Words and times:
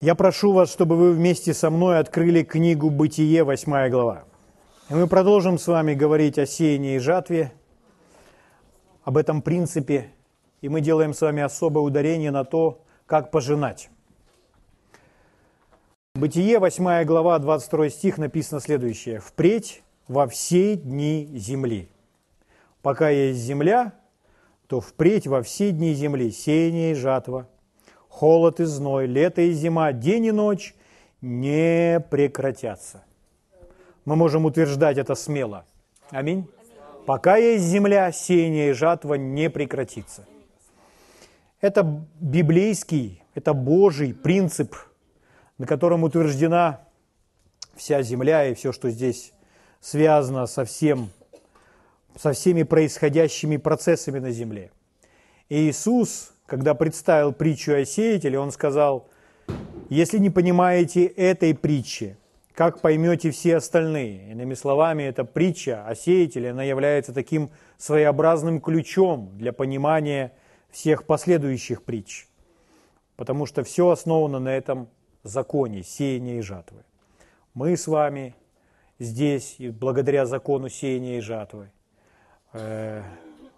Я 0.00 0.14
прошу 0.14 0.52
вас, 0.52 0.70
чтобы 0.70 0.94
вы 0.94 1.12
вместе 1.12 1.52
со 1.52 1.70
мной 1.70 1.98
открыли 1.98 2.44
книгу 2.44 2.88
«Бытие», 2.88 3.42
8 3.42 3.90
глава. 3.90 4.26
И 4.90 4.94
мы 4.94 5.08
продолжим 5.08 5.58
с 5.58 5.66
вами 5.66 5.94
говорить 5.94 6.38
о 6.38 6.46
сеянии 6.46 6.94
и 6.94 6.98
жатве, 7.00 7.52
об 9.02 9.16
этом 9.16 9.42
принципе, 9.42 10.12
и 10.60 10.68
мы 10.68 10.82
делаем 10.82 11.12
с 11.12 11.20
вами 11.20 11.42
особое 11.42 11.82
ударение 11.82 12.30
на 12.30 12.44
то, 12.44 12.80
как 13.06 13.32
пожинать. 13.32 13.90
Бытие, 16.14 16.60
8 16.60 17.02
глава, 17.04 17.36
22 17.40 17.88
стих, 17.88 18.18
написано 18.18 18.60
следующее. 18.60 19.18
«Впредь 19.18 19.82
во 20.06 20.28
все 20.28 20.76
дни 20.76 21.28
земли. 21.34 21.90
Пока 22.82 23.10
есть 23.10 23.40
земля, 23.40 23.94
то 24.68 24.80
впредь 24.80 25.26
во 25.26 25.42
все 25.42 25.72
дни 25.72 25.92
земли 25.92 26.30
сеяние 26.30 26.92
и 26.92 26.94
жатва– 26.94 27.48
холод 28.18 28.58
и 28.58 28.64
зной, 28.64 29.06
лето 29.06 29.42
и 29.42 29.52
зима, 29.52 29.92
день 29.92 30.26
и 30.26 30.32
ночь 30.32 30.74
не 31.20 32.04
прекратятся. 32.10 33.04
Мы 34.04 34.16
можем 34.16 34.44
утверждать 34.44 34.98
это 34.98 35.14
смело. 35.14 35.64
Аминь. 36.10 36.48
Пока 37.06 37.36
есть 37.36 37.64
земля, 37.64 38.10
сеяние 38.10 38.70
и 38.70 38.72
жатва 38.72 39.14
не 39.14 39.48
прекратится. 39.48 40.26
Это 41.60 41.84
библейский, 42.18 43.22
это 43.36 43.54
Божий 43.54 44.12
принцип, 44.12 44.74
на 45.56 45.66
котором 45.66 46.02
утверждена 46.02 46.80
вся 47.76 48.02
земля 48.02 48.48
и 48.48 48.54
все, 48.54 48.72
что 48.72 48.90
здесь 48.90 49.32
связано 49.80 50.46
со 50.46 50.64
всем, 50.64 51.10
со 52.16 52.32
всеми 52.32 52.64
происходящими 52.64 53.58
процессами 53.58 54.18
на 54.18 54.32
земле. 54.32 54.72
И 55.48 55.68
Иисус 55.68 56.32
когда 56.48 56.74
представил 56.74 57.34
притчу 57.34 57.74
о 57.74 57.84
сеятеле, 57.84 58.38
он 58.38 58.52
сказал, 58.52 59.06
если 59.90 60.16
не 60.18 60.30
понимаете 60.30 61.04
этой 61.04 61.54
притчи, 61.54 62.16
как 62.54 62.80
поймете 62.80 63.30
все 63.30 63.56
остальные? 63.56 64.32
Иными 64.32 64.54
словами, 64.54 65.02
эта 65.02 65.24
притча 65.24 65.84
о 65.86 65.94
сеятеле, 65.94 66.50
она 66.50 66.62
является 66.64 67.12
таким 67.12 67.50
своеобразным 67.76 68.62
ключом 68.62 69.30
для 69.36 69.52
понимания 69.52 70.32
всех 70.70 71.04
последующих 71.04 71.82
притч. 71.82 72.26
Потому 73.16 73.44
что 73.44 73.62
все 73.62 73.90
основано 73.90 74.38
на 74.38 74.48
этом 74.48 74.88
законе 75.24 75.82
сеяния 75.82 76.38
и 76.38 76.42
жатвы. 76.42 76.82
Мы 77.52 77.76
с 77.76 77.86
вами 77.86 78.34
здесь, 78.98 79.56
благодаря 79.58 80.24
закону 80.24 80.70
сеяния 80.70 81.18
и 81.18 81.20
жатвы, 81.20 81.70
э, 82.54 83.02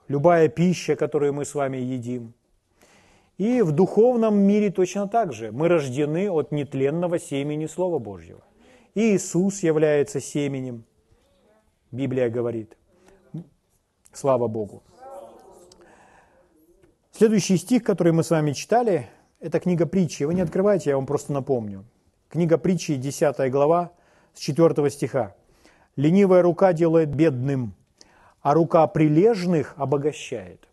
любая 0.08 0.48
пища, 0.48 0.96
которую 0.96 1.34
мы 1.34 1.44
с 1.44 1.54
вами 1.54 1.76
едим– 1.76 2.34
и 3.40 3.62
в 3.62 3.72
духовном 3.72 4.36
мире 4.36 4.70
точно 4.70 5.08
так 5.08 5.32
же. 5.32 5.50
Мы 5.50 5.68
рождены 5.68 6.30
от 6.30 6.52
нетленного 6.52 7.18
семени 7.18 7.64
Слова 7.64 7.98
Божьего. 7.98 8.42
И 8.94 9.16
Иисус 9.16 9.62
является 9.62 10.20
семенем, 10.20 10.84
Библия 11.90 12.28
говорит. 12.28 12.76
Слава 14.12 14.46
Богу. 14.46 14.82
Следующий 17.12 17.56
стих, 17.56 17.82
который 17.82 18.12
мы 18.12 18.24
с 18.24 18.30
вами 18.30 18.52
читали, 18.52 19.08
это 19.40 19.58
книга 19.58 19.86
притчи. 19.86 20.24
Вы 20.24 20.34
не 20.34 20.42
открывайте, 20.42 20.90
я 20.90 20.96
вам 20.96 21.06
просто 21.06 21.32
напомню. 21.32 21.86
Книга 22.28 22.58
притчи, 22.58 22.96
10 22.96 23.50
глава, 23.50 23.92
с 24.34 24.40
4 24.40 24.90
стиха. 24.90 25.34
«Ленивая 25.96 26.42
рука 26.42 26.74
делает 26.74 27.14
бедным, 27.14 27.74
а 28.42 28.52
рука 28.52 28.86
прилежных 28.86 29.72
обогащает». 29.78 30.69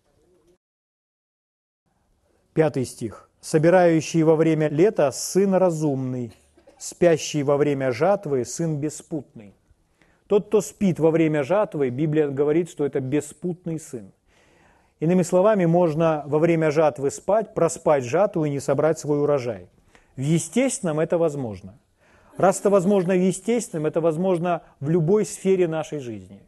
Пятый 2.58 2.86
стих. 2.86 3.30
«Собирающий 3.40 4.24
во 4.24 4.36
время 4.36 4.68
лета 4.68 5.12
сын 5.12 5.54
разумный, 5.54 6.34
спящий 6.80 7.44
во 7.44 7.56
время 7.56 7.92
жатвы 7.92 8.46
сын 8.46 8.78
беспутный». 8.78 9.54
Тот, 10.26 10.48
кто 10.48 10.62
спит 10.62 10.98
во 10.98 11.12
время 11.12 11.44
жатвы, 11.44 11.92
Библия 11.92 12.30
говорит, 12.30 12.72
что 12.72 12.84
это 12.84 13.00
беспутный 13.00 13.80
сын. 13.80 14.12
Иными 15.00 15.22
словами, 15.22 15.66
можно 15.66 16.24
во 16.26 16.40
время 16.40 16.72
жатвы 16.72 17.12
спать, 17.12 17.54
проспать 17.54 18.04
жатву 18.04 18.46
и 18.46 18.50
не 18.50 18.60
собрать 18.60 18.98
свой 18.98 19.22
урожай. 19.22 19.68
В 20.16 20.22
естественном 20.22 21.00
это 21.00 21.20
возможно. 21.20 21.78
Раз 22.38 22.60
это 22.62 22.72
возможно 22.72 23.14
в 23.14 23.22
естественном, 23.22 23.86
это 23.86 24.02
возможно 24.02 24.64
в 24.80 24.90
любой 24.90 25.28
сфере 25.28 25.68
нашей 25.68 26.00
жизни. 26.00 26.42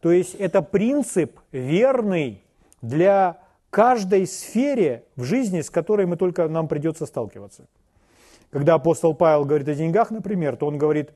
То 0.00 0.10
есть 0.10 0.34
это 0.34 0.60
принцип 0.60 1.38
верный 1.52 2.42
для 2.82 3.45
каждой 3.76 4.26
сфере 4.26 5.04
в 5.16 5.24
жизни, 5.24 5.60
с 5.60 5.68
которой 5.68 6.06
мы 6.06 6.16
только 6.16 6.48
нам 6.48 6.66
придется 6.66 7.04
сталкиваться. 7.04 7.66
Когда 8.48 8.72
апостол 8.72 9.12
Павел 9.12 9.44
говорит 9.44 9.68
о 9.68 9.74
деньгах, 9.74 10.10
например, 10.10 10.56
то 10.56 10.66
он 10.66 10.78
говорит, 10.78 11.10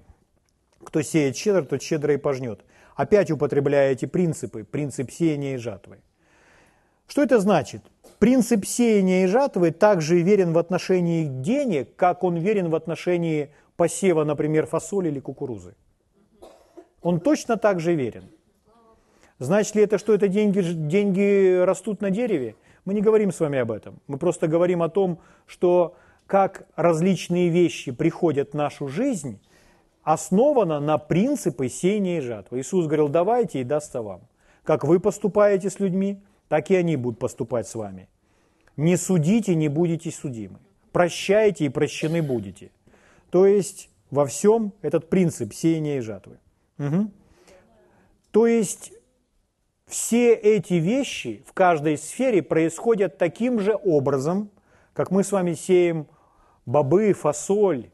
кто 0.85 1.01
сеет 1.01 1.39
щедро, 1.39 1.63
тот 1.63 1.81
щедро 1.81 2.13
и 2.13 2.19
пожнет. 2.19 2.61
Опять 2.97 3.31
употребляя 3.31 3.93
эти 3.93 4.05
принципы, 4.05 4.63
принцип 4.63 5.11
сеяния 5.11 5.55
и 5.55 5.57
жатвы. 5.57 6.01
Что 7.07 7.23
это 7.23 7.41
значит? 7.41 7.81
Принцип 8.19 8.67
сеяния 8.67 9.25
и 9.25 9.27
жатвы 9.27 9.71
также 9.71 10.21
верен 10.21 10.53
в 10.53 10.59
отношении 10.59 11.25
денег, 11.25 11.97
как 11.97 12.23
он 12.23 12.37
верен 12.37 12.69
в 12.69 12.75
отношении 12.75 13.55
посева, 13.77 14.25
например, 14.25 14.67
фасоли 14.67 15.09
или 15.09 15.21
кукурузы. 15.21 15.77
Он 17.01 17.21
точно 17.21 17.57
так 17.57 17.81
же 17.81 17.95
верен. 17.95 18.25
Значит 19.41 19.75
ли 19.75 19.83
это, 19.83 19.97
что 19.97 20.13
это 20.13 20.29
деньги, 20.29 20.61
деньги 20.61 21.65
растут 21.65 22.03
на 22.03 22.11
дереве? 22.11 22.57
Мы 22.85 22.93
не 22.93 23.01
говорим 23.01 23.33
с 23.33 23.41
вами 23.41 23.59
об 23.59 23.73
этом. 23.73 23.99
Мы 24.07 24.19
просто 24.19 24.49
говорим 24.49 24.83
о 24.83 24.91
том, 24.91 25.19
что 25.47 25.97
как 26.27 26.67
различные 26.77 27.49
вещи 27.49 27.91
приходят 27.91 28.51
в 28.51 28.55
нашу 28.55 28.89
жизнь, 28.89 29.41
основано 30.03 30.79
на 30.79 30.99
принципе 30.99 31.71
сеяния 31.71 32.19
и 32.19 32.21
жатвы. 32.21 32.61
Иисус 32.61 32.85
говорил, 32.87 33.09
давайте 33.09 33.63
и 33.63 33.65
дастся 33.65 34.03
вам. 34.03 34.21
Как 34.63 34.85
вы 34.85 35.01
поступаете 35.01 35.71
с 35.71 35.81
людьми, 35.81 36.23
так 36.49 36.71
и 36.71 36.77
они 36.77 36.97
будут 36.97 37.19
поступать 37.19 37.67
с 37.67 37.75
вами. 37.75 38.09
Не 38.77 38.99
судите, 38.99 39.55
не 39.55 39.69
будете 39.69 40.11
судимы. 40.11 40.59
Прощайте 40.93 41.65
и 41.65 41.71
прощены 41.71 42.21
будете. 42.21 42.73
То 43.31 43.47
есть 43.47 43.89
во 44.11 44.27
всем 44.27 44.75
этот 44.83 45.09
принцип 45.09 45.55
сеяния 45.55 45.97
и 45.97 46.01
жатвы. 46.01 46.39
Угу. 46.79 47.11
То 48.33 48.47
есть 48.47 48.93
все 49.91 50.35
эти 50.35 50.75
вещи 50.75 51.43
в 51.47 51.53
каждой 51.53 51.99
сфере 51.99 52.43
происходят 52.43 53.19
таким 53.19 53.59
же 53.61 53.77
образом, 53.83 54.51
как 54.95 55.11
мы 55.11 55.25
с 55.25 55.33
вами 55.33 55.55
сеем 55.55 56.07
бобы, 56.65 57.13
фасоль, 57.13 57.91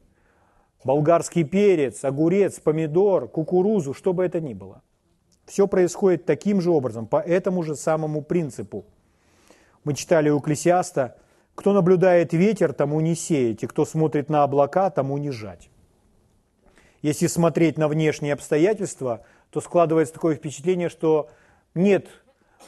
болгарский 0.85 1.45
перец, 1.45 2.05
огурец, 2.05 2.61
помидор, 2.61 3.29
кукурузу, 3.29 3.95
что 3.95 4.13
бы 4.13 4.25
это 4.25 4.41
ни 4.41 4.55
было. 4.55 4.83
Все 5.47 5.67
происходит 5.67 6.27
таким 6.27 6.61
же 6.61 6.71
образом, 6.71 7.07
по 7.07 7.21
этому 7.21 7.63
же 7.63 7.77
самому 7.77 8.23
принципу. 8.23 8.85
Мы 9.85 9.95
читали 9.95 10.29
у 10.29 10.41
Экклесиаста, 10.41 11.17
кто 11.55 11.73
наблюдает 11.73 12.33
ветер, 12.33 12.73
тому 12.73 13.01
не 13.01 13.15
сеять, 13.15 13.63
и 13.63 13.67
кто 13.67 13.85
смотрит 13.85 14.29
на 14.29 14.43
облака, 14.43 14.91
тому 14.91 15.17
не 15.17 15.31
жать. 15.31 15.71
Если 17.01 17.29
смотреть 17.29 17.79
на 17.79 17.89
внешние 17.89 18.35
обстоятельства, 18.35 19.25
то 19.51 19.61
складывается 19.61 20.13
такое 20.13 20.35
впечатление, 20.35 20.89
что 20.89 21.31
нет 21.77 22.09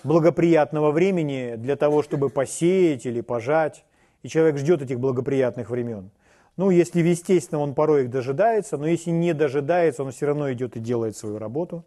благоприятного 0.05 0.91
времени 0.91 1.55
для 1.57 1.77
того, 1.77 2.03
чтобы 2.03 2.31
посеять 2.31 3.07
или 3.07 3.21
пожать, 3.21 3.85
и 4.23 4.29
человек 4.29 4.59
ждет 4.59 4.83
этих 4.83 5.01
благоприятных 5.01 5.71
времен. 5.71 6.11
Ну, 6.57 6.71
если 6.71 7.03
в 7.03 7.07
естественном 7.07 7.63
он 7.63 7.75
порой 7.75 8.05
их 8.05 8.11
дожидается, 8.11 8.77
но 8.77 8.87
если 8.87 9.11
не 9.11 9.33
дожидается, 9.33 10.03
он 10.03 10.11
все 10.11 10.27
равно 10.27 10.53
идет 10.53 10.77
и 10.77 10.81
делает 10.81 11.17
свою 11.17 11.39
работу. 11.39 11.85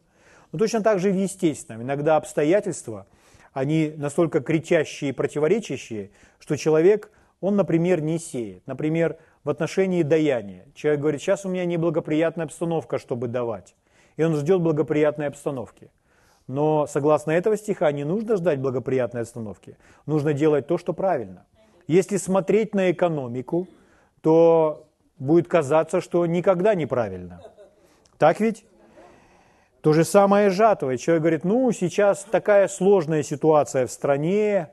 Но 0.52 0.60
точно 0.60 0.82
так 0.82 1.00
же 1.00 1.12
в 1.12 1.16
естественном. 1.16 1.82
Иногда 1.82 2.16
обстоятельства, 2.16 3.06
они 3.54 3.94
настолько 3.98 4.40
кричащие 4.40 5.10
и 5.10 5.14
противоречащие, 5.14 6.12
что 6.40 6.56
человек, 6.56 7.12
он, 7.42 7.58
например, 7.58 8.02
не 8.02 8.18
сеет. 8.18 8.66
Например, 8.66 9.18
в 9.44 9.50
отношении 9.50 10.04
даяния. 10.04 10.66
Человек 10.74 11.02
говорит, 11.02 11.22
сейчас 11.22 11.46
у 11.46 11.50
меня 11.50 11.66
неблагоприятная 11.66 12.46
обстановка, 12.46 12.98
чтобы 12.98 13.28
давать. 13.28 13.76
И 14.16 14.24
он 14.24 14.36
ждет 14.38 14.62
благоприятной 14.62 15.28
обстановки. 15.28 15.90
Но 16.48 16.88
согласно 16.88 17.32
этого 17.32 17.58
стиха 17.58 17.92
не 17.92 18.04
нужно 18.04 18.36
ждать 18.36 18.60
благоприятной 18.60 19.22
остановки. 19.22 19.78
Нужно 20.06 20.34
делать 20.34 20.68
то, 20.68 20.78
что 20.78 20.94
правильно. 20.94 21.46
Если 21.88 22.18
смотреть 22.18 22.76
на 22.76 22.92
экономику, 22.92 23.68
то 24.22 24.88
будет 25.18 25.48
казаться, 25.48 26.02
что 26.02 26.26
никогда 26.26 26.76
неправильно. 26.76 27.42
Так 28.18 28.40
ведь? 28.40 28.66
То 29.82 29.94
же 29.94 30.04
самое 30.04 30.50
жатва. 30.50 30.96
Человек 30.98 31.22
говорит, 31.22 31.44
ну, 31.44 31.72
сейчас 31.72 32.24
такая 32.24 32.68
сложная 32.68 33.24
ситуация 33.24 33.88
в 33.88 33.92
стране, 33.92 34.70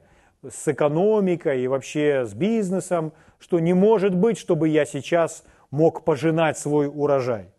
с 0.47 0.69
экономикой 0.69 1.62
и 1.62 1.69
вообще 1.69 2.25
с 2.26 2.35
бизнесом, 2.35 3.12
что 3.38 3.59
не 3.59 3.73
может 3.73 4.15
быть, 4.15 4.38
чтобы 4.38 4.69
я 4.69 4.85
сейчас 4.85 5.44
мог 5.70 6.05
пожинать 6.05 6.59
свой 6.59 6.88
урожай. 6.88 7.50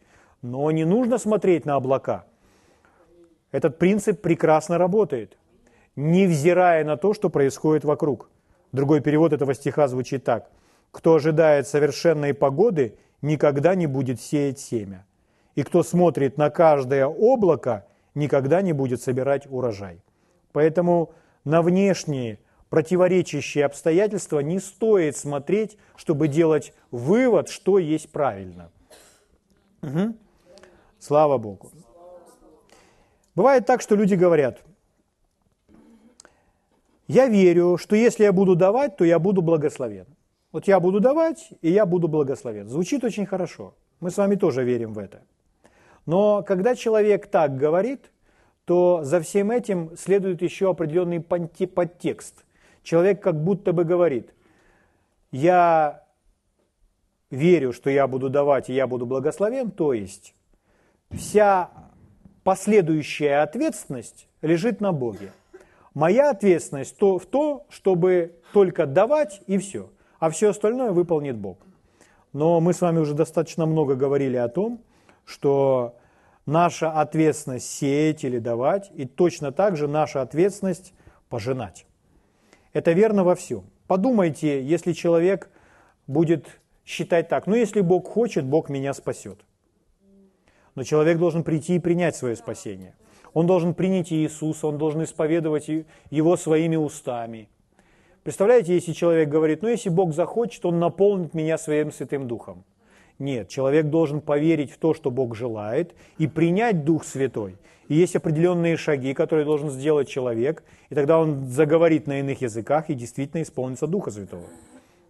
Но 0.42 0.70
не 0.72 0.86
нужно 0.86 1.18
смотреть 1.18 1.66
на 1.66 1.76
облака. 1.76 2.26
Этот 3.52 3.80
принцип 3.80 4.22
прекрасно 4.22 4.78
работает, 4.78 5.38
невзирая 5.96 6.84
на 6.86 6.98
то, 6.98 7.14
что 7.14 7.30
происходит 7.30 7.84
вокруг. 7.84 8.30
Другой 8.72 9.02
перевод 9.02 9.34
этого 9.34 9.54
стиха 9.54 9.88
звучит 9.88 10.24
так. 10.24 10.50
Кто 10.92 11.16
ожидает 11.16 11.68
совершенной 11.68 12.34
погоды, 12.34 12.98
никогда 13.22 13.76
не 13.76 13.88
будет 13.88 14.22
сеять 14.22 14.60
семя. 14.60 15.06
И 15.56 15.64
кто 15.64 15.84
смотрит 15.84 16.38
на 16.38 16.50
каждое 16.50 17.08
облако, 17.08 17.86
никогда 18.16 18.62
не 18.62 18.74
будет 18.74 19.02
собирать 19.02 19.48
урожай. 19.50 20.02
Поэтому 20.52 21.14
на 21.44 21.62
внешние 21.62 22.40
противоречащие 22.70 23.66
обстоятельства 23.66 24.40
не 24.40 24.60
стоит 24.60 25.18
смотреть, 25.18 25.78
чтобы 25.96 26.28
делать 26.28 26.74
вывод, 26.92 27.50
что 27.50 27.80
есть 27.80 28.12
правильно. 28.12 28.72
Угу. 29.82 30.16
Слава 31.00 31.38
Богу. 31.38 31.72
Бывает 33.40 33.66
так, 33.66 33.80
что 33.80 33.96
люди 33.96 34.16
говорят, 34.16 34.62
я 37.08 37.30
верю, 37.30 37.78
что 37.78 37.96
если 37.96 38.26
я 38.26 38.34
буду 38.34 38.54
давать, 38.54 38.98
то 38.98 39.06
я 39.06 39.18
буду 39.18 39.42
благословен. 39.42 40.08
Вот 40.52 40.68
я 40.68 40.82
буду 40.82 41.00
давать, 41.00 41.54
и 41.62 41.72
я 41.72 41.86
буду 41.86 42.10
благословен. 42.10 42.68
Звучит 42.68 43.06
очень 43.06 43.26
хорошо. 43.26 43.76
Мы 44.02 44.12
с 44.12 44.18
вами 44.18 44.36
тоже 44.36 44.66
верим 44.66 44.92
в 44.92 45.00
это. 45.00 45.22
Но 46.06 46.44
когда 46.44 46.76
человек 46.76 47.28
так 47.28 47.56
говорит, 47.56 48.12
то 48.66 49.06
за 49.06 49.22
всем 49.22 49.52
этим 49.52 49.96
следует 49.96 50.42
еще 50.42 50.72
определенный 50.72 51.22
подтекст. 51.22 52.44
Человек 52.84 53.24
как 53.24 53.42
будто 53.42 53.72
бы 53.72 53.86
говорит, 53.86 54.34
я 55.32 56.04
верю, 57.32 57.72
что 57.72 57.90
я 57.90 58.06
буду 58.06 58.30
давать, 58.30 58.70
и 58.70 58.74
я 58.74 58.86
буду 58.86 59.06
благословен, 59.06 59.72
то 59.72 59.94
есть 59.94 60.36
вся 61.10 61.89
последующая 62.50 63.44
ответственность 63.44 64.28
лежит 64.42 64.82
на 64.82 64.92
Боге. 64.92 65.32
Моя 65.94 66.32
ответственность 66.32 66.98
то, 66.98 67.20
в 67.20 67.28
то, 67.28 67.68
чтобы 67.70 68.40
только 68.54 68.88
давать 68.88 69.42
и 69.46 69.60
все, 69.60 69.92
а 70.18 70.32
все 70.32 70.50
остальное 70.50 70.92
выполнит 70.92 71.38
Бог. 71.38 71.60
Но 72.34 72.60
мы 72.60 72.74
с 72.74 72.82
вами 72.82 72.98
уже 72.98 73.14
достаточно 73.14 73.68
много 73.68 73.94
говорили 73.94 74.36
о 74.36 74.48
том, 74.48 74.82
что 75.26 75.96
наша 76.48 76.92
ответственность 76.92 77.70
сеять 77.70 78.24
или 78.24 78.40
давать, 78.40 78.90
и 78.96 79.06
точно 79.06 79.52
так 79.52 79.78
же 79.78 79.88
наша 79.88 80.24
ответственность 80.24 80.96
пожинать. 81.30 81.86
Это 82.74 82.94
верно 82.94 83.24
во 83.24 83.36
всем. 83.36 83.66
Подумайте, 83.86 84.64
если 84.64 84.94
человек 84.94 85.52
будет 86.08 86.48
считать 86.84 87.30
так, 87.30 87.46
ну 87.46 87.54
если 87.54 87.82
Бог 87.82 88.08
хочет, 88.08 88.44
Бог 88.44 88.70
меня 88.70 88.96
спасет. 88.96 89.40
Но 90.76 90.84
человек 90.84 91.18
должен 91.18 91.44
прийти 91.44 91.76
и 91.76 91.80
принять 91.80 92.16
свое 92.16 92.36
спасение. 92.36 92.96
Он 93.34 93.46
должен 93.48 93.74
принять 93.74 94.12
Иисуса, 94.12 94.68
он 94.68 94.78
должен 94.78 95.04
исповедовать 95.04 95.70
Его 96.10 96.38
своими 96.38 96.76
устами. 96.76 97.50
Представляете, 98.24 98.74
если 98.74 98.94
человек 98.94 99.30
говорит, 99.30 99.62
ну 99.62 99.70
если 99.70 99.90
Бог 99.90 100.14
захочет, 100.14 100.66
Он 100.66 100.80
наполнит 100.80 101.34
меня 101.34 101.58
своим 101.58 101.92
Святым 101.92 102.28
Духом. 102.28 102.64
Нет, 103.18 103.50
человек 103.50 103.88
должен 103.88 104.22
поверить 104.22 104.72
в 104.72 104.78
то, 104.78 104.94
что 104.94 105.12
Бог 105.12 105.36
желает, 105.36 105.94
и 106.18 106.28
принять 106.28 106.86
Дух 106.86 107.04
Святой. 107.04 107.58
И 107.90 107.96
есть 107.96 108.16
определенные 108.16 108.78
шаги, 108.78 109.14
которые 109.14 109.46
должен 109.46 109.70
сделать 109.70 110.08
человек, 110.08 110.64
и 110.90 110.96
тогда 110.96 111.20
он 111.20 111.48
заговорит 111.48 112.08
на 112.08 112.20
иных 112.20 112.42
языках 112.42 112.90
и 112.90 112.94
действительно 112.94 113.42
исполнится 113.42 113.88
Духа 113.88 114.12
Святого. 114.12 114.46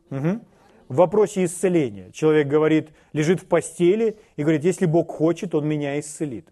Угу. 0.09 0.39
В 0.89 0.95
вопросе 0.95 1.45
исцеления 1.45 2.11
человек 2.11 2.47
говорит, 2.47 2.89
лежит 3.13 3.41
в 3.41 3.45
постели 3.45 4.17
и 4.35 4.41
говорит, 4.41 4.63
если 4.63 4.87
Бог 4.87 5.11
хочет, 5.11 5.53
Он 5.53 5.67
меня 5.67 5.99
исцелит. 5.99 6.49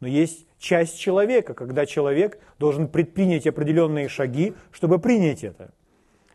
Но 0.00 0.08
есть 0.08 0.46
часть 0.58 0.98
человека, 0.98 1.52
когда 1.52 1.84
человек 1.84 2.40
должен 2.58 2.88
предпринять 2.88 3.46
определенные 3.46 4.08
шаги, 4.08 4.54
чтобы 4.72 4.98
принять 4.98 5.44
это. 5.44 5.74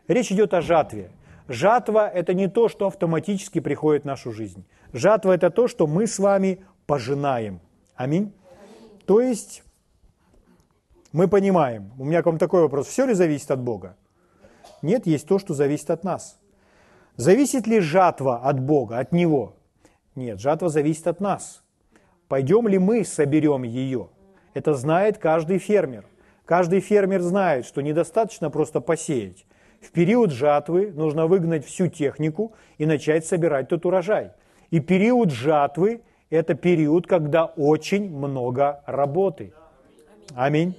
Речь 0.08 0.32
идет 0.32 0.54
о 0.54 0.62
жатве. 0.62 1.10
Жатва– 1.48 2.08
это 2.14 2.36
не 2.36 2.48
то, 2.48 2.70
что 2.70 2.86
автоматически 2.86 3.60
приходит 3.60 4.04
в 4.04 4.06
нашу 4.06 4.32
жизнь. 4.32 4.64
Жатва– 4.94 5.32
это 5.34 5.50
то, 5.50 5.68
что 5.68 5.88
мы 5.88 6.06
с 6.06 6.20
вами 6.20 6.64
пожинаем. 6.86 7.62
Аминь. 7.96 8.32
То 9.06 9.22
есть 9.22 9.64
мы 11.12 11.28
понимаем, 11.28 11.92
у 11.98 12.06
меня 12.06 12.22
к 12.22 12.28
вам 12.28 12.38
такой 12.38 12.62
вопрос, 12.62 12.86
все 12.86 13.08
ли 13.08 13.16
зависит 13.16 13.50
от 13.50 13.60
Бога? 13.60 13.98
Нет, 14.84 15.08
есть 15.08 15.28
то, 15.28 15.40
что 15.40 15.56
зависит 15.56 15.90
от 15.90 16.04
нас. 16.04 16.40
Зависит 17.20 17.68
ли 17.68 17.82
жатва 17.82 18.38
от 18.38 18.62
Бога, 18.62 18.98
от 18.98 19.12
Него? 19.12 19.54
Нет, 20.16 20.40
жатва 20.40 20.70
зависит 20.70 21.06
от 21.06 21.20
нас. 21.20 21.62
Пойдем 22.30 22.66
ли 22.70 22.80
мы 22.80 23.04
соберем 23.04 23.64
ее? 23.64 24.08
Это 24.54 24.74
знает 24.74 25.18
каждый 25.18 25.58
фермер. 25.60 26.06
Каждый 26.46 26.80
фермер 26.80 27.22
знает, 27.22 27.66
что 27.66 27.82
недостаточно 27.82 28.50
просто 28.50 28.80
посеять. 28.80 29.46
В 29.82 29.92
период 29.92 30.32
жатвы 30.32 30.94
нужно 30.94 31.28
выгнать 31.28 31.66
всю 31.66 31.90
технику 31.90 32.54
и 32.78 32.86
начать 32.86 33.26
собирать 33.26 33.68
тот 33.68 33.86
урожай. 33.86 34.32
И 34.72 34.80
период 34.80 35.32
жатвы– 35.32 36.04
это 36.30 36.54
период, 36.54 37.06
когда 37.06 37.48
очень 37.48 38.10
много 38.10 38.82
работы. 38.86 39.52
Аминь. 40.36 40.74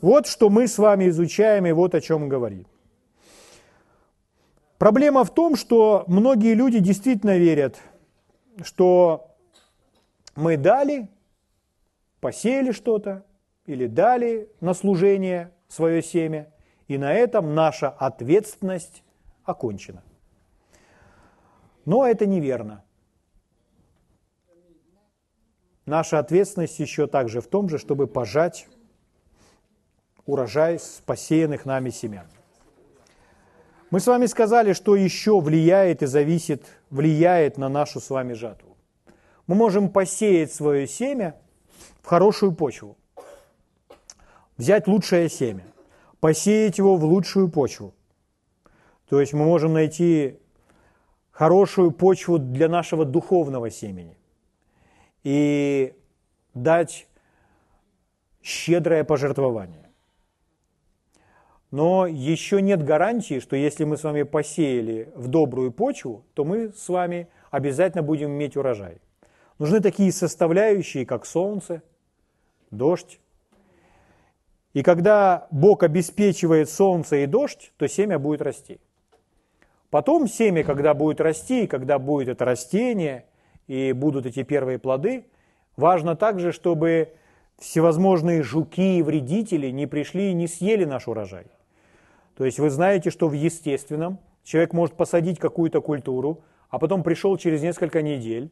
Вот 0.00 0.26
что 0.26 0.50
мы 0.50 0.66
с 0.66 0.76
вами 0.76 1.08
изучаем 1.08 1.66
и 1.66 1.70
вот 1.72 1.94
о 1.94 2.00
чем 2.00 2.28
говорим. 2.28 2.66
Проблема 4.82 5.22
в 5.22 5.32
том, 5.32 5.54
что 5.54 6.02
многие 6.08 6.54
люди 6.54 6.80
действительно 6.80 7.38
верят, 7.38 7.78
что 8.64 9.30
мы 10.34 10.56
дали, 10.56 11.08
посеяли 12.18 12.72
что-то 12.72 13.24
или 13.64 13.86
дали 13.86 14.50
на 14.60 14.74
служение 14.74 15.52
свое 15.68 16.02
семя, 16.02 16.52
и 16.88 16.98
на 16.98 17.14
этом 17.14 17.54
наша 17.54 17.90
ответственность 17.90 19.04
окончена. 19.44 20.02
Но 21.84 22.04
это 22.04 22.26
неверно. 22.26 22.82
Наша 25.86 26.18
ответственность 26.18 26.80
еще 26.80 27.06
также 27.06 27.40
в 27.40 27.46
том 27.46 27.68
же, 27.68 27.78
чтобы 27.78 28.08
пожать 28.08 28.66
урожай 30.26 30.80
с 30.80 31.00
посеянных 31.06 31.66
нами 31.66 31.90
семян. 31.90 32.26
Мы 33.92 34.00
с 34.00 34.06
вами 34.06 34.24
сказали, 34.24 34.72
что 34.72 34.96
еще 34.96 35.38
влияет 35.38 36.02
и 36.02 36.06
зависит, 36.06 36.64
влияет 36.88 37.58
на 37.58 37.68
нашу 37.68 38.00
с 38.00 38.08
вами 38.08 38.32
жатву. 38.32 38.74
Мы 39.46 39.54
можем 39.54 39.90
посеять 39.90 40.50
свое 40.50 40.88
семя 40.88 41.36
в 42.00 42.06
хорошую 42.06 42.52
почву, 42.52 42.96
взять 44.56 44.88
лучшее 44.88 45.28
семя 45.28 45.66
посеять 46.20 46.78
его 46.78 46.96
в 46.96 47.04
лучшую 47.04 47.50
почву. 47.50 47.92
То 49.10 49.20
есть 49.20 49.34
мы 49.34 49.44
можем 49.44 49.74
найти 49.74 50.38
хорошую 51.30 51.90
почву 51.90 52.38
для 52.38 52.70
нашего 52.70 53.04
духовного 53.04 53.70
семени 53.70 54.16
и 55.22 55.92
дать 56.54 57.08
щедрое 58.42 59.04
пожертвование. 59.04 59.81
Но 61.72 62.06
еще 62.06 62.62
нет 62.62 62.84
гарантии, 62.84 63.40
что 63.40 63.56
если 63.56 63.84
мы 63.84 63.96
с 63.96 64.04
вами 64.04 64.22
посеяли 64.22 65.10
в 65.16 65.26
добрую 65.26 65.72
почву, 65.72 66.24
то 66.34 66.44
мы 66.44 66.70
с 66.72 66.88
вами 66.88 67.28
обязательно 67.50 68.02
будем 68.02 68.30
иметь 68.30 68.56
урожай. 68.56 68.98
Нужны 69.58 69.80
такие 69.80 70.12
составляющие, 70.12 71.06
как 71.06 71.24
солнце, 71.26 71.82
дождь, 72.70 73.18
и 74.74 74.82
когда 74.82 75.46
Бог 75.50 75.82
обеспечивает 75.82 76.70
солнце 76.70 77.16
и 77.16 77.26
дождь, 77.26 77.72
то 77.76 77.86
семя 77.86 78.18
будет 78.18 78.42
расти. 78.42 78.78
Потом 79.90 80.28
семя, 80.28 80.64
когда 80.64 80.94
будет 80.94 81.20
расти, 81.20 81.66
когда 81.66 81.98
будет 81.98 82.28
это 82.28 82.44
растение, 82.44 83.26
и 83.66 83.92
будут 83.92 84.26
эти 84.26 84.42
первые 84.42 84.78
плоды, 84.78 85.26
важно 85.76 86.16
также, 86.16 86.52
чтобы 86.52 87.14
всевозможные 87.58 88.42
жуки 88.42 88.98
и 88.98 89.02
вредители 89.02 89.68
не 89.70 89.86
пришли 89.86 90.30
и 90.30 90.34
не 90.34 90.48
съели 90.48 90.84
наш 90.84 91.08
урожай. 91.08 91.46
То 92.42 92.46
есть 92.46 92.58
вы 92.58 92.70
знаете, 92.70 93.10
что 93.10 93.28
в 93.28 93.32
естественном 93.32 94.18
человек 94.42 94.72
может 94.72 94.96
посадить 94.96 95.38
какую-то 95.38 95.80
культуру, 95.80 96.42
а 96.70 96.80
потом 96.80 97.04
пришел 97.04 97.36
через 97.36 97.62
несколько 97.62 98.02
недель, 98.02 98.50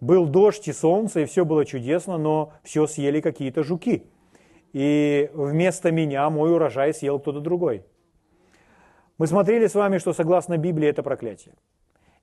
был 0.00 0.26
дождь 0.26 0.66
и 0.66 0.72
солнце, 0.72 1.20
и 1.20 1.24
все 1.26 1.44
было 1.44 1.64
чудесно, 1.64 2.18
но 2.18 2.52
все 2.64 2.88
съели 2.88 3.20
какие-то 3.20 3.62
жуки– 3.62 4.04
и 4.72 5.30
вместо 5.32 5.90
меня 5.90 6.28
мой 6.30 6.52
урожай 6.52 6.92
съел 6.92 7.18
кто-то 7.18 7.40
другой. 7.40 7.84
Мы 9.18 9.28
смотрели 9.28 9.68
с 9.68 9.74
вами, 9.74 9.98
что 9.98 10.12
согласно 10.12 10.56
Библии 10.56 10.88
это 10.88 11.02
проклятие. 11.02 11.54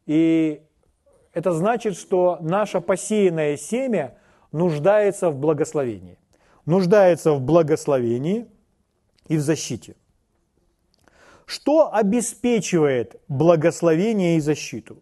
И 0.05 0.61
это 1.33 1.53
значит, 1.53 1.95
что 1.95 2.37
наше 2.41 2.81
посеянное 2.81 3.55
семя 3.57 4.17
нуждается 4.51 5.29
в 5.29 5.37
благословении. 5.37 6.17
Нуждается 6.65 7.31
в 7.31 7.41
благословении 7.41 8.47
и 9.27 9.37
в 9.37 9.41
защите. 9.41 9.95
Что 11.47 11.93
обеспечивает 11.93 13.21
благословение 13.29 14.35
и 14.35 14.41
защиту? 14.41 15.01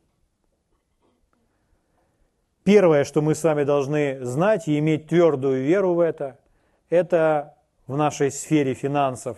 Первое, 2.64 3.04
что 3.04 3.22
мы 3.22 3.34
с 3.34 3.44
вами 3.44 3.64
должны 3.64 4.24
знать 4.24 4.68
и 4.68 4.78
иметь 4.78 5.08
твердую 5.08 5.64
веру 5.66 5.96
в 5.96 6.00
это– 6.00 6.40
это 6.90 7.58
в 7.88 7.98
нашей 7.98 8.32
сфере 8.32 8.76
финансов 8.76 9.38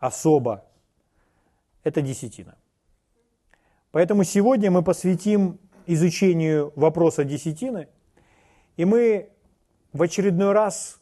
особо, 0.00 0.64
это 1.84 2.02
десятина. 2.02 2.56
Поэтому 3.92 4.24
сегодня 4.24 4.72
мы 4.72 4.82
посвятим 4.82 5.60
изучению 5.86 6.72
вопроса 6.74 7.22
десятины, 7.24 7.88
и 8.76 8.84
мы 8.84 9.30
в 9.92 10.02
очередной 10.02 10.52
раз 10.52 10.99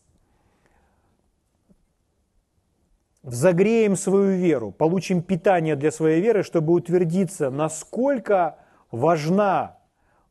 взагреем 3.28 3.96
свою 3.96 4.36
веру, 4.36 4.72
получим 4.72 5.22
питание 5.22 5.76
для 5.76 5.90
своей 5.90 6.20
веры, 6.20 6.42
чтобы 6.42 6.72
утвердиться, 6.72 7.50
насколько 7.50 8.58
важна 8.90 9.78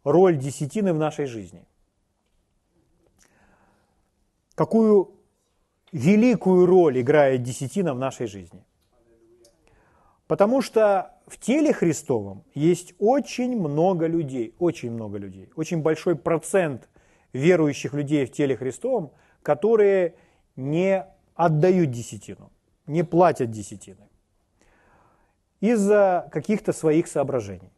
роль 0.04 0.38
десятины 0.38 0.94
в 0.94 0.98
нашей 0.98 1.26
жизни. 1.26 1.64
Какую 4.56 5.12
великую 5.92 6.66
роль 6.66 7.00
играет 7.00 7.44
десятина 7.44 7.94
в 7.94 8.00
нашей 8.00 8.28
жизни. 8.28 8.64
Потому 10.28 10.62
что 10.62 11.12
в 11.28 11.38
теле 11.38 11.74
Христовом 11.74 12.44
есть 12.54 12.94
очень 13.00 13.58
много 13.58 14.08
людей, 14.08 14.54
очень 14.60 14.92
много 14.92 15.18
людей, 15.18 15.50
очень 15.56 15.82
большой 15.82 16.16
процент 16.16 16.90
верующих 17.32 17.94
людей 17.94 18.26
в 18.26 18.32
теле 18.32 18.58
Христовом, 18.58 19.12
которые 19.42 20.16
не 20.56 21.06
отдают 21.36 21.92
десятину, 21.92 22.52
не 22.88 23.04
платят 23.04 23.52
десятины 23.52 24.08
из-за 25.60 26.28
каких-то 26.32 26.74
своих 26.74 27.08
соображений. 27.08 27.72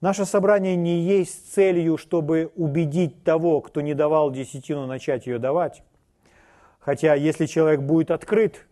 Наше 0.00 0.24
собрание 0.26 0.76
не 0.76 1.00
есть 1.00 1.54
целью, 1.54 1.96
чтобы 1.96 2.52
убедить 2.56 3.24
того, 3.24 3.60
кто 3.60 3.80
не 3.80 3.94
давал 3.94 4.30
десятину, 4.30 4.86
начать 4.86 5.26
ее 5.26 5.38
давать. 5.38 5.82
Хотя, 6.78 7.14
если 7.14 7.46
человек 7.46 7.80
будет 7.80 8.10
открыт, 8.10 8.66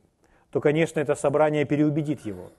то, 0.50 0.60
конечно, 0.60 1.00
это 1.00 1.14
собрание 1.14 1.64
переубедит 1.64 2.26
его. 2.26 2.50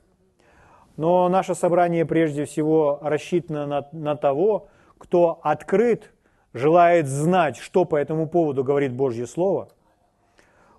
Но 0.97 1.29
наше 1.29 1.53
собрание 1.53 2.05
прежде 2.05 2.45
всего 2.45 2.97
рассчитано 3.01 3.67
на, 3.67 3.87
на 3.91 4.15
того, 4.15 4.67
кто 4.97 5.39
открыт, 5.43 6.11
желает 6.53 7.07
знать, 7.07 7.57
что 7.57 7.85
по 7.85 7.95
этому 7.95 8.27
поводу 8.27 8.63
говорит 8.63 8.93
Божье 8.93 9.27
Слово, 9.27 9.69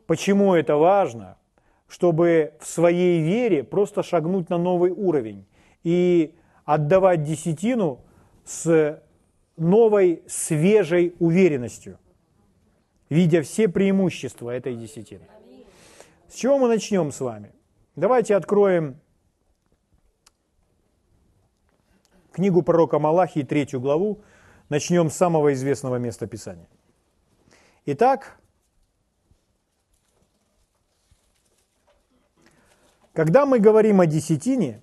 почему 0.06 0.54
это 0.54 0.76
важно, 0.76 1.36
чтобы 1.88 2.54
в 2.60 2.66
своей 2.66 3.22
вере 3.22 3.62
просто 3.62 4.02
шагнуть 4.02 4.48
на 4.50 4.58
новый 4.58 4.90
уровень 4.90 5.46
и 5.82 6.34
отдавать 6.64 7.22
десятину 7.22 8.00
с 8.44 9.02
новой, 9.56 10.22
свежей 10.26 11.14
уверенностью, 11.18 11.98
видя 13.08 13.42
все 13.42 13.68
преимущества 13.68 14.50
этой 14.50 14.74
десятины. 14.74 15.26
С 16.28 16.34
чего 16.34 16.58
мы 16.58 16.68
начнем 16.68 17.12
с 17.12 17.20
вами? 17.20 17.52
Давайте 17.96 18.34
откроем 18.34 18.98
книгу 22.32 22.62
пророка 22.62 22.98
Малахии, 22.98 23.42
третью 23.42 23.80
главу. 23.80 24.20
Начнем 24.68 25.10
с 25.10 25.14
самого 25.14 25.52
известного 25.52 25.96
места 25.96 26.26
Писания. 26.26 26.68
Итак, 27.86 28.40
когда 33.14 33.46
мы 33.46 33.58
говорим 33.58 34.00
о 34.00 34.06
десятине, 34.06 34.82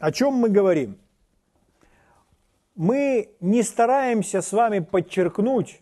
о 0.00 0.10
чем 0.10 0.34
мы 0.34 0.48
говорим? 0.48 0.98
мы 2.76 3.30
не 3.40 3.62
стараемся 3.62 4.42
с 4.42 4.52
вами 4.52 4.80
подчеркнуть, 4.80 5.80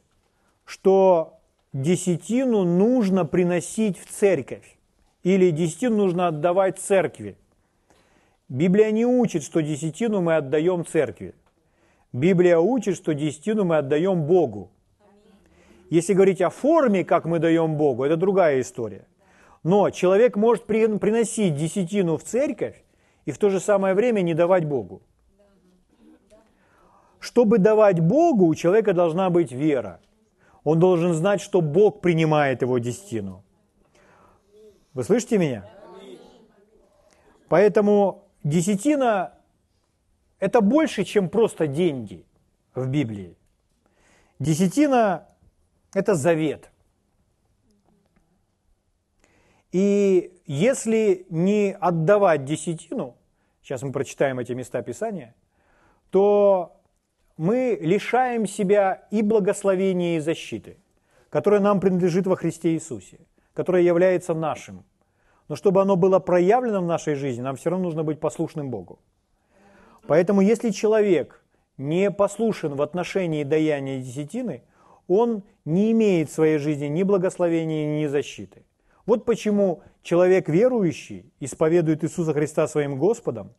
что 0.65 1.41
десятину 1.73 2.63
нужно 2.63 3.25
приносить 3.25 3.99
в 3.99 4.07
церковь 4.07 4.79
или 5.25 5.51
десятину 5.51 5.97
нужно 5.97 6.29
отдавать 6.29 6.79
церкви. 6.79 7.37
Библия 8.49 8.93
не 8.93 9.05
учит, 9.05 9.43
что 9.43 9.61
десятину 9.61 10.21
мы 10.21 10.37
отдаем 10.37 10.87
церкви. 10.87 11.35
Библия 12.13 12.59
учит, 12.59 12.97
что 12.97 13.13
десятину 13.13 13.65
мы 13.65 13.79
отдаем 13.79 14.23
Богу. 14.23 14.71
Если 15.91 16.15
говорить 16.15 16.41
о 16.41 16.51
форме, 16.51 17.05
как 17.05 17.25
мы 17.25 17.41
даем 17.41 17.77
Богу, 17.77 18.05
это 18.05 18.17
другая 18.17 18.61
история. 18.61 19.05
Но 19.65 19.89
человек 19.91 20.37
может 20.37 20.67
приносить 20.67 21.57
десятину 21.57 22.19
в 22.19 22.23
церковь 22.23 22.85
и 23.25 23.33
в 23.33 23.39
то 23.39 23.49
же 23.49 23.61
самое 23.61 23.95
время 23.95 24.21
не 24.21 24.35
давать 24.35 24.67
Богу. 24.67 25.03
Чтобы 27.19 27.59
давать 27.59 28.01
Богу, 28.01 28.45
у 28.45 28.55
человека 28.55 28.93
должна 28.93 29.31
быть 29.31 29.53
вера. 29.53 30.01
Он 30.65 30.79
должен 30.79 31.15
знать, 31.15 31.41
что 31.41 31.63
Бог 31.63 32.03
принимает 32.03 32.61
его 32.61 32.79
десятину. 32.79 33.43
Вы 34.93 35.03
слышите 35.03 35.39
меня? 35.39 35.67
Поэтому 37.49 38.29
десятина– 38.43 39.33
это 40.41 40.61
больше, 40.61 41.05
чем 41.05 41.31
просто 41.31 41.67
деньги 41.67 42.27
в 42.75 42.87
Библии. 42.87 43.35
Десятина– 44.39 45.27
это 45.95 46.15
завет. 46.15 46.71
И 49.75 50.31
если 50.47 51.27
не 51.31 51.73
отдавать 51.73 52.45
десятину, 52.45 53.17
сейчас 53.61 53.83
мы 53.83 53.91
прочитаем 53.91 54.39
эти 54.39 54.53
места 54.53 54.83
Писания, 54.83 55.35
то 56.11 56.81
мы 57.37 57.77
лишаем 57.81 58.47
себя 58.47 59.09
и 59.11 59.21
благословения, 59.21 60.19
и 60.19 60.21
защиты, 60.21 60.77
которое 61.29 61.61
нам 61.61 61.81
принадлежит 61.81 62.29
во 62.29 62.37
Христе 62.37 62.75
Иисусе, 62.75 63.19
которое 63.53 63.83
является 63.83 64.33
нашим. 64.33 64.85
Но 65.49 65.57
чтобы 65.57 65.83
оно 65.83 65.97
было 65.97 66.21
проявлено 66.21 66.81
в 66.81 66.87
нашей 66.87 67.17
жизни, 67.17 67.43
нам 67.43 67.57
все 67.57 67.71
равно 67.71 67.87
нужно 67.87 68.05
быть 68.05 68.21
послушным 68.21 68.71
Богу. 68.71 69.01
Поэтому 70.07 70.41
если 70.41 70.71
человек 70.71 71.43
не 71.79 72.13
послушен 72.13 72.77
в 72.77 72.81
отношении 72.81 73.43
даяния 73.43 73.99
десятины, 73.99 74.63
он 75.09 75.43
не 75.65 75.91
имеет 75.91 76.31
в 76.31 76.33
своей 76.33 76.59
жизни 76.59 76.87
ни 76.87 77.03
благословения, 77.03 78.01
ни 78.01 78.07
защиты. 78.07 78.63
Вот 79.07 79.25
почему 79.25 79.83
человек 80.03 80.49
верующий 80.49 81.33
исповедует 81.41 82.05
Иисуса 82.05 82.33
Христа 82.33 82.67
своим 82.69 82.99
Господом, 82.99 83.53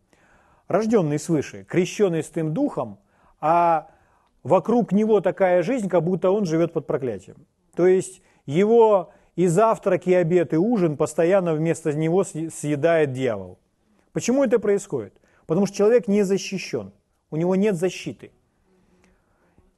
рожденный 0.68 1.20
свыше, 1.20 1.64
крещенный 1.64 2.24
с 2.24 2.30
тем 2.30 2.54
Духом– 2.54 3.00
а 3.48 3.90
вокруг 4.44 4.92
него 4.92 5.22
такая 5.22 5.62
жизнь, 5.62 5.88
как 5.88 6.04
будто 6.04 6.32
он 6.32 6.46
живет 6.46 6.74
под 6.74 6.88
проклятием. 6.88 7.46
То 7.76 7.86
есть 7.86 8.24
его 8.48 9.12
и 9.36 9.46
завтрак, 9.46 10.08
и 10.08 10.16
обед, 10.16 10.54
и 10.54 10.58
ужин 10.58 10.98
постоянно 10.98 11.54
вместо 11.54 11.94
него 11.94 12.24
съедает 12.24 13.14
дьявол. 13.14 13.60
Почему 14.14 14.44
это 14.44 14.58
происходит? 14.58 15.14
Потому 15.46 15.68
что 15.68 15.78
человек 15.78 16.08
не 16.08 16.24
защищен, 16.24 16.92
у 17.30 17.38
него 17.38 17.56
нет 17.56 17.76
защиты. 17.76 18.32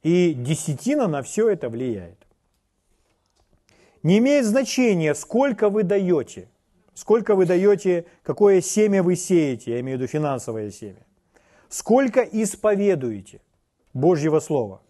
И 0.02 0.32
десятина 0.32 1.08
на 1.08 1.22
все 1.22 1.50
это 1.50 1.68
влияет. 1.68 2.17
Не 4.08 4.20
имеет 4.20 4.46
значения, 4.46 5.14
сколько 5.14 5.68
вы 5.68 5.82
даете, 5.82 6.48
сколько 6.94 7.34
вы 7.34 7.44
даете, 7.44 8.06
какое 8.22 8.62
семя 8.62 9.02
вы 9.02 9.16
сеете, 9.16 9.72
я 9.72 9.80
имею 9.80 9.98
в 9.98 10.00
виду 10.00 10.10
финансовое 10.10 10.70
семя, 10.70 11.06
сколько 11.68 12.22
исповедуете. 12.22 13.42
Божьего 13.92 14.40
Слова. 14.40 14.80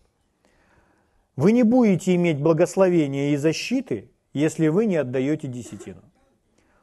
Вы 1.35 1.51
не 1.51 1.65
будете 1.65 2.15
иметь 2.15 2.41
благословения 2.41 3.31
и 3.33 3.37
защиты, 3.37 4.09
если 4.35 4.69
вы 4.69 4.87
не 4.87 4.95
отдаете 4.95 5.49
десятину. 5.49 6.03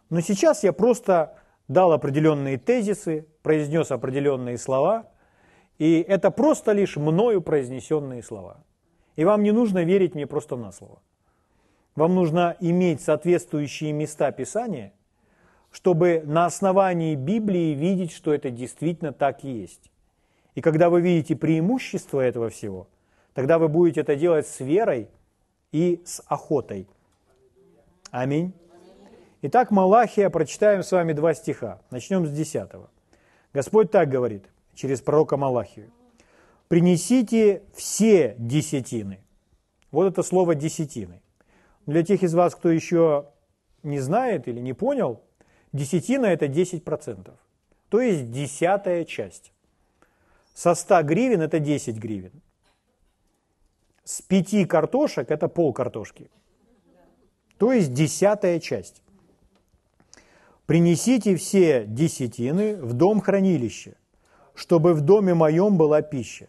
Но 0.09 0.19
сейчас 0.19 0.65
я 0.65 0.73
просто 0.73 1.37
дал 1.69 1.93
определенные 1.93 2.57
тезисы, 2.57 3.27
произнес 3.43 3.91
определенные 3.91 4.57
слова, 4.57 5.09
и 5.77 6.01
это 6.01 6.31
просто 6.31 6.73
лишь 6.73 6.97
мною 6.97 7.41
произнесенные 7.41 8.21
слова. 8.21 8.65
И 9.15 9.23
вам 9.23 9.41
не 9.41 9.53
нужно 9.53 9.85
верить 9.85 10.15
мне 10.15 10.27
просто 10.27 10.57
на 10.57 10.73
слово. 10.73 10.99
Вам 11.95 12.13
нужно 12.13 12.57
иметь 12.59 13.01
соответствующие 13.01 13.93
места 13.93 14.31
Писания, 14.31 14.91
чтобы 15.71 16.23
на 16.25 16.45
основании 16.45 17.15
Библии 17.15 17.73
видеть, 17.73 18.11
что 18.11 18.33
это 18.33 18.49
действительно 18.49 19.13
так 19.13 19.45
и 19.45 19.51
есть. 19.51 19.91
И 20.55 20.61
когда 20.61 20.89
вы 20.89 21.01
видите 21.01 21.35
преимущество 21.35 22.19
этого 22.19 22.49
всего, 22.49 22.87
тогда 23.33 23.59
вы 23.59 23.69
будете 23.69 24.01
это 24.01 24.15
делать 24.17 24.45
с 24.45 24.59
верой 24.59 25.09
и 25.71 26.01
с 26.05 26.21
охотой. 26.27 26.87
Аминь. 28.11 28.53
Итак, 29.41 29.71
Малахия, 29.71 30.29
прочитаем 30.29 30.83
с 30.83 30.91
вами 30.91 31.13
два 31.13 31.33
стиха. 31.33 31.81
Начнем 31.91 32.25
с 32.25 32.31
десятого. 32.31 32.89
Господь 33.53 33.89
так 33.89 34.09
говорит 34.09 34.45
через 34.73 35.01
пророка 35.01 35.37
Малахию. 35.37 35.91
«Принесите 36.67 37.61
все 37.73 38.35
десятины». 38.37 39.19
Вот 39.91 40.07
это 40.07 40.23
слово 40.23 40.55
«десятины». 40.55 41.21
Для 41.85 42.03
тех 42.03 42.23
из 42.23 42.33
вас, 42.33 42.55
кто 42.55 42.69
еще 42.69 43.27
не 43.83 43.99
знает 43.99 44.47
или 44.47 44.59
не 44.59 44.73
понял, 44.73 45.21
десятина– 45.71 46.25
это 46.27 46.47
10%, 46.47 47.31
то 47.89 48.01
есть 48.01 48.31
десятая 48.31 49.05
часть. 49.05 49.51
Со 50.53 50.73
100 50.73 51.03
гривен 51.03 51.41
это 51.41 51.59
10 51.59 51.97
гривен. 51.97 52.41
С 54.03 54.21
5 54.21 54.67
картошек 54.67 55.29
это 55.29 55.47
пол 55.47 55.73
картошки. 55.73 56.29
То 57.57 57.71
есть 57.71 57.93
десятая 57.93 58.59
часть. 58.59 59.01
Принесите 60.65 61.35
все 61.35 61.85
десятины 61.85 62.77
в 62.77 62.93
дом 62.93 63.21
хранилища, 63.21 63.95
чтобы 64.55 64.93
в 64.93 65.01
доме 65.01 65.33
моем 65.33 65.77
была 65.77 66.01
пища. 66.01 66.47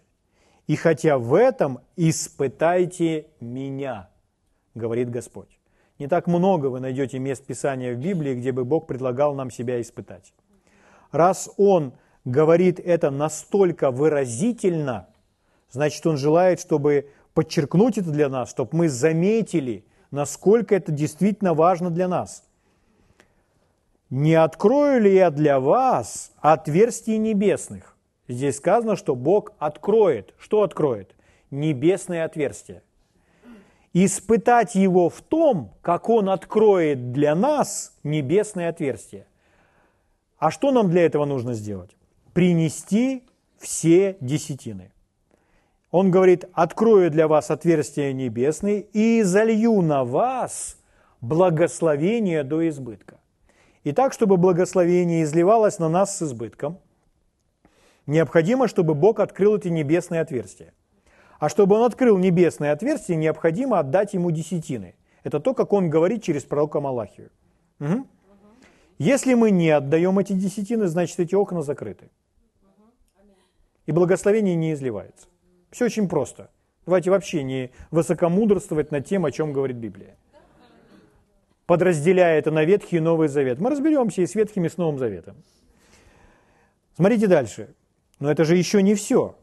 И 0.67 0.75
хотя 0.75 1.19
в 1.19 1.35
этом 1.35 1.81
испытайте 1.97 3.27
меня, 3.41 4.09
говорит 4.77 5.11
Господь. 5.11 5.59
Не 5.99 6.09
так 6.09 6.27
много 6.27 6.67
вы 6.67 6.81
найдете 6.81 7.19
мест 7.19 7.45
Писания 7.45 7.95
в 7.95 7.99
Библии, 7.99 8.35
где 8.35 8.53
бы 8.53 8.65
Бог 8.65 8.87
предлагал 8.87 9.35
нам 9.35 9.51
себя 9.51 9.81
испытать. 9.81 10.33
Раз 11.11 11.51
Он 11.57 11.95
говорит 12.25 12.79
это 12.79 13.11
настолько 13.11 13.91
выразительно, 13.91 15.09
значит, 15.71 16.07
Он 16.07 16.17
желает, 16.17 16.61
чтобы 16.61 17.09
подчеркнуть 17.35 17.99
это 17.99 18.11
для 18.11 18.29
нас, 18.29 18.51
чтобы 18.51 18.71
мы 18.77 18.89
заметили, 18.89 19.85
насколько 20.11 20.75
это 20.75 20.93
действительно 20.93 21.55
важно 21.55 21.91
для 21.91 22.09
нас. 22.09 22.45
«Не 24.09 24.35
открою 24.35 25.01
ли 25.01 25.15
я 25.15 25.31
для 25.31 25.59
вас 25.59 26.31
отверстий 26.41 27.17
небесных?» 27.17 27.97
Здесь 28.29 28.57
сказано, 28.57 28.97
что 28.97 29.15
Бог 29.15 29.53
откроет. 29.59 30.35
Что 30.39 30.63
откроет? 30.63 31.15
Небесные 31.51 32.25
отверстия. 32.25 32.83
Испытать 33.99 34.75
Его 34.75 35.09
в 35.09 35.23
том, 35.23 35.73
как 35.81 36.11
Он 36.11 36.29
откроет 36.29 37.13
для 37.13 37.35
нас 37.35 37.97
небесные 38.05 38.69
отверстия. 38.69 39.27
А 40.37 40.51
что 40.51 40.71
нам 40.71 40.91
для 40.91 41.07
этого 41.07 41.25
нужно 41.25 41.55
сделать? 41.55 41.97
Принести 42.35 43.25
все 43.57 44.19
десятины. 44.21 44.93
Он 45.91 46.11
говорит, 46.11 46.45
открою 46.53 47.11
для 47.11 47.27
вас 47.27 47.51
отверстия 47.51 48.13
небесные 48.13 48.83
и 48.83 49.23
залью 49.23 49.81
на 49.81 50.05
вас 50.05 50.77
благословение 51.23 52.43
до 52.43 52.69
избытка. 52.69 53.19
И 53.83 53.93
так, 53.93 54.13
чтобы 54.13 54.37
благословение 54.37 55.23
изливалось 55.23 55.79
на 55.79 55.89
нас 55.89 56.19
с 56.19 56.21
избытком, 56.21 56.81
необходимо, 58.05 58.69
чтобы 58.69 58.93
Бог 58.93 59.21
открыл 59.21 59.57
эти 59.57 59.69
небесные 59.69 60.21
отверстия. 60.21 60.75
А 61.39 61.49
чтобы 61.49 61.77
Он 61.77 61.85
открыл 61.85 62.19
небесные 62.19 62.73
отверстия, 62.73 63.17
необходимо 63.17 63.79
отдать 63.79 64.15
Ему 64.15 64.31
десятины. 64.31 64.95
Это 65.23 65.41
то, 65.41 65.55
как 65.55 65.73
Он 65.73 65.91
говорит 65.91 66.23
через 66.23 66.45
пророка 66.45 66.81
Малахию. 66.81 67.31
Угу. 67.81 68.07
Если 68.99 69.35
мы 69.35 69.51
не 69.51 69.71
отдаем 69.71 70.19
эти 70.19 70.33
десятины, 70.33 70.87
значит 70.87 71.21
эти 71.21 71.35
окна 71.35 71.63
закрыты. 71.63 72.11
И 73.87 73.93
благословение 73.93 74.57
не 74.57 74.73
изливается. 74.73 75.29
Все 75.71 75.85
очень 75.85 76.09
просто. 76.09 76.51
Давайте 76.87 77.11
вообще 77.11 77.43
не 77.43 77.71
высокомудрствовать 77.91 78.91
над 78.91 79.07
тем, 79.07 79.25
о 79.25 79.31
чем 79.31 79.53
говорит 79.53 79.77
Библия 79.77 80.17
подразделяя 81.67 82.39
это 82.39 82.51
на 82.51 82.65
Ветхий 82.65 82.97
и 82.97 83.01
Новый 83.01 83.29
Завет. 83.29 83.59
Мы 83.61 83.71
разберемся 83.71 84.23
и 84.23 84.27
с 84.27 84.35
Ветхим, 84.35 84.65
и 84.65 84.69
с 84.69 84.77
Новым 84.77 84.99
Заветом. 84.99 85.37
Смотрите 86.95 87.27
дальше. 87.27 87.75
Но 88.19 88.31
это 88.31 88.45
же 88.45 88.57
еще 88.57 88.83
не 88.83 88.95
все. 88.95 89.37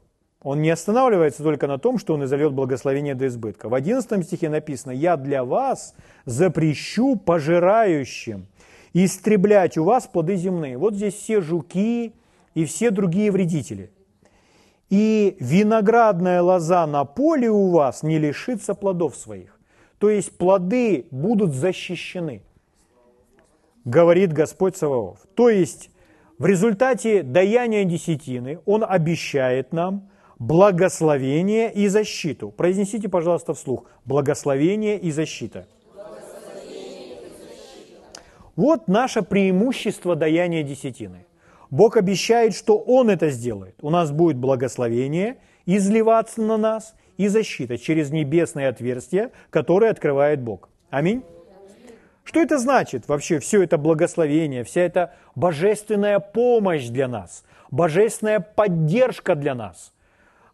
Он 0.43 0.61
не 0.61 0.69
останавливается 0.69 1.41
только 1.41 1.67
на 1.67 1.77
том, 1.77 1.97
что 1.97 2.13
он 2.13 2.25
изольет 2.25 2.51
благословение 2.51 3.15
до 3.15 3.27
избытка. 3.27 3.69
В 3.69 3.73
11 3.73 4.25
стихе 4.25 4.49
написано, 4.49 4.91
«Я 4.91 5.15
для 5.15 5.45
вас 5.45 5.95
запрещу 6.25 7.15
пожирающим 7.15 8.47
истреблять 8.93 9.77
у 9.77 9.85
вас 9.85 10.05
плоды 10.05 10.35
земные». 10.35 10.77
Вот 10.77 10.95
здесь 10.95 11.15
все 11.15 11.39
жуки 11.39 12.13
и 12.53 12.65
все 12.65 12.91
другие 12.91 13.31
вредители. 13.31 13.91
«И 14.89 15.37
виноградная 15.39 16.41
лоза 16.41 16.85
на 16.87 17.05
поле 17.05 17.49
у 17.49 17.69
вас 17.69 18.03
не 18.03 18.19
лишится 18.19 18.75
плодов 18.75 19.15
своих». 19.15 19.57
То 19.97 20.09
есть 20.09 20.37
плоды 20.37 21.07
будут 21.11 21.53
защищены, 21.53 22.41
говорит 23.85 24.33
Господь 24.33 24.75
Саваоф. 24.75 25.19
То 25.33 25.47
есть 25.47 25.89
в 26.37 26.45
результате 26.45 27.23
даяния 27.23 27.85
десятины 27.85 28.59
Он 28.65 28.83
обещает 28.85 29.71
нам 29.71 30.09
благословение 30.47 31.71
и 31.71 31.87
защиту. 31.87 32.49
Произнесите, 32.51 33.07
пожалуйста, 33.07 33.53
вслух. 33.53 33.85
Благословение 34.05 34.99
и 34.99 35.11
защита. 35.11 35.67
Вот 38.55 38.87
наше 38.87 39.21
преимущество 39.21 40.15
даяния 40.15 40.63
десятины. 40.63 41.25
Бог 41.71 41.97
обещает, 41.97 42.53
что 42.53 42.77
Он 42.77 43.09
это 43.09 43.29
сделает. 43.29 43.75
У 43.81 43.89
нас 43.89 44.11
будет 44.11 44.37
благословение 44.37 45.37
изливаться 45.65 46.41
на 46.41 46.57
нас, 46.57 46.93
и 47.17 47.27
защита 47.27 47.77
через 47.77 48.09
небесное 48.09 48.69
отверстие, 48.69 49.31
которое 49.51 49.91
открывает 49.91 50.41
Бог. 50.41 50.69
Аминь. 50.89 51.23
Что 52.23 52.41
это 52.41 52.57
значит 52.57 53.07
вообще 53.07 53.39
все 53.39 53.61
это 53.63 53.77
благословение, 53.77 54.63
вся 54.63 54.81
эта 54.81 55.13
божественная 55.35 56.19
помощь 56.19 56.87
для 56.87 57.07
нас, 57.07 57.43
божественная 57.69 58.39
поддержка 58.39 59.35
для 59.35 59.53
нас? 59.53 59.93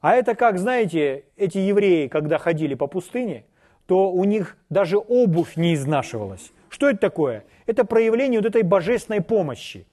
А 0.02 0.16
это 0.16 0.36
как, 0.36 0.58
знаете, 0.58 1.26
эти 1.36 1.58
евреи, 1.58 2.08
когда 2.08 2.38
ходили 2.38 2.74
по 2.74 2.88
пустыне, 2.88 3.46
то 3.86 4.12
у 4.12 4.24
них 4.24 4.58
даже 4.70 4.98
обувь 4.98 5.58
не 5.58 5.74
изнашивалась. 5.74 6.52
Что 6.70 6.90
это 6.90 7.00
такое? 7.00 7.44
Это 7.66 7.84
проявление 7.84 8.40
вот 8.40 8.48
этой 8.48 8.64
божественной 8.64 9.22
помощи. 9.22 9.86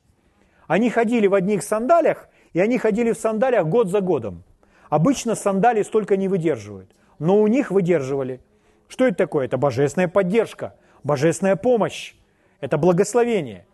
Они 0.67 0.91
ходили 0.91 1.27
в 1.27 1.35
одних 1.35 1.63
сандалях, 1.63 2.29
и 2.53 2.61
они 2.61 2.79
ходили 2.79 3.13
в 3.13 3.19
сандалях 3.19 3.67
год 3.67 3.89
за 3.89 4.01
годом. 4.01 4.45
Обычно 4.91 5.35
сандали 5.35 5.83
столько 5.83 6.17
не 6.17 6.29
выдерживают, 6.29 6.95
но 7.19 7.41
у 7.41 7.47
них 7.47 7.71
выдерживали. 7.71 8.41
Что 8.89 9.07
это 9.07 9.17
такое? 9.17 9.47
Это 9.47 9.59
божественная 9.59 10.09
поддержка, 10.09 10.75
божественная 11.03 11.57
помощь, 11.57 12.15
это 12.61 12.79
благословение. 12.79 13.67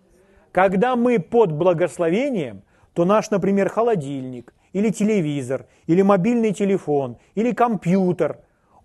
Когда 0.52 0.96
мы 0.96 1.18
под 1.18 1.52
благословением, 1.52 2.62
то 2.94 3.04
наш, 3.04 3.30
например, 3.30 3.68
холодильник, 3.68 4.54
или 4.72 4.90
телевизор, 4.90 5.66
или 5.86 6.02
мобильный 6.02 6.52
телефон, 6.52 7.16
или 7.34 7.52
компьютер, 7.52 8.38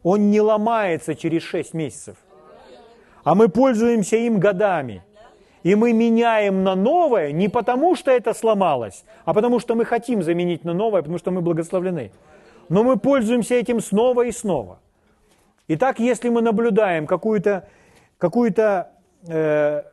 он 0.03 0.31
не 0.31 0.41
ломается 0.41 1.15
через 1.15 1.43
6 1.43 1.73
месяцев. 1.73 2.17
А 3.23 3.35
мы 3.35 3.49
пользуемся 3.49 4.17
им 4.17 4.39
годами. 4.39 5.03
И 5.63 5.75
мы 5.75 5.91
меняем 5.91 6.63
на 6.63 6.75
новое 6.75 7.31
не 7.31 7.49
потому, 7.49 7.95
что 7.95 8.11
это 8.11 8.33
сломалось, 8.33 9.03
а 9.25 9.33
потому 9.33 9.59
что 9.59 9.75
мы 9.75 9.83
хотим 9.83 10.23
заменить 10.23 10.63
на 10.63 10.73
новое, 10.73 11.01
потому 11.01 11.17
что 11.17 11.31
мы 11.31 11.41
благословлены. 11.41 12.11
Но 12.69 12.83
мы 12.83 12.97
пользуемся 12.97 13.55
этим 13.55 13.81
снова 13.81 14.23
и 14.23 14.31
снова. 14.31 14.79
Итак, 15.67 15.99
если 15.99 16.29
мы 16.29 16.41
наблюдаем 16.41 17.05
какую-то 17.05 17.67
какую 18.17 18.53
э, 19.27 19.83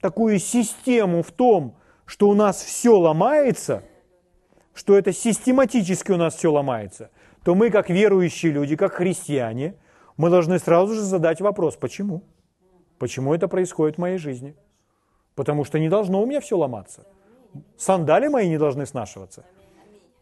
такую 0.00 0.38
систему 0.38 1.22
в 1.22 1.32
том, 1.32 1.74
что 2.04 2.28
у 2.28 2.34
нас 2.34 2.62
все 2.62 2.96
ломается, 2.96 3.82
что 4.76 4.96
это 4.96 5.12
систематически 5.12 6.12
у 6.12 6.16
нас 6.16 6.34
все 6.34 6.52
ломается, 6.52 7.10
то 7.44 7.54
мы, 7.54 7.70
как 7.70 7.88
верующие 7.88 8.52
люди, 8.52 8.76
как 8.76 8.92
христиане, 8.92 9.74
мы 10.18 10.28
должны 10.28 10.58
сразу 10.58 10.94
же 10.94 11.00
задать 11.00 11.40
вопрос, 11.40 11.76
почему? 11.76 12.22
Почему 12.98 13.34
это 13.34 13.48
происходит 13.48 13.96
в 13.96 14.00
моей 14.00 14.18
жизни? 14.18 14.54
Потому 15.34 15.64
что 15.64 15.78
не 15.78 15.88
должно 15.88 16.22
у 16.22 16.26
меня 16.26 16.40
все 16.40 16.58
ломаться. 16.58 17.06
Сандали 17.78 18.28
мои 18.28 18.48
не 18.48 18.58
должны 18.58 18.84
снашиваться. 18.84 19.44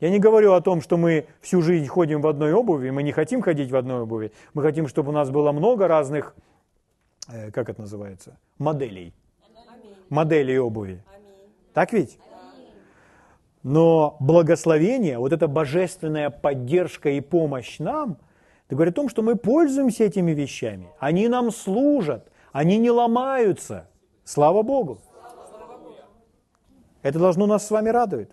Я 0.00 0.10
не 0.10 0.20
говорю 0.20 0.52
о 0.52 0.60
том, 0.60 0.80
что 0.80 0.96
мы 0.96 1.26
всю 1.40 1.60
жизнь 1.60 1.88
ходим 1.88 2.20
в 2.20 2.26
одной 2.28 2.52
обуви, 2.52 2.90
мы 2.90 3.02
не 3.02 3.12
хотим 3.12 3.42
ходить 3.42 3.72
в 3.72 3.76
одной 3.76 4.02
обуви. 4.02 4.32
Мы 4.54 4.62
хотим, 4.62 4.86
чтобы 4.86 5.10
у 5.10 5.12
нас 5.12 5.30
было 5.30 5.50
много 5.50 5.88
разных, 5.88 6.34
э, 7.28 7.50
как 7.50 7.68
это 7.68 7.80
называется, 7.80 8.38
моделей. 8.58 9.12
Моделей 10.10 10.58
обуви. 10.58 11.02
Так 11.72 11.92
ведь? 11.92 12.18
Но 13.64 14.16
благословение, 14.20 15.18
вот 15.18 15.33
эта 15.33 15.48
божественная 15.48 16.31
поддержка 16.31 17.11
и 17.11 17.20
помощь 17.20 17.81
нам, 17.81 18.18
это 18.66 18.77
говорит 18.77 18.94
о 18.94 19.00
том, 19.00 19.09
что 19.09 19.22
мы 19.22 19.35
пользуемся 19.35 20.05
этими 20.05 20.31
вещами. 20.31 20.87
Они 21.00 21.27
нам 21.27 21.50
служат, 21.50 22.31
они 22.53 22.79
не 22.79 22.92
ломаются– 22.92 23.88
Слава 24.24 24.62
Богу! 24.62 25.00
Это 27.03 27.18
должно 27.18 27.46
нас 27.46 27.66
с 27.66 27.70
вами 27.70 27.90
радовать. 27.90 28.31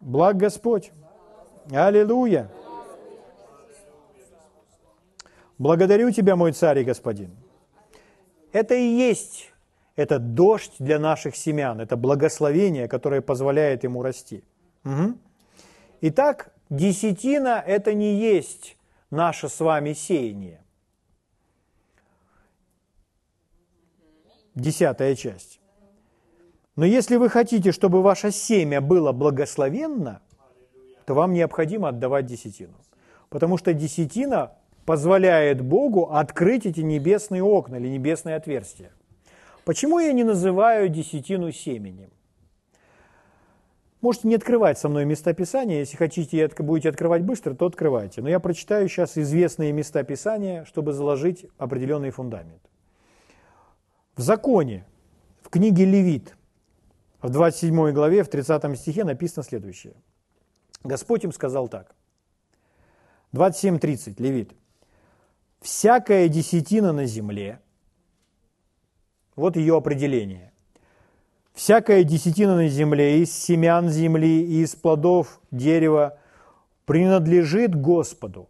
Благ 0.00 0.38
Господь! 0.38 0.90
Аллилуйя! 1.70 2.50
Благодарю 5.58 6.10
Тебя, 6.10 6.34
мой 6.34 6.52
царь 6.52 6.78
и 6.78 6.84
господин. 6.84 7.36
Это 8.52 8.74
и 8.74 8.82
есть 8.82 9.51
этот 9.96 10.34
дождь 10.34 10.74
для 10.78 10.98
наших 10.98 11.36
семян, 11.36 11.80
это 11.80 11.96
благословение, 11.96 12.88
которое 12.88 13.20
позволяет 13.20 13.84
ему 13.84 14.02
расти. 14.02 14.44
Угу. 14.84 15.18
Итак, 16.02 16.52
десятина– 16.70 17.62
это 17.66 17.94
не 17.94 18.14
есть 18.14 18.76
наше 19.10 19.48
с 19.48 19.60
вами 19.60 19.92
сеяние. 19.92 20.62
десятая 24.54 25.14
часть. 25.14 25.60
Но 26.76 26.84
если 26.84 27.16
вы 27.16 27.28
хотите, 27.28 27.72
чтобы 27.72 28.02
ваше 28.02 28.30
семя 28.30 28.80
было 28.80 29.12
благословенно, 29.12 30.22
то 31.04 31.14
вам 31.14 31.32
необходимо 31.32 31.88
отдавать 31.88 32.26
десятину. 32.26 32.74
Потому 33.28 33.58
что 33.58 33.74
десятина 33.74 34.52
позволяет 34.86 35.60
Богу 35.60 36.10
открыть 36.10 36.66
эти 36.66 36.80
небесные 36.80 37.42
окна 37.42 37.76
или 37.76 37.88
небесные 37.88 38.36
отверстия. 38.36 38.92
Почему 39.64 39.98
я 40.00 40.12
не 40.12 40.24
называю 40.24 40.88
десятину 40.88 41.52
семенем? 41.52 42.10
Можете 44.00 44.26
не 44.26 44.34
открывать 44.34 44.78
со 44.78 44.88
мной 44.88 45.04
места 45.04 45.32
Писания, 45.32 45.78
если 45.78 45.96
хотите 45.96 46.50
будете 46.58 46.88
открывать 46.88 47.22
быстро, 47.22 47.54
то 47.54 47.66
открывайте. 47.66 48.20
Но 48.20 48.28
я 48.28 48.40
прочитаю 48.40 48.88
сейчас 48.88 49.16
известные 49.16 49.70
места 49.72 50.02
Писания, 50.02 50.64
чтобы 50.64 50.92
заложить 50.92 51.46
определенный 51.56 52.10
фундамент. 52.10 52.60
В 54.16 54.20
законе, 54.20 54.84
в 55.40 55.50
книге 55.50 55.84
Левит, 55.84 56.34
в 57.20 57.30
27 57.30 57.92
главе, 57.92 58.24
в 58.24 58.28
30 58.28 58.76
стихе 58.76 59.04
написано 59.04 59.44
следующее. 59.44 59.94
Господь 60.82 61.22
им 61.22 61.32
сказал 61.32 61.68
так. 61.68 61.94
27.30, 63.32 64.20
Левит. 64.20 64.52
«Всякая 65.60 66.26
десятина 66.26 66.92
на 66.92 67.06
земле, 67.06 67.60
вот 69.36 69.56
ее 69.56 69.76
определение, 69.76 70.52
Всякая 71.54 72.02
десятина 72.02 72.56
на 72.56 72.68
земле, 72.68 73.20
из 73.20 73.32
семян 73.32 73.90
земли 73.90 74.42
и 74.42 74.62
из 74.62 74.74
плодов 74.74 75.40
дерева 75.50 76.18
принадлежит 76.86 77.74
Господу. 77.74 78.48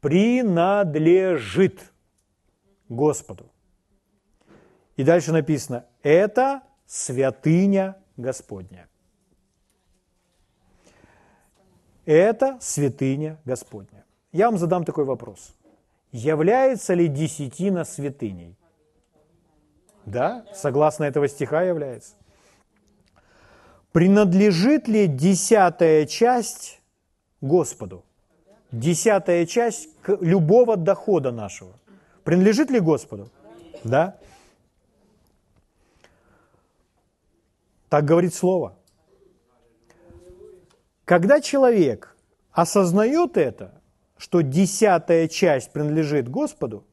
Принадлежит 0.00 1.92
Господу. 2.88 3.46
И 4.96 5.04
дальше 5.04 5.32
написано, 5.32 5.86
это 6.02 6.62
святыня 6.86 7.96
Господня. 8.16 8.88
Это 12.04 12.58
святыня 12.60 13.38
Господня. 13.44 14.04
Я 14.32 14.46
вам 14.50 14.58
задам 14.58 14.84
такой 14.84 15.04
вопрос. 15.04 15.54
Является 16.10 16.94
ли 16.94 17.06
десятина 17.06 17.84
святыней? 17.84 18.57
Да, 20.10 20.44
согласно 20.54 21.04
этого 21.04 21.28
стиха 21.28 21.62
является. 21.62 22.14
Принадлежит 23.92 24.88
ли 24.88 25.06
десятая 25.06 26.06
часть 26.06 26.80
Господу? 27.40 28.04
Десятая 28.72 29.44
часть 29.46 29.88
любого 30.06 30.76
дохода 30.76 31.30
нашего. 31.30 31.72
Принадлежит 32.24 32.70
ли 32.70 32.80
Господу? 32.80 33.30
Да. 33.84 34.16
Так 37.88 38.04
говорит 38.04 38.34
Слово. 38.34 38.76
Когда 41.04 41.40
человек 41.40 42.16
осознает 42.52 43.36
это, 43.36 43.80
что 44.18 44.42
десятая 44.42 45.28
часть 45.28 45.72
принадлежит 45.72 46.28
Господу, 46.28 46.84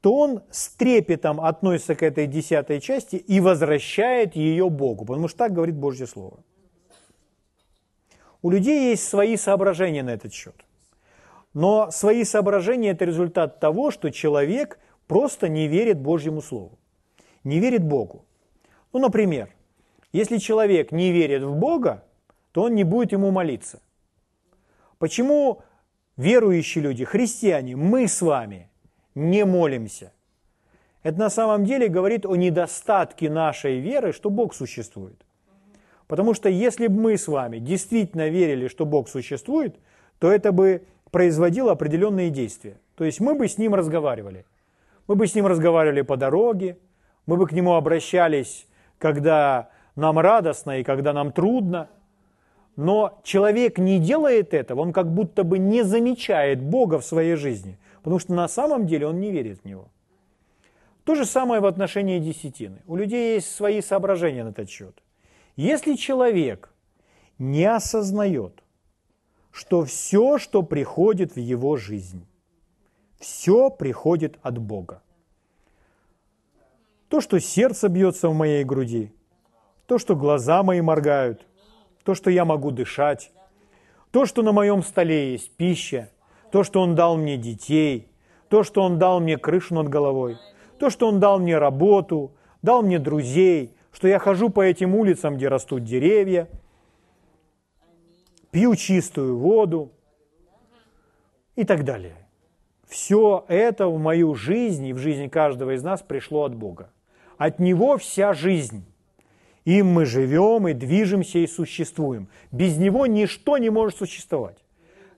то 0.00 0.14
он 0.14 0.42
с 0.50 0.68
трепетом 0.70 1.40
относится 1.40 1.94
к 1.94 2.02
этой 2.02 2.26
десятой 2.26 2.80
части 2.80 3.16
и 3.16 3.40
возвращает 3.40 4.36
ее 4.36 4.70
Богу, 4.70 5.04
потому 5.04 5.28
что 5.28 5.38
так 5.38 5.52
говорит 5.52 5.74
Божье 5.74 6.06
Слово. 6.06 6.38
У 8.40 8.50
людей 8.50 8.90
есть 8.90 9.08
свои 9.08 9.36
соображения 9.36 10.04
на 10.04 10.10
этот 10.10 10.32
счет. 10.32 10.54
Но 11.54 11.90
свои 11.90 12.22
соображения– 12.22 12.90
это 12.90 13.04
результат 13.04 13.58
того, 13.58 13.90
что 13.90 14.10
человек 14.10 14.78
просто 15.08 15.48
не 15.48 15.66
верит 15.66 15.98
Божьему 15.98 16.40
Слову, 16.40 16.78
не 17.42 17.58
верит 17.58 17.82
Богу. 17.82 18.24
Ну, 18.92 19.00
например, 19.00 19.48
если 20.12 20.36
человек 20.36 20.92
не 20.92 21.10
верит 21.10 21.42
в 21.42 21.56
Бога, 21.56 22.04
то 22.52 22.62
он 22.62 22.76
не 22.76 22.84
будет 22.84 23.10
ему 23.10 23.32
молиться. 23.32 23.80
Почему 24.98 25.62
верующие 26.16 26.84
люди, 26.84 27.04
христиане, 27.04 27.74
мы 27.74 28.06
с 28.06 28.22
вами– 28.22 28.67
не 29.18 29.44
молимся. 29.44 30.12
Это 31.02 31.18
на 31.18 31.30
самом 31.30 31.64
деле 31.64 31.88
говорит 31.88 32.24
о 32.26 32.36
недостатке 32.36 33.30
нашей 33.30 33.80
веры, 33.80 34.12
что 34.12 34.30
Бог 34.30 34.54
существует. 34.54 35.24
Потому 36.06 36.34
что 36.34 36.48
если 36.48 36.86
бы 36.86 37.00
мы 37.00 37.18
с 37.18 37.28
вами 37.28 37.58
действительно 37.58 38.28
верили, 38.28 38.68
что 38.68 38.86
Бог 38.86 39.08
существует, 39.08 39.76
то 40.18 40.32
это 40.32 40.52
бы 40.52 40.84
производило 41.10 41.72
определенные 41.72 42.30
действия. 42.30 42.78
То 42.96 43.04
есть 43.04 43.20
мы 43.20 43.34
бы 43.34 43.46
с 43.46 43.58
Ним 43.58 43.74
разговаривали. 43.74 44.44
Мы 45.06 45.16
бы 45.16 45.26
с 45.26 45.34
Ним 45.34 45.46
разговаривали 45.46 46.02
по 46.02 46.16
дороге, 46.16 46.78
мы 47.26 47.36
бы 47.36 47.46
к 47.46 47.52
Нему 47.52 47.74
обращались, 47.74 48.66
когда 48.98 49.70
нам 49.96 50.18
радостно 50.18 50.80
и 50.80 50.84
когда 50.84 51.12
нам 51.12 51.32
трудно. 51.32 51.88
Но 52.76 53.20
человек 53.24 53.78
не 53.78 53.98
делает 53.98 54.54
этого, 54.54 54.80
он 54.80 54.92
как 54.92 55.12
будто 55.12 55.44
бы 55.44 55.58
не 55.58 55.82
замечает 55.82 56.62
Бога 56.62 56.98
в 56.98 57.04
своей 57.04 57.34
жизни– 57.34 57.78
потому 58.08 58.20
что 58.20 58.32
на 58.32 58.48
самом 58.48 58.86
деле 58.86 59.06
он 59.06 59.20
не 59.20 59.30
верит 59.30 59.60
в 59.60 59.64
него. 59.66 59.90
То 61.04 61.14
же 61.14 61.26
самое 61.26 61.60
в 61.60 61.66
отношении 61.66 62.18
десятины. 62.18 62.80
У 62.86 62.96
людей 62.96 63.34
есть 63.34 63.54
свои 63.54 63.82
соображения 63.82 64.44
на 64.44 64.48
этот 64.48 64.70
счет. 64.70 65.02
Если 65.56 65.94
человек 65.94 66.72
не 67.36 67.66
осознает, 67.66 68.64
что 69.50 69.84
все, 69.84 70.38
что 70.38 70.62
приходит 70.62 71.34
в 71.34 71.38
его 71.38 71.76
жизнь, 71.76 72.26
все 73.18 73.68
приходит 73.68 74.38
от 74.40 74.56
Бога. 74.56 75.02
То, 77.10 77.20
что 77.20 77.38
сердце 77.40 77.90
бьется 77.90 78.30
в 78.30 78.34
моей 78.34 78.64
груди, 78.64 79.12
то, 79.84 79.98
что 79.98 80.16
глаза 80.16 80.62
мои 80.62 80.80
моргают, 80.80 81.46
то, 82.04 82.14
что 82.14 82.30
я 82.30 82.46
могу 82.46 82.70
дышать, 82.70 83.30
то, 84.12 84.24
что 84.24 84.40
на 84.40 84.52
моем 84.52 84.82
столе 84.82 85.32
есть 85.32 85.50
пища, 85.50 86.08
то, 86.50 86.64
что 86.64 86.80
Он 86.80 86.94
дал 86.94 87.16
мне 87.16 87.36
детей, 87.36 88.08
то, 88.48 88.62
что 88.62 88.82
Он 88.82 88.98
дал 88.98 89.20
мне 89.20 89.36
крышу 89.36 89.74
над 89.74 89.88
головой, 89.88 90.36
то, 90.78 90.90
что 90.90 91.08
Он 91.08 91.20
дал 91.20 91.38
мне 91.38 91.58
работу, 91.58 92.32
дал 92.62 92.82
мне 92.82 92.98
друзей, 92.98 93.74
что 93.92 94.08
я 94.08 94.18
хожу 94.18 94.48
по 94.48 94.60
этим 94.60 94.94
улицам, 94.94 95.36
где 95.36 95.48
растут 95.48 95.84
деревья, 95.84 96.48
пью 98.50 98.74
чистую 98.76 99.38
воду 99.38 99.92
и 101.56 101.64
так 101.64 101.84
далее. 101.84 102.16
Все 102.86 103.44
это 103.48 103.88
в 103.88 103.98
мою 103.98 104.34
жизнь 104.34 104.86
и 104.86 104.92
в 104.92 104.98
жизнь 104.98 105.28
каждого 105.28 105.74
из 105.74 105.82
нас 105.82 106.00
пришло 106.00 106.44
от 106.44 106.54
Бога. 106.54 106.90
От 107.36 107.58
Него 107.58 107.98
вся 107.98 108.32
жизнь. 108.32 108.84
Им 109.64 109.88
мы 109.88 110.06
живем 110.06 110.66
и 110.68 110.72
движемся 110.72 111.38
и 111.38 111.46
существуем. 111.46 112.28
Без 112.50 112.78
Него 112.78 113.06
ничто 113.06 113.58
не 113.58 113.68
может 113.68 113.98
существовать. 113.98 114.56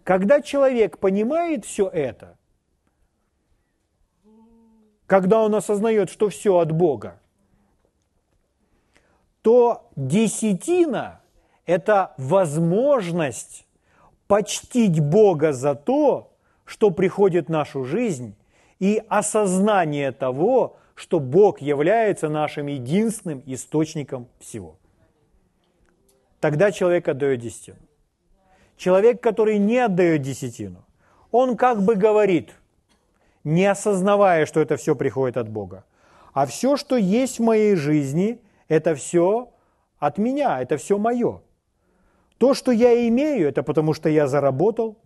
Когда 0.04 0.40
человек 0.40 0.98
понимает 0.98 1.64
все 1.64 1.88
это, 1.88 2.36
когда 5.06 5.42
он 5.42 5.54
осознает, 5.54 6.10
что 6.10 6.28
все 6.28 6.58
от 6.58 6.72
Бога, 6.72 7.20
то 9.42 9.90
десятина– 9.96 11.20
это 11.66 12.14
возможность 12.16 13.66
почтить 14.26 15.00
Бога 15.00 15.52
за 15.52 15.74
то, 15.74 16.32
что 16.64 16.90
приходит 16.90 17.46
в 17.46 17.50
нашу 17.50 17.84
жизнь, 17.84 18.36
и 18.78 19.02
осознание 19.08 20.12
того, 20.12 20.76
что 20.94 21.18
Бог 21.20 21.60
является 21.60 22.28
нашим 22.28 22.66
единственным 22.66 23.42
источником 23.46 24.28
всего. 24.38 24.76
Тогда 26.40 26.72
человек 26.72 27.08
отдает 27.08 27.40
десятину. 27.40 27.76
Человек, 28.80 29.20
который 29.20 29.58
не 29.58 29.76
отдает 29.76 30.22
десятину, 30.22 30.86
он 31.30 31.58
как 31.58 31.82
бы 31.82 31.96
говорит, 31.96 32.54
не 33.44 33.66
осознавая, 33.66 34.46
что 34.46 34.58
это 34.60 34.78
все 34.78 34.96
приходит 34.96 35.36
от 35.36 35.50
Бога. 35.50 35.84
А 36.32 36.46
все, 36.46 36.78
что 36.78 36.96
есть 36.96 37.38
в 37.38 37.42
моей 37.42 37.76
жизни, 37.76 38.40
это 38.68 38.94
все 38.94 39.50
от 39.98 40.16
меня, 40.16 40.62
это 40.62 40.78
все 40.78 40.96
мое. 40.96 41.42
То, 42.38 42.54
что 42.54 42.72
я 42.72 43.06
имею, 43.06 43.50
это 43.50 43.62
потому 43.62 43.92
что 43.92 44.08
я 44.08 44.26
заработал. 44.26 44.96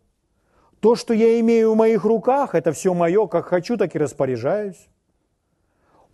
То, 0.78 0.94
что 0.94 1.12
я 1.12 1.40
имею 1.40 1.72
в 1.72 1.76
моих 1.76 2.04
руках, 2.04 2.54
это 2.54 2.70
все 2.70 2.94
мое, 2.94 3.26
как 3.26 3.46
хочу, 3.46 3.76
так 3.76 3.96
и 3.96 3.98
распоряжаюсь. 3.98 4.88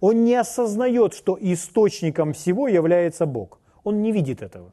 Он 0.01 0.25
не 0.25 0.35
осознает, 0.35 1.13
что 1.13 1.37
источником 1.39 2.33
всего 2.33 2.69
является 2.69 3.27
Бог. 3.27 3.61
Он 3.85 4.01
не 4.01 4.13
видит 4.13 4.41
этого. 4.41 4.73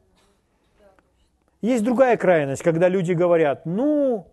Есть 1.62 1.84
другая 1.84 2.18
крайность, 2.18 2.62
когда 2.62 2.88
люди 2.88 3.14
говорят, 3.14 3.66
ну, 3.66 4.28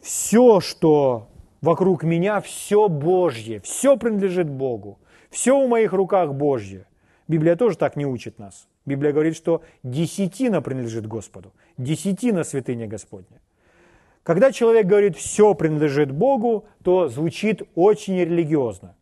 все, 0.00 0.60
что 0.60 1.28
вокруг 1.60 2.04
меня, 2.04 2.40
все 2.40 2.88
Божье, 2.88 3.60
все 3.60 3.96
принадлежит 3.96 4.48
Богу, 4.48 4.98
все 5.30 5.62
в 5.62 5.68
моих 5.68 5.92
руках 5.92 6.34
Божье. 6.34 6.86
Библия 7.28 7.56
тоже 7.56 7.76
так 7.76 7.96
не 7.96 8.06
учит 8.06 8.38
нас. 8.38 8.68
Библия 8.86 9.12
говорит, 9.12 9.36
что 9.36 9.62
десятина 9.82 10.60
принадлежит 10.62 11.06
Господу, 11.06 11.52
десятина 11.78 12.44
святыня 12.44 12.86
Господня. 12.86 13.40
Когда 14.22 14.52
человек 14.52 14.86
говорит 14.86 15.16
«все 15.16 15.54
принадлежит 15.54 16.10
Богу», 16.10 16.66
то 16.82 17.08
звучит 17.08 17.62
очень 17.74 18.18
религиозно. 18.18 18.96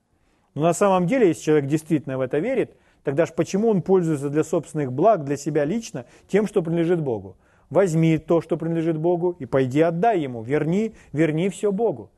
Но 0.55 0.62
на 0.62 0.73
самом 0.73 1.07
деле, 1.07 1.29
если 1.29 1.42
человек 1.42 1.66
действительно 1.66 2.18
в 2.18 2.21
это 2.21 2.38
верит, 2.38 2.77
Тогда 3.05 3.27
ж 3.27 3.33
почему 3.35 3.69
он 3.69 3.83
пользуется 3.83 4.29
для 4.29 4.45
собственных 4.45 4.93
благ, 4.93 5.25
для 5.25 5.37
себя 5.37 5.65
лично, 5.65 6.07
тем, 6.29 6.47
что 6.47 6.62
принадлежит 6.62 7.01
Богу? 7.01 7.37
Возьми 7.71 8.19
то, 8.19 8.41
что 8.41 8.57
принадлежит 8.57 8.99
Богу, 8.99 9.35
и 9.38 9.47
пойди 9.47 9.81
отдай 9.81 10.21
Ему, 10.21 10.43
верни, 10.43 10.95
верни 11.12 11.49
все 11.49 11.73
Богу. 11.73 12.11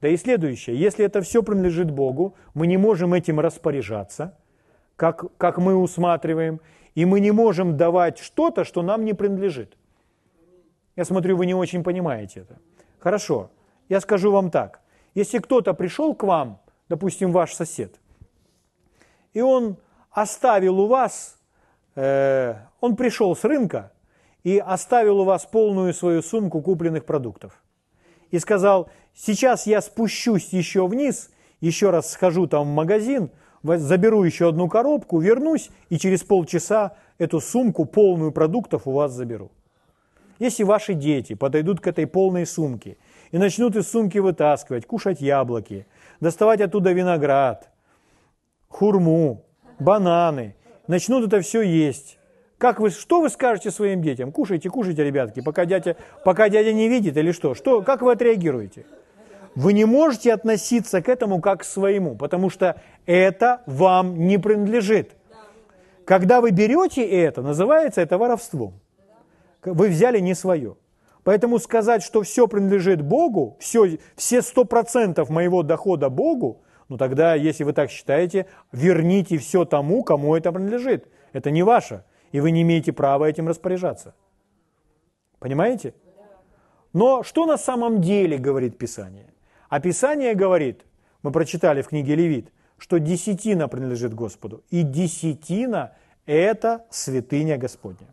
Да 0.00 0.08
и 0.08 0.16
следующее, 0.16 0.76
если 0.76 1.04
это 1.04 1.20
все 1.20 1.42
принадлежит 1.42 1.90
Богу, 1.90 2.34
мы 2.54 2.66
не 2.66 2.78
можем 2.78 3.12
этим 3.12 3.38
распоряжаться, 3.38 4.38
как, 4.96 5.36
как 5.36 5.58
мы 5.58 5.76
усматриваем, 5.76 6.60
и 6.94 7.04
мы 7.04 7.20
не 7.20 7.30
можем 7.30 7.76
давать 7.76 8.18
что-то, 8.18 8.64
что 8.64 8.82
нам 8.82 9.04
не 9.04 9.12
принадлежит. 9.12 9.76
Я 10.96 11.04
смотрю, 11.04 11.36
вы 11.36 11.46
не 11.46 11.54
очень 11.54 11.84
понимаете 11.84 12.40
это. 12.40 12.58
Хорошо, 12.98 13.50
я 13.88 14.00
скажу 14.00 14.32
вам 14.32 14.50
так. 14.50 14.80
Если 15.14 15.38
кто-то 15.38 15.74
пришел 15.74 16.14
к 16.14 16.22
вам, 16.22 16.60
допустим, 16.88 17.32
ваш 17.32 17.52
сосед, 17.52 18.00
и 19.34 19.40
он 19.40 19.76
оставил 20.10 20.80
у 20.80 20.86
вас, 20.86 21.38
э, 21.94 22.56
он 22.80 22.96
пришел 22.96 23.34
с 23.34 23.44
рынка 23.44 23.92
и 24.42 24.58
оставил 24.58 25.20
у 25.20 25.24
вас 25.24 25.44
полную 25.46 25.94
свою 25.94 26.22
сумку 26.22 26.60
купленных 26.60 27.04
продуктов. 27.04 27.62
И 28.30 28.38
сказал, 28.38 28.90
сейчас 29.14 29.66
я 29.66 29.80
спущусь 29.80 30.52
еще 30.52 30.86
вниз, 30.86 31.30
еще 31.60 31.90
раз 31.90 32.10
схожу 32.10 32.46
там 32.46 32.70
в 32.70 32.74
магазин, 32.74 33.30
заберу 33.62 34.22
еще 34.24 34.48
одну 34.48 34.68
коробку, 34.68 35.18
вернусь 35.20 35.70
и 35.90 35.98
через 35.98 36.22
полчаса 36.22 36.96
эту 37.18 37.40
сумку 37.40 37.84
полную 37.84 38.32
продуктов 38.32 38.86
у 38.86 38.92
вас 38.92 39.12
заберу. 39.12 39.50
Если 40.38 40.62
ваши 40.62 40.94
дети 40.94 41.34
подойдут 41.34 41.80
к 41.80 41.86
этой 41.86 42.06
полной 42.06 42.46
сумке 42.46 42.96
и 43.30 43.36
начнут 43.36 43.76
из 43.76 43.90
сумки 43.90 44.16
вытаскивать, 44.16 44.86
кушать 44.86 45.20
яблоки, 45.20 45.86
доставать 46.20 46.62
оттуда 46.62 46.92
виноград, 46.92 47.68
хурму, 48.68 49.44
бананы, 49.80 50.54
начнут 50.86 51.26
это 51.26 51.40
все 51.40 51.62
есть, 51.62 52.18
как 52.60 52.78
вы, 52.78 52.90
что 52.90 53.22
вы 53.22 53.30
скажете 53.30 53.70
своим 53.70 54.02
детям? 54.02 54.32
Кушайте, 54.32 54.68
кушайте, 54.68 55.02
ребятки, 55.02 55.40
пока 55.40 55.64
дядя, 55.64 55.96
пока 56.24 56.50
дядя 56.50 56.74
не 56.74 56.88
видит 56.90 57.16
или 57.16 57.32
что? 57.32 57.54
что? 57.54 57.80
Как 57.80 58.02
вы 58.02 58.12
отреагируете? 58.12 58.84
Вы 59.54 59.72
не 59.72 59.86
можете 59.86 60.34
относиться 60.34 61.00
к 61.00 61.08
этому 61.08 61.40
как 61.40 61.60
к 61.60 61.64
своему, 61.64 62.16
потому 62.16 62.50
что 62.50 62.78
это 63.06 63.62
вам 63.64 64.26
не 64.26 64.36
принадлежит. 64.38 65.12
Когда 66.04 66.42
вы 66.42 66.50
берете 66.50 67.02
это, 67.02 67.40
называется 67.40 68.02
это 68.02 68.18
воровством. 68.18 68.74
Вы 69.64 69.88
взяли 69.88 70.18
не 70.18 70.34
свое. 70.34 70.76
Поэтому 71.24 71.58
сказать, 71.58 72.02
что 72.02 72.20
все 72.22 72.46
принадлежит 72.46 73.00
Богу, 73.00 73.56
все, 73.58 73.98
все 74.16 74.42
процентов 74.42 75.30
моего 75.30 75.62
дохода 75.62 76.10
Богу, 76.10 76.60
ну 76.90 76.98
тогда, 76.98 77.36
если 77.36 77.62
вы 77.62 77.72
так 77.72 77.88
считаете, 77.88 78.46
верните 78.72 79.38
все 79.38 79.64
тому, 79.64 80.02
кому 80.02 80.34
это 80.34 80.50
принадлежит. 80.50 81.06
Это 81.32 81.52
не 81.52 81.62
ваше, 81.62 82.04
и 82.32 82.40
вы 82.40 82.50
не 82.50 82.62
имеете 82.62 82.92
права 82.92 83.26
этим 83.26 83.46
распоряжаться. 83.46 84.12
Понимаете? 85.38 85.94
Но 86.92 87.22
что 87.22 87.46
на 87.46 87.56
самом 87.58 88.00
деле 88.00 88.38
говорит 88.38 88.76
Писание? 88.76 89.32
А 89.68 89.78
Писание 89.78 90.34
говорит, 90.34 90.84
мы 91.22 91.30
прочитали 91.30 91.80
в 91.82 91.88
книге 91.88 92.16
Левит, 92.16 92.52
что 92.76 92.98
десятина 92.98 93.68
принадлежит 93.68 94.12
Господу. 94.12 94.64
И 94.70 94.82
десятина– 94.82 95.92
это 96.26 96.84
святыня 96.90 97.56
Господня. 97.56 98.08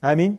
Аминь. 0.00 0.38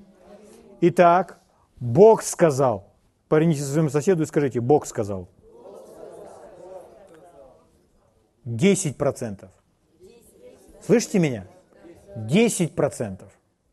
Итак, 0.82 1.40
Бог 1.80 2.24
сказал. 2.24 2.92
Повернитесь 3.30 3.66
своему 3.66 3.90
соседу 3.90 4.24
и 4.24 4.26
скажите, 4.26 4.60
Бог 4.60 4.86
сказал. 4.86 5.30
10%. 8.46 9.50
Слышите 10.82 11.20
меня? 11.20 11.48
10%. 12.16 13.24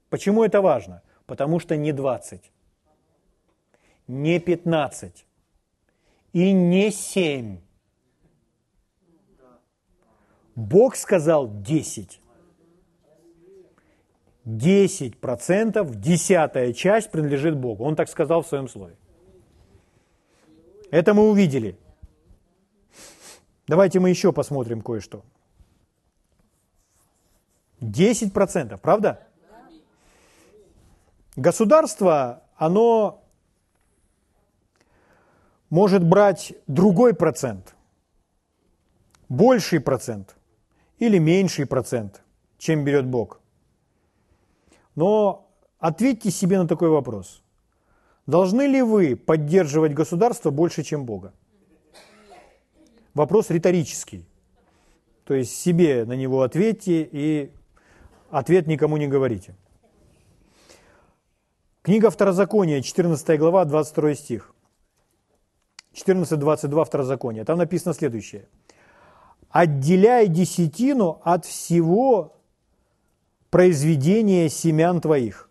Почему 0.08 0.44
это 0.44 0.60
важно? 0.60 1.02
Потому 1.26 1.60
что 1.60 1.76
не 1.76 1.92
20, 1.92 2.50
не 4.08 4.40
15, 4.40 5.26
и 6.32 6.52
не 6.52 6.90
семь. 6.90 7.58
Бог 10.54 10.96
сказал 10.96 11.62
десять. 11.62 12.20
Десять 14.44 15.18
процентов, 15.18 15.94
десятая 16.00 16.72
часть 16.72 17.10
принадлежит 17.10 17.56
Богу. 17.56 17.84
Он 17.84 17.94
так 17.94 18.08
сказал 18.08 18.42
в 18.42 18.46
своем 18.46 18.68
слове. 18.68 18.96
Это 20.90 21.14
мы 21.14 21.30
увидели. 21.30 21.78
Давайте 23.70 24.00
мы 24.00 24.10
еще 24.10 24.32
посмотрим 24.32 24.82
кое-что. 24.82 25.22
Десять 27.80 28.32
процентов, 28.32 28.80
правда? 28.80 29.28
Государство, 31.36 32.42
оно 32.56 33.22
может 35.70 36.04
брать 36.04 36.52
другой 36.66 37.14
процент, 37.14 37.76
больший 39.28 39.78
процент 39.78 40.34
или 40.98 41.18
меньший 41.18 41.64
процент, 41.64 42.24
чем 42.58 42.84
берет 42.84 43.06
Бог. 43.06 43.40
Но 44.96 45.48
ответьте 45.78 46.32
себе 46.32 46.58
на 46.58 46.66
такой 46.66 46.88
вопрос. 46.88 47.40
Должны 48.26 48.62
ли 48.62 48.82
вы 48.82 49.14
поддерживать 49.14 49.94
государство 49.94 50.50
больше, 50.50 50.82
чем 50.82 51.04
Бога? 51.04 51.32
Вопрос 53.14 53.50
риторический. 53.50 54.24
То 55.24 55.34
есть 55.34 55.56
себе 55.56 56.04
на 56.04 56.14
него 56.14 56.42
ответьте 56.42 57.08
и 57.10 57.52
ответ 58.30 58.66
никому 58.66 58.96
не 58.96 59.06
говорите. 59.06 59.54
Книга 61.82 62.10
Второзакония, 62.10 62.82
14 62.82 63.38
глава, 63.38 63.64
22 63.64 64.14
стих. 64.14 64.54
14.22 65.94 66.84
Второзакония. 66.84 67.44
Там 67.44 67.58
написано 67.58 67.94
следующее. 67.94 68.48
«Отделяй 69.48 70.28
десятину 70.28 71.20
от 71.24 71.44
всего 71.44 72.36
произведения 73.50 74.48
семян 74.48 75.00
твоих». 75.00 75.50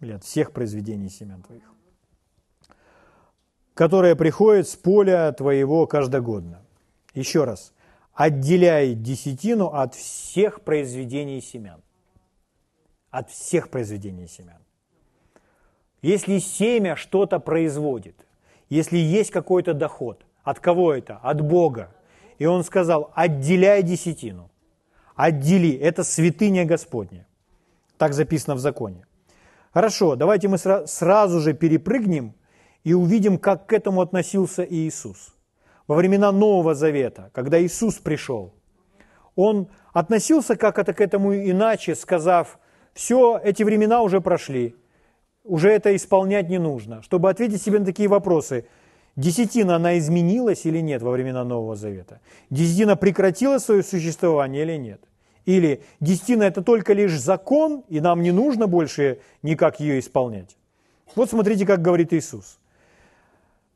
Или 0.00 0.12
от 0.12 0.24
всех 0.24 0.52
произведений 0.52 1.08
семян 1.08 1.42
твоих. 1.42 1.75
Которое 3.76 4.16
приходит 4.16 4.66
с 4.66 4.74
поля 4.74 5.30
твоего 5.32 5.86
каждогодно. 5.86 6.62
Еще 7.12 7.44
раз. 7.44 7.74
Отделяй 8.14 8.94
десятину 8.94 9.66
от 9.66 9.94
всех 9.94 10.62
произведений 10.62 11.42
семян. 11.42 11.82
От 13.10 13.30
всех 13.30 13.68
произведений 13.68 14.28
семян. 14.28 14.62
Если 16.00 16.38
семя 16.38 16.96
что-то 16.96 17.38
производит, 17.38 18.16
если 18.70 18.96
есть 18.96 19.30
какой-то 19.30 19.74
доход. 19.74 20.24
От 20.42 20.58
кого 20.58 20.94
это? 20.94 21.16
От 21.16 21.42
Бога. 21.42 21.94
И 22.38 22.46
он 22.46 22.64
сказал, 22.64 23.12
отделяй 23.14 23.82
десятину. 23.82 24.50
Отдели, 25.14 25.76
это 25.76 26.02
святыня 26.02 26.64
Господня. 26.64 27.26
Так 27.98 28.14
записано 28.14 28.54
в 28.54 28.58
законе. 28.58 29.04
Хорошо, 29.74 30.16
давайте 30.16 30.48
мы 30.48 30.56
сразу 30.56 31.40
же 31.40 31.52
перепрыгнем 31.52 32.32
и 32.86 32.94
увидим, 32.94 33.36
как 33.36 33.66
к 33.66 33.72
этому 33.72 34.00
относился 34.00 34.64
Иисус. 34.64 35.34
Во 35.88 35.96
времена 35.96 36.30
Нового 36.30 36.76
Завета, 36.76 37.30
когда 37.34 37.60
Иисус 37.60 37.96
пришел, 37.96 38.54
Он 39.34 39.66
относился 39.92 40.54
как-то 40.54 40.92
к 40.92 41.00
этому 41.00 41.34
иначе, 41.34 41.96
сказав, 41.96 42.60
все, 42.94 43.40
эти 43.42 43.64
времена 43.64 44.02
уже 44.02 44.20
прошли, 44.20 44.76
уже 45.42 45.70
это 45.70 45.96
исполнять 45.96 46.48
не 46.48 46.58
нужно. 46.58 47.02
Чтобы 47.02 47.28
ответить 47.28 47.60
себе 47.60 47.80
на 47.80 47.86
такие 47.86 48.08
вопросы, 48.08 48.68
десятина, 49.16 49.74
она 49.74 49.98
изменилась 49.98 50.64
или 50.64 50.78
нет 50.78 51.02
во 51.02 51.10
времена 51.10 51.42
Нового 51.42 51.74
Завета? 51.74 52.20
Десятина 52.50 52.94
прекратила 52.94 53.58
свое 53.58 53.82
существование 53.82 54.62
или 54.62 54.76
нет? 54.76 55.00
Или 55.44 55.82
десятина– 55.98 56.42
это 56.44 56.62
только 56.62 56.92
лишь 56.92 57.18
закон, 57.18 57.82
и 57.88 57.98
нам 57.98 58.22
не 58.22 58.30
нужно 58.30 58.68
больше 58.68 59.18
никак 59.42 59.80
ее 59.80 59.98
исполнять? 59.98 60.56
Вот 61.16 61.30
смотрите, 61.30 61.66
как 61.66 61.82
говорит 61.82 62.12
Иисус. 62.12 62.60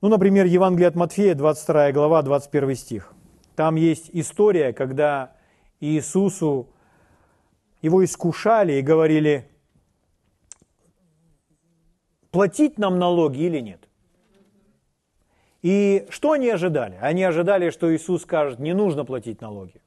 Ну, 0.01 0.09
например, 0.09 0.47
Евангелие 0.47 0.89
от 0.89 0.95
Матфея, 0.95 1.35
22 1.35 1.93
глава, 1.93 2.23
21 2.23 2.75
стих. 2.75 3.13
Там 3.55 3.77
есть 3.77 4.09
история, 4.15 4.73
когда 4.73 5.37
Иисусу, 5.81 6.69
его 7.83 8.03
искушали 8.03 8.75
и 8.75 8.83
говорили, 8.83 9.47
платить 12.31 12.79
нам 12.79 12.99
налоги 12.99 13.43
или 13.43 13.61
нет. 13.61 13.89
И 15.61 16.07
что 16.09 16.33
они 16.33 16.49
ожидали? 16.49 16.99
Они 17.03 17.23
ожидали, 17.23 17.69
что 17.69 17.95
Иисус 17.95 18.23
скажет, 18.23 18.59
не 18.59 18.73
нужно 18.73 19.05
платить 19.05 19.43
налоги. 19.43 19.83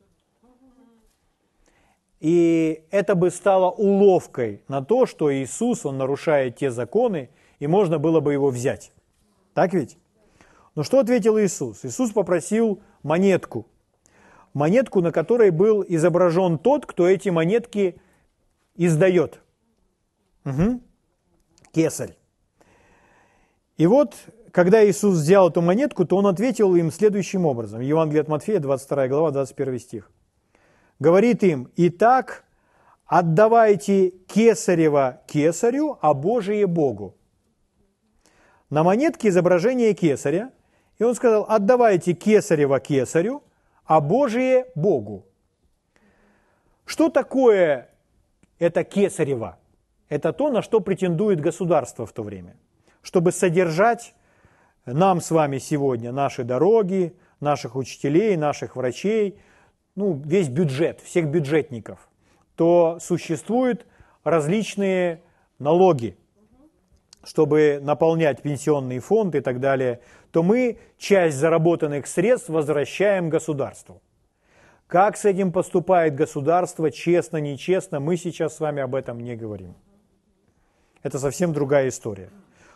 И 2.19 2.85
это 2.91 3.15
бы 3.15 3.31
стало 3.31 3.71
уловкой 3.71 4.63
на 4.67 4.83
то, 4.83 5.07
что 5.07 5.33
Иисус, 5.33 5.85
Он 5.85 5.97
нарушает 5.97 6.57
те 6.57 6.69
законы, 6.69 7.31
и 7.57 7.65
можно 7.65 7.97
было 7.97 8.19
бы 8.19 8.31
его 8.33 8.49
взять. 8.49 8.91
Так 9.55 9.73
ведь? 9.73 9.97
Но 10.75 10.83
что 10.83 10.99
ответил 10.99 11.39
Иисус? 11.39 11.85
Иисус 11.85 12.11
попросил 12.11 12.81
монетку. 13.03 13.67
Монетку, 14.53 15.01
на 15.01 15.11
которой 15.11 15.51
был 15.51 15.83
изображен 15.87 16.57
тот, 16.57 16.85
кто 16.85 17.07
эти 17.07 17.29
монетки 17.29 17.99
издает. 18.75 19.41
Угу. 20.45 20.81
Кесарь. 21.71 22.17
И 23.77 23.87
вот, 23.87 24.15
когда 24.51 24.87
Иисус 24.87 25.17
взял 25.17 25.49
эту 25.49 25.61
монетку, 25.61 26.05
то 26.05 26.17
Он 26.17 26.27
ответил 26.27 26.75
им 26.75 26.91
следующим 26.91 27.45
образом. 27.45 27.81
Евангелие 27.81 28.21
от 28.21 28.27
Матфея, 28.27 28.59
22 28.59 29.07
глава, 29.07 29.31
21 29.31 29.79
стих. 29.79 30.11
Говорит 30.99 31.43
им, 31.43 31.69
«Итак, 31.75 32.45
отдавайте 33.05 34.11
кесарево 34.27 35.21
кесарю, 35.27 35.97
а 36.01 36.13
Божие 36.13 36.67
Богу. 36.67 37.15
На 38.69 38.83
монетке 38.83 39.29
изображение 39.29 39.93
кесаря, 39.93 40.51
и 41.03 41.05
он 41.05 41.15
сказал, 41.15 41.45
отдавайте 41.49 42.13
кесарево 42.13 42.79
кесарю, 42.79 43.43
а 43.83 43.99
Божие 43.99 44.67
Богу. 44.73 45.25
Что 46.85 47.09
такое 47.09 47.89
это 48.57 48.85
кесарево? 48.85 49.59
Это 50.07 50.31
то, 50.31 50.49
на 50.49 50.61
что 50.61 50.79
претендует 50.79 51.41
государство 51.41 52.05
в 52.05 52.13
то 52.13 52.23
время. 52.23 52.55
Чтобы 53.01 53.33
содержать 53.33 54.15
нам 54.85 55.19
с 55.19 55.29
вами 55.29 55.57
сегодня 55.57 56.13
наши 56.13 56.45
дороги, 56.45 57.13
наших 57.41 57.75
учителей, 57.75 58.37
наших 58.37 58.77
врачей, 58.77 59.37
ну, 59.95 60.13
весь 60.13 60.47
бюджет, 60.47 61.01
всех 61.01 61.27
бюджетников, 61.27 62.07
то 62.55 62.97
существуют 63.01 63.85
различные 64.23 65.21
налоги, 65.59 66.17
чтобы 67.23 67.79
наполнять 67.81 68.41
пенсионный 68.41 68.99
фонд 68.99 69.35
и 69.35 69.41
так 69.41 69.59
далее, 69.59 69.99
то 70.31 70.43
мы 70.43 70.77
часть 70.97 71.37
заработанных 71.37 72.07
средств 72.07 72.49
возвращаем 72.49 73.29
государству. 73.29 74.01
Как 74.87 75.17
с 75.17 75.25
этим 75.25 75.51
поступает 75.51 76.15
государство, 76.15 76.91
честно, 76.91 77.37
нечестно, 77.37 77.99
мы 77.99 78.17
сейчас 78.17 78.57
с 78.57 78.59
вами 78.59 78.81
об 78.81 78.93
этом 78.93 79.19
не 79.19 79.35
говорим. 79.35 79.75
Это 81.01 81.19
совсем 81.19 81.53
другая 81.53 81.87
история. 81.87 82.29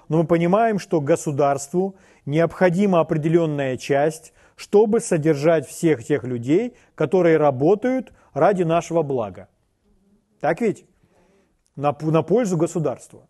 Но 0.09 0.19
мы 0.19 0.25
понимаем, 0.25 0.79
что 0.79 1.01
государству 1.01 1.95
необходима 2.25 3.01
определенная 3.01 3.77
часть, 3.77 4.33
чтобы 4.55 4.99
содержать 4.99 5.67
всех 5.67 6.03
тех 6.03 6.23
людей, 6.23 6.75
которые 6.95 7.37
работают 7.37 8.13
ради 8.33 8.63
нашего 8.63 9.03
блага. 9.03 9.49
Так 10.39 10.61
ведь? 10.61 10.85
На, 11.75 11.95
на 12.01 12.23
пользу 12.23 12.57
государства. 12.57 13.26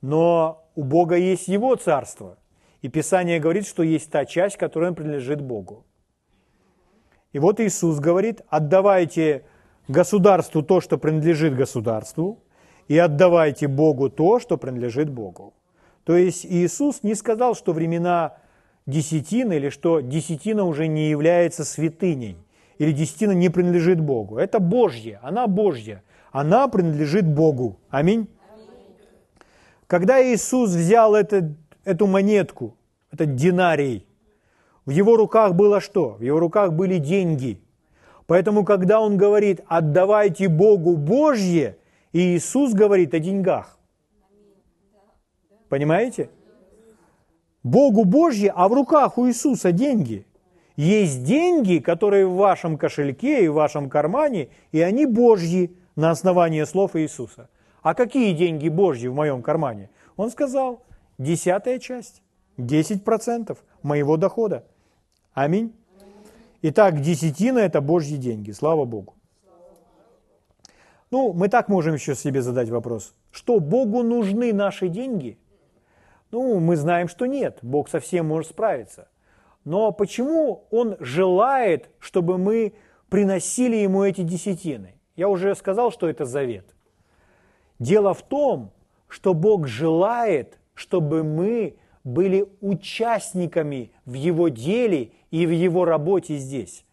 Но 0.00 0.64
у 0.74 0.84
Бога 0.84 1.16
есть 1.16 1.48
Его 1.48 1.74
царство. 1.76 2.38
И 2.82 2.88
Писание 2.88 3.40
говорит, 3.40 3.66
что 3.66 3.82
есть 3.82 4.10
та 4.10 4.24
часть, 4.24 4.56
которая 4.56 4.92
принадлежит 4.92 5.40
Богу. 5.40 5.84
И 7.32 7.38
вот 7.38 7.60
Иисус 7.60 7.98
говорит, 7.98 8.42
отдавайте 8.48 9.44
государству 9.88 10.62
то, 10.62 10.80
что 10.80 10.98
принадлежит 10.98 11.56
государству, 11.56 12.38
и 12.86 12.96
отдавайте 12.96 13.68
Богу 13.68 14.08
то, 14.08 14.38
что 14.38 14.56
принадлежит 14.56 15.10
Богу. 15.10 15.54
То 16.04 16.16
есть 16.16 16.46
Иисус 16.46 17.02
не 17.02 17.14
сказал, 17.14 17.54
что 17.54 17.72
времена 17.72 18.38
десятины 18.86 19.54
или 19.54 19.68
что 19.68 20.00
десятина 20.00 20.64
уже 20.64 20.86
не 20.86 21.10
является 21.10 21.64
святыней, 21.64 22.38
или 22.78 22.92
десятина 22.92 23.32
не 23.32 23.50
принадлежит 23.50 24.00
Богу. 24.00 24.38
Это 24.38 24.58
Божье, 24.58 25.20
она 25.22 25.46
Божья, 25.46 26.02
она 26.32 26.68
принадлежит 26.68 27.26
Богу. 27.26 27.78
Аминь. 27.90 28.28
Когда 29.88 30.22
Иисус 30.22 30.70
взял 30.70 31.14
это, 31.14 31.54
эту 31.84 32.06
монетку, 32.06 32.76
этот 33.10 33.34
динарий, 33.34 34.06
в 34.84 34.90
его 34.90 35.16
руках 35.16 35.54
было 35.54 35.80
что? 35.80 36.10
В 36.10 36.22
его 36.22 36.38
руках 36.38 36.74
были 36.74 36.98
деньги. 36.98 37.60
Поэтому, 38.26 38.64
когда 38.64 39.00
он 39.00 39.16
говорит 39.16 39.62
«отдавайте 39.66 40.48
Богу 40.48 40.96
Божье», 40.96 41.78
Иисус 42.12 42.74
говорит 42.74 43.14
о 43.14 43.18
деньгах. 43.18 43.78
Понимаете? 45.70 46.28
Богу 47.62 48.04
Божье, 48.04 48.52
а 48.54 48.68
в 48.68 48.74
руках 48.74 49.16
у 49.16 49.26
Иисуса 49.26 49.72
деньги. 49.72 50.26
Есть 50.76 51.24
деньги, 51.24 51.78
которые 51.78 52.26
в 52.26 52.34
вашем 52.34 52.76
кошельке 52.76 53.44
и 53.44 53.48
в 53.48 53.54
вашем 53.54 53.88
кармане, 53.88 54.48
и 54.70 54.80
они 54.82 55.06
Божьи 55.06 55.74
на 55.96 56.10
основании 56.10 56.64
слов 56.64 56.94
Иисуса. 56.94 57.48
А 57.82 57.94
какие 57.94 58.32
деньги 58.34 58.68
Божьи 58.68 59.08
в 59.08 59.14
моем 59.14 59.42
кармане? 59.42 59.90
Он 60.16 60.30
сказал, 60.30 60.84
десятая 61.18 61.78
часть, 61.78 62.22
10% 62.56 63.56
моего 63.82 64.16
дохода. 64.16 64.64
Аминь. 65.32 65.72
Итак, 66.62 67.00
десятина– 67.00 67.58
это 67.60 67.80
Божьи 67.80 68.16
деньги, 68.16 68.50
слава 68.50 68.84
Богу. 68.84 69.14
Ну, 71.10 71.32
мы 71.32 71.48
так 71.48 71.68
можем 71.68 71.94
еще 71.94 72.14
себе 72.14 72.42
задать 72.42 72.68
вопрос. 72.68 73.14
Что, 73.30 73.60
Богу 73.60 74.02
нужны 74.02 74.52
наши 74.52 74.88
деньги– 74.88 75.38
ну, 76.30 76.60
мы 76.60 76.76
знаем, 76.76 77.08
что 77.08 77.26
нет, 77.26 77.58
Бог 77.62 77.88
совсем 77.88 78.26
может 78.26 78.50
справиться. 78.50 79.08
Но 79.64 79.92
почему 79.92 80.66
Он 80.70 80.96
желает, 81.00 81.90
чтобы 81.98 82.38
мы 82.38 82.74
приносили 83.08 83.76
Ему 83.76 84.04
эти 84.04 84.22
десятины? 84.22 84.94
Я 85.16 85.28
уже 85.28 85.54
сказал, 85.54 85.90
что 85.90 86.08
это 86.08 86.24
завет. 86.24 86.74
Дело 87.78 88.14
в 88.14 88.22
том, 88.22 88.72
что 89.08 89.34
Бог 89.34 89.66
желает, 89.66 90.58
чтобы 90.74 91.22
мы 91.22 91.76
были 92.04 92.48
участниками 92.60 93.92
в 94.04 94.14
Его 94.14 94.48
деле 94.48 95.12
и 95.30 95.46
в 95.46 95.50
Его 95.50 95.84
работе 95.84 96.36
здесь. 96.36 96.84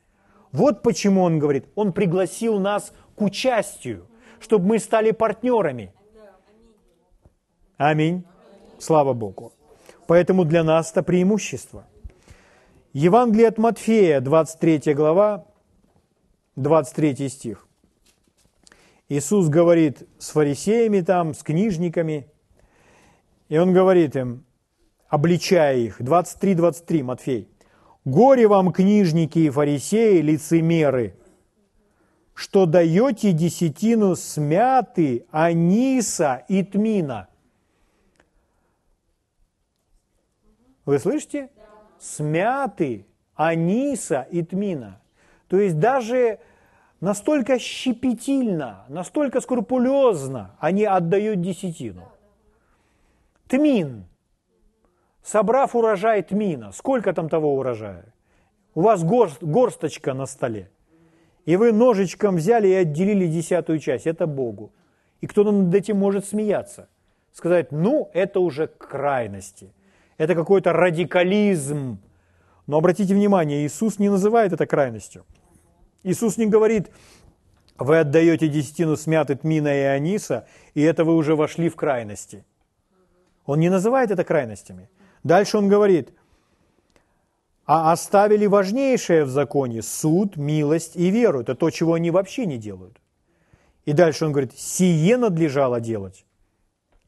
Вот 0.51 0.81
почему 0.81 1.23
Он 1.23 1.39
говорит, 1.39 1.65
Он 1.75 1.93
пригласил 1.93 2.59
нас 2.59 2.93
к 3.15 3.21
участию, 3.21 4.07
чтобы 4.39 4.67
мы 4.67 4.79
стали 4.79 5.11
партнерами. 5.11 5.93
Аминь. 7.77 8.23
Слава 8.77 9.13
Богу. 9.13 9.53
Поэтому 10.07 10.45
для 10.45 10.63
нас 10.63 10.91
это 10.91 11.03
преимущество. 11.03 11.85
Евангелие 12.93 13.49
от 13.49 13.57
Матфея, 13.57 14.21
23 14.21 14.93
глава, 14.93 15.45
23 16.55 17.27
стих. 17.27 17.64
Иисус 19.07 19.49
говорит 19.49 20.07
с 20.17 20.31
фарисеями 20.31 21.01
там, 21.01 21.33
с 21.33 21.43
книжниками, 21.43 22.27
и 23.49 23.57
Он 23.57 23.73
говорит 23.73 24.15
им, 24.15 24.45
обличая 25.07 25.77
их, 25.77 26.01
23-23, 26.01 27.03
Матфей, 27.03 27.49
«Горе 28.03 28.47
вам, 28.47 28.71
книжники 28.71 29.39
и 29.39 29.49
фарисеи, 29.49 30.21
лицемеры, 30.21 31.15
что 32.33 32.65
даете 32.65 33.31
десятину 33.31 34.15
смяты, 34.15 35.25
аниса 35.31 36.43
и 36.47 36.63
тмина» 36.63 37.29
Вы 40.85 40.99
слышите? 40.99 41.49
Смяты, 41.99 43.07
аниса 43.33 44.27
и 44.29 44.43
тмина. 44.43 45.01
То 45.47 45.59
есть 45.59 45.79
даже 45.79 46.39
настолько 47.05 47.59
щепетильно, 47.59 48.85
настолько 48.89 49.39
скрупулезно 49.41 50.55
они 50.59 50.85
отдают 50.85 51.41
десятину. 51.41 52.01
Тмин. 53.47 54.05
Собрав 55.23 55.75
урожай 55.75 56.23
тмина, 56.23 56.71
сколько 56.71 57.13
там 57.13 57.29
того 57.29 57.55
урожая? 57.55 58.05
У 58.73 58.81
вас 58.81 59.03
горст, 59.03 59.43
горсточка 59.43 60.13
на 60.13 60.25
столе. 60.25 60.71
И 61.45 61.57
вы 61.57 61.71
ножичком 61.71 62.37
взяли 62.37 62.67
и 62.69 62.73
отделили 62.73 63.27
десятую 63.27 63.79
часть. 63.79 64.07
Это 64.07 64.25
Богу. 64.25 64.71
И 65.21 65.27
кто-то 65.27 65.51
над 65.51 65.75
этим 65.75 65.97
может 65.97 66.25
смеяться. 66.25 66.87
Сказать, 67.33 67.71
ну, 67.71 68.09
это 68.13 68.39
уже 68.39 68.67
крайности– 68.67 69.73
это 70.17 70.33
какой-то 70.33 70.73
радикализм. 70.73 71.99
Но 72.67 72.77
обратите 72.77 73.13
внимание, 73.13 73.65
Иисус 73.65 73.99
не 73.99 74.09
называет 74.09 74.53
это 74.53 74.65
крайностью. 74.65 75.23
Иисус 76.05 76.37
не 76.37 76.45
говорит, 76.45 76.91
вы 77.77 77.99
отдаете 77.99 78.47
десятину 78.47 78.95
смяты 78.95 79.35
тмина 79.35 79.75
и 79.75 79.81
аниса, 79.81 80.47
и 80.75 80.81
это 80.81 81.03
вы 81.03 81.15
уже 81.15 81.35
вошли 81.35 81.67
в 81.67 81.75
крайности. 81.75 82.45
Он 83.45 83.59
не 83.59 83.69
называет 83.69 84.11
это 84.11 84.23
крайностями. 84.23 84.89
Дальше 85.23 85.57
он 85.57 85.67
говорит, 85.67 86.13
а 87.65 87.91
оставили 87.91 88.45
важнейшее 88.45 89.25
в 89.25 89.29
законе– 89.29 89.81
суд, 89.83 90.37
милость 90.37 90.95
и 90.95 91.09
веру. 91.09 91.41
Это 91.41 91.55
то, 91.55 91.71
чего 91.71 91.95
они 91.95 92.11
вообще 92.11 92.45
не 92.45 92.59
делают. 92.59 93.01
И 93.85 93.93
дальше 93.93 94.25
он 94.25 94.31
говорит, 94.31 94.53
сие 94.55 95.17
надлежало 95.17 95.81
делать. 95.81 96.25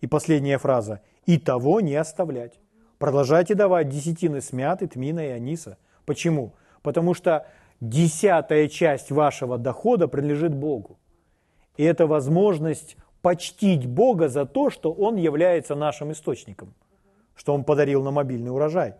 И 0.01 0.07
последняя 0.07 0.57
фраза– 0.57 1.01
и 1.27 1.37
того 1.37 1.81
не 1.81 1.95
оставлять. 1.95 2.59
Продолжайте 2.97 3.53
давать 3.53 3.89
десятины 3.89 4.41
смяты, 4.41 4.87
тмина 4.87 5.27
и 5.27 5.29
аниса. 5.29 5.77
Почему? 6.05 6.55
Потому 6.81 7.13
что 7.13 7.45
десятая 7.79 8.67
часть 8.67 9.11
вашего 9.11 9.57
дохода 9.57 10.07
принадлежит 10.07 10.53
Богу. 10.53 10.97
И 11.77 11.83
это 11.83 12.07
возможность 12.07 12.97
почтить 13.21 13.85
Бога 13.85 14.29
за 14.29 14.45
то, 14.45 14.69
что 14.69 14.91
Он 14.91 15.15
является 15.15 15.75
нашим 15.75 16.11
источником, 16.11 16.73
что 17.35 17.53
Он 17.53 17.63
подарил 17.63 18.03
на 18.03 18.11
мобильный 18.11 18.51
урожай. 18.51 18.95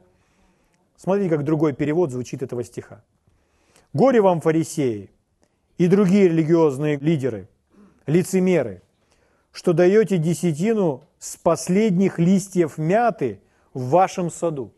Смотрите, 0.96 1.30
как 1.30 1.44
другой 1.44 1.74
перевод 1.74 2.12
звучит 2.12 2.42
этого 2.42 2.64
стиха. 2.64 3.04
«Горе 3.94 4.22
вам, 4.22 4.42
фарисеи, 4.42 5.12
и 5.78 5.88
другие 5.88 6.28
религиозные 6.28 6.98
лидеры, 6.98 7.48
лицемеры, 8.06 8.82
что 9.52 9.74
даете 9.74 10.18
десятину 10.18 11.04
с 11.20 11.38
последних 11.38 12.20
листьев 12.20 12.78
мяты 12.78 13.42
в 13.74 13.90
вашем 13.90 14.30
саду. 14.30 14.74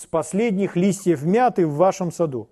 С 0.00 0.06
последних 0.06 0.76
листьев 0.76 1.24
мяты 1.24 1.66
в 1.66 1.74
вашем 1.74 2.10
саду. 2.10 2.48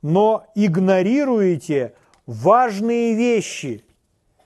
Но 0.00 0.46
игнорируете 0.54 1.92
важные 2.24 3.14
вещи 3.14 3.84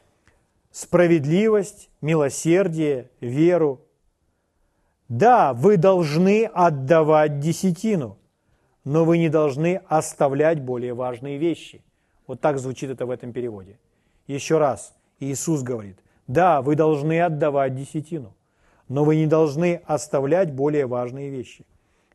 –справедливость, 0.73 1.89
милосердие, 2.01 3.11
веру. 3.21 3.83
Да, 5.09 5.53
вы 5.53 5.77
должны 5.77 6.47
отдавать 6.47 7.39
десятину, 7.39 8.19
но 8.83 9.05
вы 9.05 9.19
не 9.19 9.29
должны 9.29 9.81
оставлять 9.87 10.61
более 10.61 10.95
важные 10.95 11.39
вещи. 11.39 11.85
Вот 12.27 12.41
так 12.41 12.59
звучит 12.59 12.91
это 12.91 13.07
в 13.07 13.11
этом 13.11 13.33
переводе. 13.33 13.79
Еще 14.27 14.59
раз, 14.59 14.97
Иисус 15.21 15.63
говорит, 15.63 16.01
да, 16.27 16.61
вы 16.61 16.75
должны 16.75 17.21
отдавать 17.21 17.77
десятину, 17.77 18.35
но 18.89 19.05
вы 19.05 19.15
не 19.15 19.29
должны 19.29 19.81
оставлять 19.87 20.53
более 20.53 20.89
важные 20.89 21.31
вещи. 21.31 21.65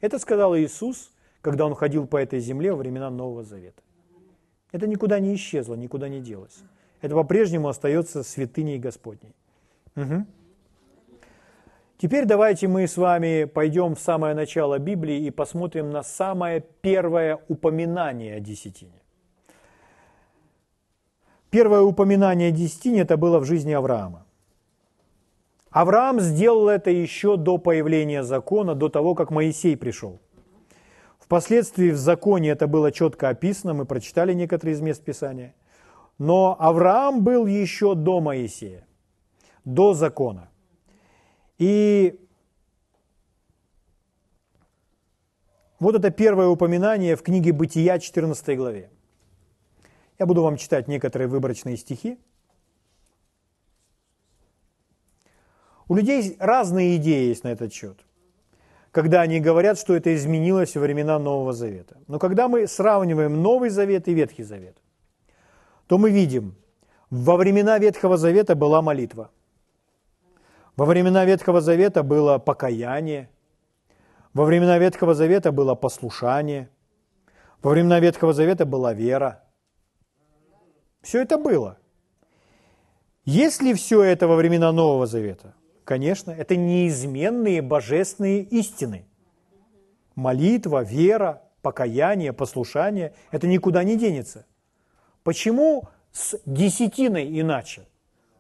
Это 0.02 0.20
сказал 0.20 0.56
Иисус, 0.56 1.12
когда 1.42 1.66
Он 1.66 1.76
ходил 1.76 2.08
по 2.08 2.18
этой 2.18 2.40
земле 2.40 2.72
во 2.72 2.78
времена 2.78 3.10
Нового 3.10 3.44
Завета. 3.44 3.82
Это 4.72 4.88
никуда 4.88 5.20
не 5.20 5.34
исчезло, 5.36 5.76
никуда 5.76 6.10
не 6.10 6.20
делось. 6.20 6.60
Это 7.02 7.16
по-прежнему 7.16 7.68
остается 7.68 8.24
святыней 8.24 8.80
Господней. 8.80 9.34
Угу. 9.96 10.26
Теперь 11.98 12.26
давайте 12.26 12.68
мы 12.68 12.88
с 12.88 12.96
вами 12.96 13.46
пойдем 13.46 13.96
в 13.96 14.00
самое 14.00 14.36
начало 14.36 14.78
Библии 14.78 15.26
и 15.26 15.32
посмотрим 15.32 15.90
на 15.90 16.04
самое 16.04 16.64
первое 16.82 17.40
упоминание 17.48 18.36
о 18.36 18.40
десятине. 18.40 19.02
Первое 21.50 21.82
упоминание 21.82 22.50
о 22.50 22.52
десятине 22.52 23.02
это 23.02 23.18
было 23.18 23.40
в 23.40 23.46
жизни 23.46 23.72
Авраама. 23.72 24.27
Авраам 25.70 26.20
сделал 26.20 26.70
это 26.70 26.90
еще 26.90 27.38
до 27.38 27.58
появления 27.58 28.24
закона, 28.24 28.76
до 28.76 28.90
того, 28.90 29.16
как 29.16 29.32
Моисей 29.32 29.76
пришел. 29.76 30.20
Впоследствии 31.20 31.92
в 31.92 31.98
законе 31.98 32.50
это 32.50 32.68
было 32.68 32.92
четко 32.92 33.30
описано, 33.30 33.74
мы 33.74 33.86
прочитали 33.86 34.34
некоторые 34.34 34.76
из 34.76 34.82
мест 34.82 35.04
Писания. 35.04 35.54
Но 36.18 36.56
Авраам 36.60 37.24
был 37.24 37.46
еще 37.46 37.96
до 37.96 38.22
Моисея, 38.22 38.88
до 39.66 39.94
закона. 39.94 40.50
И 41.58 42.20
вот 45.80 45.96
это 45.96 46.10
первое 46.12 46.48
упоминание 46.48 47.16
в 47.16 47.24
книге 47.24 47.52
«Бытия» 47.52 48.00
14 48.00 48.58
главе. 48.58 48.90
Я 50.18 50.26
буду 50.26 50.42
вам 50.42 50.58
читать 50.58 50.88
некоторые 50.88 51.28
выборочные 51.28 51.78
стихи. 51.78 52.18
У 55.88 55.96
людей 55.96 56.36
разные 56.40 56.98
идеи 56.98 57.30
есть 57.30 57.44
на 57.44 57.50
этот 57.50 57.74
счет 57.74 57.98
когда 58.98 59.22
они 59.22 59.40
говорят, 59.40 59.78
что 59.78 59.96
это 59.96 60.16
изменилось 60.16 60.76
во 60.76 60.82
времена 60.82 61.20
Нового 61.20 61.54
Завета. 61.54 61.98
Но 62.08 62.18
когда 62.18 62.48
мы 62.48 62.66
сравниваем 62.66 63.44
Новый 63.44 63.70
Завет 63.70 64.08
и 64.08 64.14
Ветхий 64.16 64.42
Завет, 64.42 64.76
то 65.86 66.00
мы 66.00 66.10
видим, 66.10 66.56
во 67.12 67.38
времена 67.38 67.78
Ветхого 67.78 68.18
Завета 68.18 68.56
была 68.56 68.82
молитва. 68.82 69.30
Во 70.76 70.86
времена 70.86 71.26
Ветхого 71.26 71.62
Завета 71.62 72.02
было 72.02 72.40
покаяние. 72.40 73.30
Во 74.34 74.46
времена 74.46 74.80
Ветхого 74.80 75.14
Завета 75.14 75.52
было 75.52 75.76
послушание. 75.76 76.68
Во 77.62 77.70
времена 77.70 78.00
Ветхого 78.00 78.34
Завета 78.34 78.66
была 78.66 78.94
вера. 78.94 79.44
Все 81.02 81.22
это 81.22 81.38
было. 81.38 81.78
Есть 83.26 83.62
ли 83.62 83.76
все 83.76 84.02
это 84.02 84.28
во 84.28 84.36
времена 84.36 84.72
Нового 84.72 85.06
Завета? 85.06 85.54
Конечно, 85.88 86.32
это 86.32 86.58
неизменные 86.58 87.62
божественные 87.62 88.42
истины. 88.42 89.06
Молитва, 90.16 90.84
вера, 90.84 91.44
покаяние, 91.62 92.34
послушание– 92.34 93.14
это 93.32 93.48
никуда 93.48 93.86
не 93.86 93.96
денется. 93.96 94.46
Почему 95.24 95.88
с 96.12 96.42
десятиной 96.46 97.40
иначе? 97.40 97.88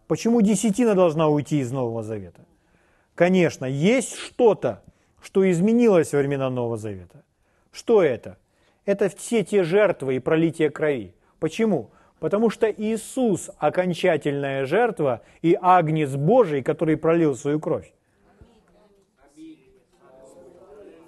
Почему 0.07 0.41
десятина 0.41 0.93
должна 0.93 1.29
уйти 1.29 1.61
из 1.61 1.71
Нового 1.71 2.03
Завета? 2.03 2.41
Конечно, 3.15 3.63
есть 3.63 4.13
что-то, 4.15 4.83
что 5.21 5.49
изменилось 5.49 6.11
во 6.11 6.19
времена 6.19 6.49
Нового 6.49 6.75
Завета. 6.75 7.23
Что 7.71 8.03
это? 8.03 8.37
Это 8.83 9.07
все 9.07 9.45
те 9.45 9.63
жертвы 9.63 10.17
и 10.17 10.19
пролитие 10.19 10.69
крови. 10.69 11.15
Почему? 11.39 11.91
Потому 12.20 12.49
что 12.49 12.70
Иисус– 12.72 13.51
окончательная 13.59 14.65
жертва 14.65 15.22
и 15.41 15.57
агнец 15.61 16.15
Божий, 16.15 16.63
который 16.63 16.97
пролил 16.97 17.36
свою 17.36 17.59
кровь. 17.59 17.93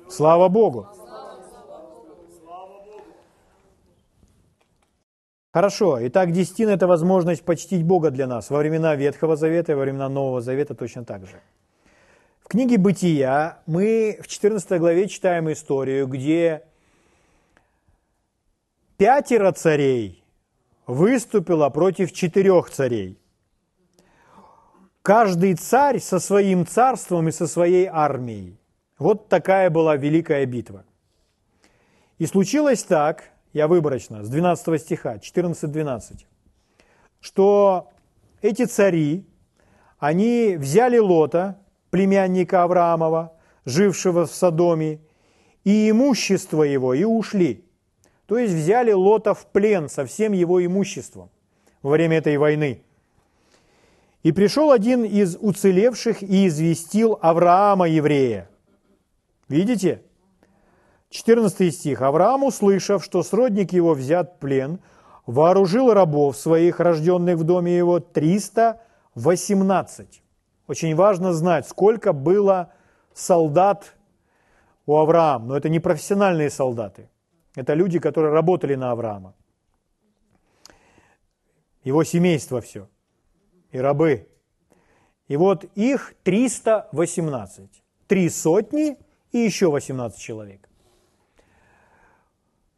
Слава 0.07 0.49
Богу! 0.49 0.88
Хорошо, 5.51 5.97
итак, 6.07 6.32
десятина– 6.32 6.70
это 6.72 6.86
возможность 6.86 7.43
почтить 7.43 7.84
Бога 7.84 8.12
для 8.12 8.28
нас 8.28 8.51
во 8.51 8.60
времена 8.60 8.95
Ветхого 8.95 9.36
Завета 9.36 9.72
и 9.72 9.76
во 9.76 9.82
времена 9.82 10.07
Нового 10.07 10.41
Завета 10.41 10.76
точно 10.76 11.05
так 11.05 11.26
же. 11.26 11.41
В 12.43 12.47
книге 12.47 12.78
«Бытия» 12.78 13.60
мы 13.66 14.20
в 14.22 14.28
14 14.28 14.80
главе 14.80 15.07
читаем 15.07 15.51
историю, 15.51 16.05
где 16.05 16.64
пятеро 18.97 19.51
царей 19.51 20.24
выступила 20.89 21.69
против 21.69 22.11
четырех 22.11 22.71
царей. 22.71 23.19
Каждый 25.03 25.53
царь 25.53 25.99
со 25.99 26.19
своим 26.19 26.65
царством 26.65 27.27
и 27.27 27.31
со 27.31 27.45
своей 27.45 27.85
армией. 27.85 28.57
Вот 28.97 29.29
такая 29.29 29.69
была 29.69 29.95
великая 29.95 30.47
битва. 30.47 30.83
И 32.17 32.25
случилось 32.25 32.83
так, 32.83 33.25
я 33.53 33.67
выборочно, 33.67 34.23
с 34.23 34.29
12 34.29 34.81
стиха, 34.81 35.17
14-12, 35.17 36.25
что 37.21 37.91
эти 38.41 38.65
цари, 38.65 39.27
они 39.99 40.57
взяли 40.57 40.97
Лота, 40.97 41.59
племянника 41.91 42.63
Авраамова, 42.63 43.33
жившего 43.63 44.25
в 44.25 44.31
Содоме, 44.31 45.01
и 45.63 45.91
имущество 45.91 46.63
его, 46.63 46.95
и 46.95 47.03
ушли– 47.03 47.63
то 48.30 48.38
есть 48.38 48.53
взяли 48.53 48.91
Лота 48.91 49.34
в 49.34 49.47
плен 49.47 49.89
со 49.89 50.05
всем 50.05 50.34
его 50.34 50.63
имуществом 50.63 51.32
во 51.82 51.89
время 51.89 52.17
этой 52.17 52.38
войны. 52.38 52.84
И 54.21 54.32
пришел 54.32 54.71
один 54.71 55.03
из 55.03 55.36
уцелевших 55.36 56.21
и 56.21 56.45
известил 56.45 57.17
Авраама, 57.23 57.89
еврея. 57.89 58.47
Видите? 59.47 60.03
14 61.09 61.73
стих. 61.73 62.03
Авраам, 62.03 62.43
услышав, 62.43 63.03
что 63.03 63.23
сродник 63.23 63.73
его 63.73 63.95
взят 63.95 64.36
в 64.36 64.38
плен, 64.38 64.80
вооружил 65.25 65.91
рабов 65.91 66.38
своих, 66.38 66.80
рожденных 66.80 67.38
в 67.38 67.43
доме 67.45 67.75
его, 67.75 67.99
318. 67.99 70.21
Очень 70.67 70.95
важно 70.95 71.34
знать, 71.34 71.67
сколько 71.67 72.13
было 72.13 72.71
солдат 73.15 73.95
у 74.86 74.97
Авраама. 74.97 75.47
Но 75.47 75.57
это 75.57 75.67
не 75.67 75.80
профессиональные 75.80 76.51
солдаты. 76.51 77.09
Это 77.55 77.73
люди, 77.73 77.99
которые 77.99 78.33
работали 78.33 78.75
на 78.75 78.91
Авраама. 78.91 79.35
Его 81.83 82.03
семейство 82.03 82.61
все. 82.61 82.89
И 83.71 83.79
рабы. 83.79 84.27
И 85.27 85.37
вот 85.37 85.65
их 85.75 86.13
318. 86.23 87.69
Три 88.07 88.29
сотни 88.29 88.97
и 89.31 89.37
еще 89.37 89.69
18 89.69 90.19
человек. 90.19 90.69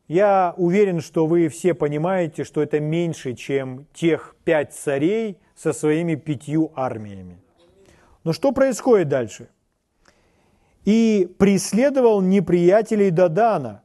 Я 0.07 0.53
уверен, 0.57 0.99
что 0.99 1.25
вы 1.25 1.47
все 1.47 1.73
понимаете, 1.73 2.43
что 2.43 2.61
это 2.61 2.81
меньше, 2.81 3.33
чем 3.33 3.87
тех 3.93 4.35
пять 4.43 4.73
царей 4.73 5.39
со 5.55 5.71
своими 5.71 6.15
пятью 6.15 6.73
армиями. 6.75 7.37
Но 8.25 8.33
что 8.33 8.51
происходит 8.51 9.07
дальше? 9.07 9.49
«И 10.83 11.33
преследовал 11.37 12.21
неприятелей 12.21 13.11
Дадана, 13.11 13.83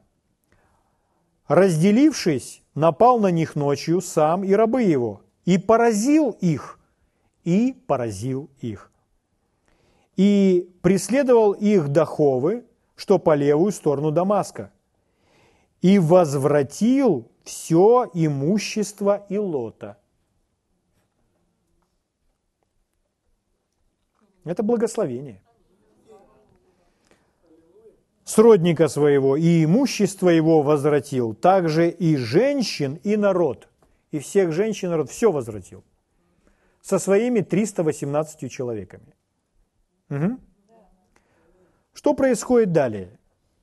разделившись, 1.47 2.61
напал 2.75 3.19
на 3.19 3.31
них 3.31 3.55
ночью 3.55 4.01
сам 4.01 4.43
и 4.43 4.53
рабы 4.53 4.83
его, 4.83 5.21
и 5.45 5.57
поразил 5.57 6.31
их, 6.41 6.79
и 7.43 7.73
поразил 7.87 8.49
их. 8.59 8.91
И 10.15 10.69
преследовал 10.81 11.53
их 11.53 11.89
до 11.89 12.05
Ховы, 12.05 12.65
что 12.95 13.19
по 13.19 13.35
левую 13.35 13.71
сторону 13.71 14.11
Дамаска, 14.11 14.71
и 15.81 15.99
возвратил 15.99 17.31
все 17.43 18.09
имущество 18.13 19.25
и 19.29 19.37
лота. 19.37 19.97
Это 24.43 24.63
благословение 24.63 25.41
сродника 28.27 28.89
своего 28.89 29.37
и 29.37 29.63
имущество 29.63 30.29
его 30.29 30.61
возвратил, 30.61 31.33
также 31.33 31.89
и 31.89 32.17
женщин, 32.17 32.99
и 33.03 33.15
народ. 33.15 33.69
И 34.11 34.19
всех 34.19 34.51
женщин, 34.51 34.89
народ, 34.89 35.09
все 35.09 35.31
возвратил. 35.31 35.83
Со 36.81 36.99
своими 36.99 37.39
318 37.39 38.51
человеками. 38.51 39.15
Угу. 40.09 40.39
Что 41.93 42.13
происходит 42.13 42.73
далее? 42.73 43.17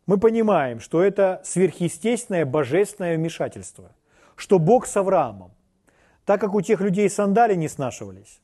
Мы 0.07 0.19
понимаем, 0.19 0.81
что 0.81 1.03
это 1.03 1.41
сверхъестественное 1.45 2.47
божественное 2.47 3.17
вмешательство, 3.17 3.93
что 4.35 4.59
Бог 4.59 4.87
с 4.87 4.97
Авраамом, 4.97 5.53
так 6.25 6.41
как 6.41 6.55
у 6.55 6.61
тех 6.63 6.81
людей 6.81 7.09
сандали 7.11 7.55
не 7.55 7.69
снашивались, 7.69 8.41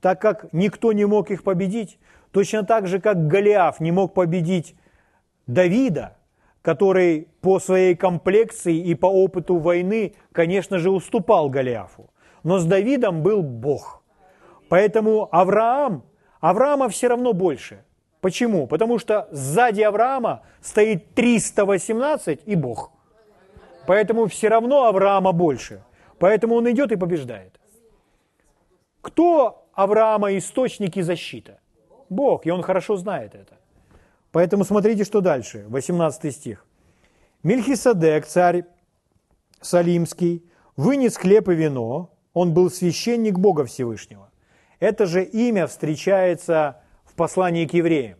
так 0.00 0.20
как 0.20 0.52
никто 0.52 0.92
не 0.92 1.04
мог 1.04 1.30
их 1.30 1.42
победить, 1.42 1.98
точно 2.30 2.62
так 2.62 2.86
же, 2.86 3.00
как 3.00 3.26
Голиаф 3.26 3.80
не 3.80 3.92
мог 3.92 4.14
победить 4.14 4.76
Давида, 5.46 6.16
который 6.62 7.28
по 7.40 7.58
своей 7.58 7.94
комплекции 7.94 8.76
и 8.76 8.94
по 8.94 9.06
опыту 9.06 9.56
войны, 9.56 10.14
конечно 10.32 10.78
же, 10.78 10.90
уступал 10.90 11.48
Голиафу. 11.48 12.10
Но 12.42 12.58
с 12.58 12.64
Давидом 12.64 13.22
был 13.22 13.42
Бог. 13.42 14.02
Поэтому 14.68 15.28
Авраам, 15.30 16.04
Авраама 16.40 16.88
все 16.88 17.08
равно 17.08 17.32
больше. 17.32 17.84
Почему? 18.20 18.66
Потому 18.66 18.98
что 18.98 19.28
сзади 19.30 19.82
Авраама 19.82 20.40
стоит 20.62 21.14
318 21.14 22.40
и 22.46 22.56
Бог. 22.56 22.90
Поэтому 23.86 24.26
все 24.26 24.48
равно 24.48 24.84
Авраама 24.84 25.32
больше. 25.32 25.82
Поэтому 26.18 26.54
он 26.54 26.70
идет 26.70 26.92
и 26.92 26.96
побеждает. 26.96 27.60
Кто 29.02 29.66
Авраама 29.74 30.36
источник 30.38 30.96
и 30.96 31.02
защита? 31.02 31.58
Бог, 32.08 32.46
и 32.46 32.50
он 32.50 32.62
хорошо 32.62 32.96
знает 32.96 33.34
это. 33.34 33.58
Поэтому 34.34 34.64
смотрите, 34.64 35.04
что 35.04 35.20
дальше, 35.20 35.64
18 35.68 36.34
стих. 36.34 36.66
Мельхиседек, 37.44 38.26
царь 38.26 38.64
Салимский, 39.60 40.42
вынес 40.76 41.16
хлеб 41.16 41.48
и 41.50 41.54
вино, 41.54 42.10
он 42.32 42.52
был 42.52 42.68
священник 42.68 43.38
Бога 43.38 43.64
Всевышнего. 43.64 44.32
Это 44.80 45.06
же 45.06 45.22
имя 45.22 45.68
встречается 45.68 46.82
в 47.04 47.14
послании 47.14 47.64
к 47.64 47.74
евреям. 47.74 48.18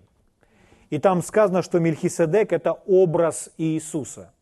И 0.88 1.00
там 1.00 1.20
сказано, 1.20 1.62
что 1.62 1.80
Мельхиседек– 1.80 2.52
это 2.52 2.74
образ 2.86 3.50
Иисуса. 3.58 4.32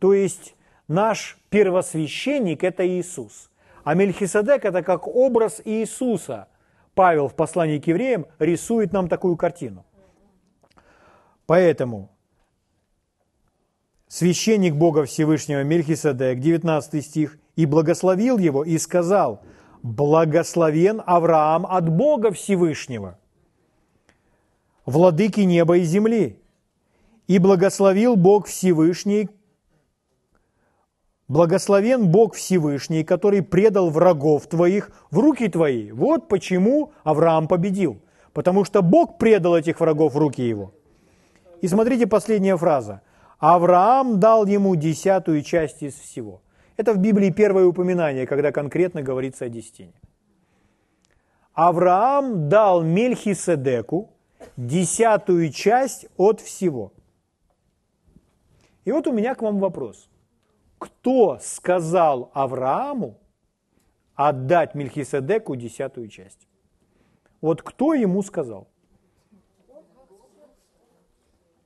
То 0.00 0.12
есть 0.12 0.56
наш 0.88 1.38
первосвященник– 1.50 2.64
это 2.64 2.84
Иисус. 2.84 3.52
А 3.84 3.94
Мельхиседек– 3.94 4.64
это 4.64 4.82
как 4.82 5.06
образ 5.06 5.62
Иисуса. 5.64 6.48
Павел 6.94 7.28
в 7.28 7.36
послании 7.36 7.78
к 7.78 7.86
евреям 7.86 8.26
рисует 8.40 8.92
нам 8.92 9.08
такую 9.08 9.36
картину. 9.36 9.84
Поэтому 11.46 12.10
священник 14.08 14.74
Бога 14.74 15.04
Всевышнего 15.04 15.62
Мельхиседек, 15.62 16.40
19 16.40 17.04
стих, 17.04 17.38
«И 17.54 17.64
благословил 17.64 18.36
его, 18.36 18.64
и 18.64 18.76
сказал, 18.76 19.42
благословен 19.82 21.02
Авраам 21.06 21.64
от 21.64 21.88
Бога 21.88 22.30
Всевышнего, 22.32 23.18
владыки 24.84 25.40
неба 25.40 25.78
и 25.78 25.84
земли, 25.84 26.38
и 27.26 27.38
благословил 27.38 28.16
Бог 28.16 28.46
Всевышний, 28.46 29.30
Благословен 31.28 32.06
Бог 32.06 32.36
Всевышний, 32.36 33.02
который 33.02 33.42
предал 33.42 33.90
врагов 33.90 34.46
твоих 34.46 34.92
в 35.10 35.18
руки 35.18 35.48
твои. 35.48 35.90
Вот 35.90 36.28
почему 36.28 36.92
Авраам 37.02 37.48
победил. 37.48 38.00
Потому 38.32 38.64
что 38.64 38.80
Бог 38.80 39.18
предал 39.18 39.56
этих 39.56 39.80
врагов 39.80 40.14
в 40.14 40.18
руки 40.18 40.46
его. 40.46 40.72
И 41.62 41.68
смотрите 41.68 42.06
последняя 42.06 42.56
фраза. 42.56 43.02
Авраам 43.38 44.20
дал 44.20 44.46
ему 44.46 44.76
десятую 44.76 45.42
часть 45.42 45.82
из 45.82 45.94
всего. 45.94 46.42
Это 46.76 46.92
в 46.92 46.98
Библии 46.98 47.30
первое 47.30 47.66
упоминание, 47.66 48.26
когда 48.26 48.52
конкретно 48.52 49.02
говорится 49.02 49.46
о 49.46 49.48
десятине. 49.48 49.94
Авраам 51.54 52.48
дал 52.48 52.82
Мельхиседеку 52.82 54.10
десятую 54.56 55.50
часть 55.50 56.06
от 56.16 56.40
всего. 56.40 56.92
И 58.84 58.92
вот 58.92 59.06
у 59.06 59.12
меня 59.12 59.34
к 59.34 59.42
вам 59.42 59.58
вопрос– 59.58 60.08
кто 60.78 61.38
сказал 61.40 62.30
Аврааму 62.34 63.18
отдать 64.14 64.74
Мельхиседеку 64.74 65.56
десятую 65.56 66.08
часть? 66.08 66.46
Вот 67.40 67.62
кто 67.62 67.94
ему 67.94 68.22
сказал? 68.22 68.68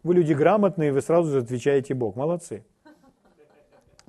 Вы 0.03 0.15
люди 0.15 0.33
грамотные, 0.33 0.93
вы 0.93 1.03
сразу 1.03 1.31
же 1.31 1.39
отвечаете 1.39 1.95
Бог. 1.95 2.17
Молодцы. 2.17 2.65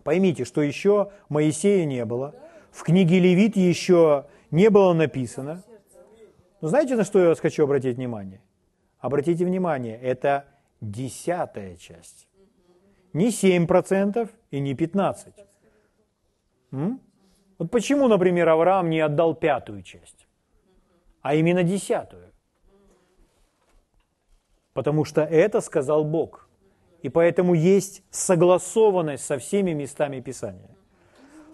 Поймите, 0.03 0.45
что 0.45 0.61
еще 0.61 1.11
Моисея 1.29 1.85
не 1.85 2.05
было, 2.05 2.33
в 2.71 2.83
книге 2.83 3.19
Левит 3.19 3.55
еще 3.55 4.25
не 4.49 4.69
было 4.69 4.93
написано. 4.93 5.63
Но 6.61 6.67
знаете, 6.67 6.95
на 6.95 7.03
что 7.03 7.19
я 7.19 7.27
вас 7.29 7.39
хочу 7.39 7.63
обратить 7.63 7.97
внимание? 7.97 8.41
Обратите 8.99 9.45
внимание, 9.45 9.99
это 9.99 10.45
десятая 10.79 11.75
часть 11.75 12.27
не 13.13 13.29
7% 13.29 14.29
и 14.51 14.59
не 14.59 14.73
15%. 14.73 15.47
М? 16.71 17.01
Вот 17.57 17.69
почему, 17.69 18.07
например, 18.07 18.49
Авраам 18.49 18.89
не 18.89 18.99
отдал 18.99 19.35
пятую 19.35 19.83
часть, 19.83 20.27
а 21.21 21.35
именно 21.35 21.63
десятую? 21.63 22.30
Потому 24.73 25.05
что 25.05 25.21
это 25.21 25.61
сказал 25.61 26.03
Бог. 26.03 26.47
И 27.01 27.09
поэтому 27.09 27.53
есть 27.53 28.03
согласованность 28.11 29.25
со 29.25 29.37
всеми 29.37 29.71
местами 29.71 30.19
Писания. 30.19 30.69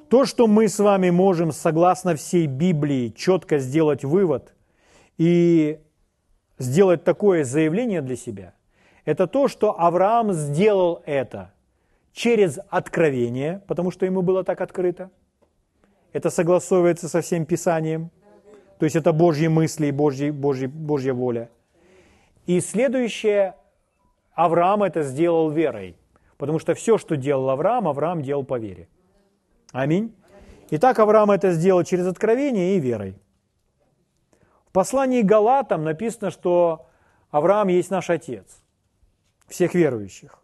То, 0.10 0.26
что 0.26 0.48
мы 0.48 0.68
с 0.68 0.80
вами 0.80 1.10
можем, 1.10 1.52
согласно 1.52 2.16
всей 2.16 2.48
Библии, 2.48 3.10
четко 3.10 3.60
сделать 3.60 4.04
вывод 4.04 4.54
и 5.18 5.80
сделать 6.60 7.04
такое 7.04 7.44
заявление 7.44 8.02
для 8.02 8.16
себя, 8.16 8.54
это 9.04 9.28
то, 9.28 9.48
что 9.48 9.80
Авраам 9.80 10.34
сделал 10.34 11.02
это 11.06 11.54
через 12.14 12.60
откровение, 12.70 13.62
потому 13.68 13.92
что 13.92 14.06
ему 14.06 14.22
было 14.22 14.44
так 14.44 14.60
открыто. 14.62 15.12
Это 16.14 16.30
согласовывается 16.30 17.08
со 17.08 17.22
всем 17.22 17.46
Писанием. 17.46 18.10
То 18.80 18.86
есть 18.86 18.96
это 18.96 19.14
Божьи 19.14 19.48
мысли 19.48 19.88
и 19.88 19.92
Божьи, 19.92 20.30
Божьи, 20.30 20.68
Божья 20.68 21.14
воля. 21.14 21.50
И 22.48 22.60
следующее, 22.62 23.56
Авраам 24.34 24.82
это 24.82 25.04
сделал 25.04 25.50
верой. 25.52 25.96
Потому 26.38 26.60
что 26.60 26.74
все, 26.74 26.98
что 26.98 27.18
делал 27.18 27.50
Авраам, 27.50 27.88
Авраам 27.88 28.22
делал 28.22 28.44
по 28.44 28.58
вере. 28.58 28.88
Аминь. 29.72 30.16
Итак, 30.70 31.00
Авраам 31.00 31.32
это 31.32 31.52
сделал 31.52 31.84
через 31.84 32.08
откровение 32.08 32.76
и 32.76 32.80
верой. 32.80 33.16
В 34.68 34.72
послании 34.72 35.22
Галатам 35.24 35.84
написано, 35.84 36.32
что 36.32 36.88
Авраам 37.32 37.68
есть 37.68 37.90
наш 37.90 38.10
отец 38.10 38.62
всех 39.48 39.74
верующих. 39.74 40.40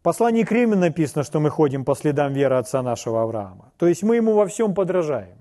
В 0.00 0.02
послании 0.02 0.44
к 0.44 0.52
Римлянам 0.52 0.80
написано, 0.80 1.22
что 1.24 1.40
мы 1.40 1.50
ходим 1.50 1.84
по 1.84 1.94
следам 1.94 2.32
веры 2.32 2.56
отца 2.56 2.82
нашего 2.82 3.22
Авраама. 3.22 3.72
То 3.76 3.86
есть 3.86 4.02
мы 4.02 4.16
ему 4.16 4.34
во 4.34 4.46
всем 4.46 4.74
подражаем. 4.74 5.36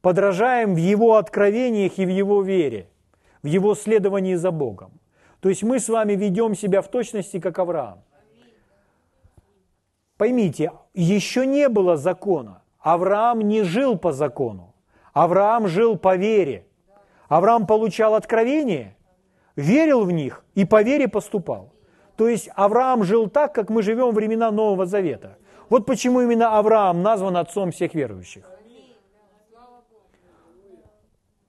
Подражаем 0.00 0.74
в 0.74 0.78
его 0.78 1.16
откровениях 1.16 1.98
и 1.98 2.04
в 2.04 2.08
его 2.08 2.42
вере, 2.42 2.88
в 3.46 3.48
его 3.48 3.76
следовании 3.76 4.34
за 4.34 4.50
Богом. 4.50 4.90
То 5.40 5.48
есть 5.48 5.62
мы 5.62 5.78
с 5.78 5.88
вами 5.88 6.14
ведем 6.14 6.56
себя 6.56 6.80
в 6.82 6.88
точности, 6.88 7.38
как 7.38 7.58
Авраам. 7.60 8.02
Поймите, 10.18 10.72
еще 10.94 11.46
не 11.46 11.68
было 11.68 11.96
закона. 11.96 12.62
Авраам 12.80 13.40
не 13.40 13.62
жил 13.62 13.98
по 13.98 14.10
закону. 14.12 14.74
Авраам 15.12 15.68
жил 15.68 15.96
по 15.96 16.16
вере. 16.16 16.66
Авраам 17.28 17.66
получал 17.66 18.14
откровения 18.14 18.96
верил 19.54 20.04
в 20.04 20.10
них 20.10 20.44
и 20.56 20.64
по 20.64 20.82
вере 20.82 21.06
поступал. 21.06 21.72
То 22.16 22.28
есть 22.28 22.50
Авраам 22.56 23.04
жил 23.04 23.30
так, 23.30 23.54
как 23.54 23.70
мы 23.70 23.82
живем 23.82 24.10
в 24.10 24.14
времена 24.14 24.50
Нового 24.50 24.86
Завета. 24.86 25.38
Вот 25.70 25.86
почему 25.86 26.20
именно 26.20 26.58
Авраам 26.58 27.02
назван 27.02 27.36
отцом 27.36 27.70
всех 27.70 27.94
верующих. 27.94 28.44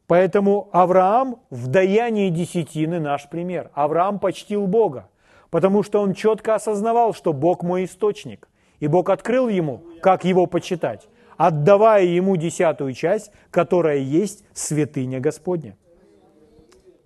Поэтому 0.07 0.69
Авраам 0.71 1.41
в 1.49 1.67
даянии 1.67 2.29
десятины 2.29 2.99
наш 2.99 3.29
пример. 3.29 3.69
Авраам 3.73 4.19
почтил 4.19 4.65
Бога, 4.65 5.09
потому 5.49 5.83
что 5.83 6.01
он 6.01 6.13
четко 6.13 6.55
осознавал, 6.55 7.13
что 7.13 7.33
Бог 7.33 7.61
мой 7.61 7.83
источник. 7.83 8.47
И 8.79 8.87
Бог 8.87 9.09
открыл 9.09 9.49
ему, 9.49 9.83
как 10.01 10.23
его 10.23 10.45
почитать, 10.45 11.07
отдавая 11.35 12.05
ему 12.05 12.37
десятую 12.37 12.93
часть, 12.93 13.31
которая 13.51 13.97
есть 13.97 14.45
святыня 14.53 15.19
Господня. 15.19 15.75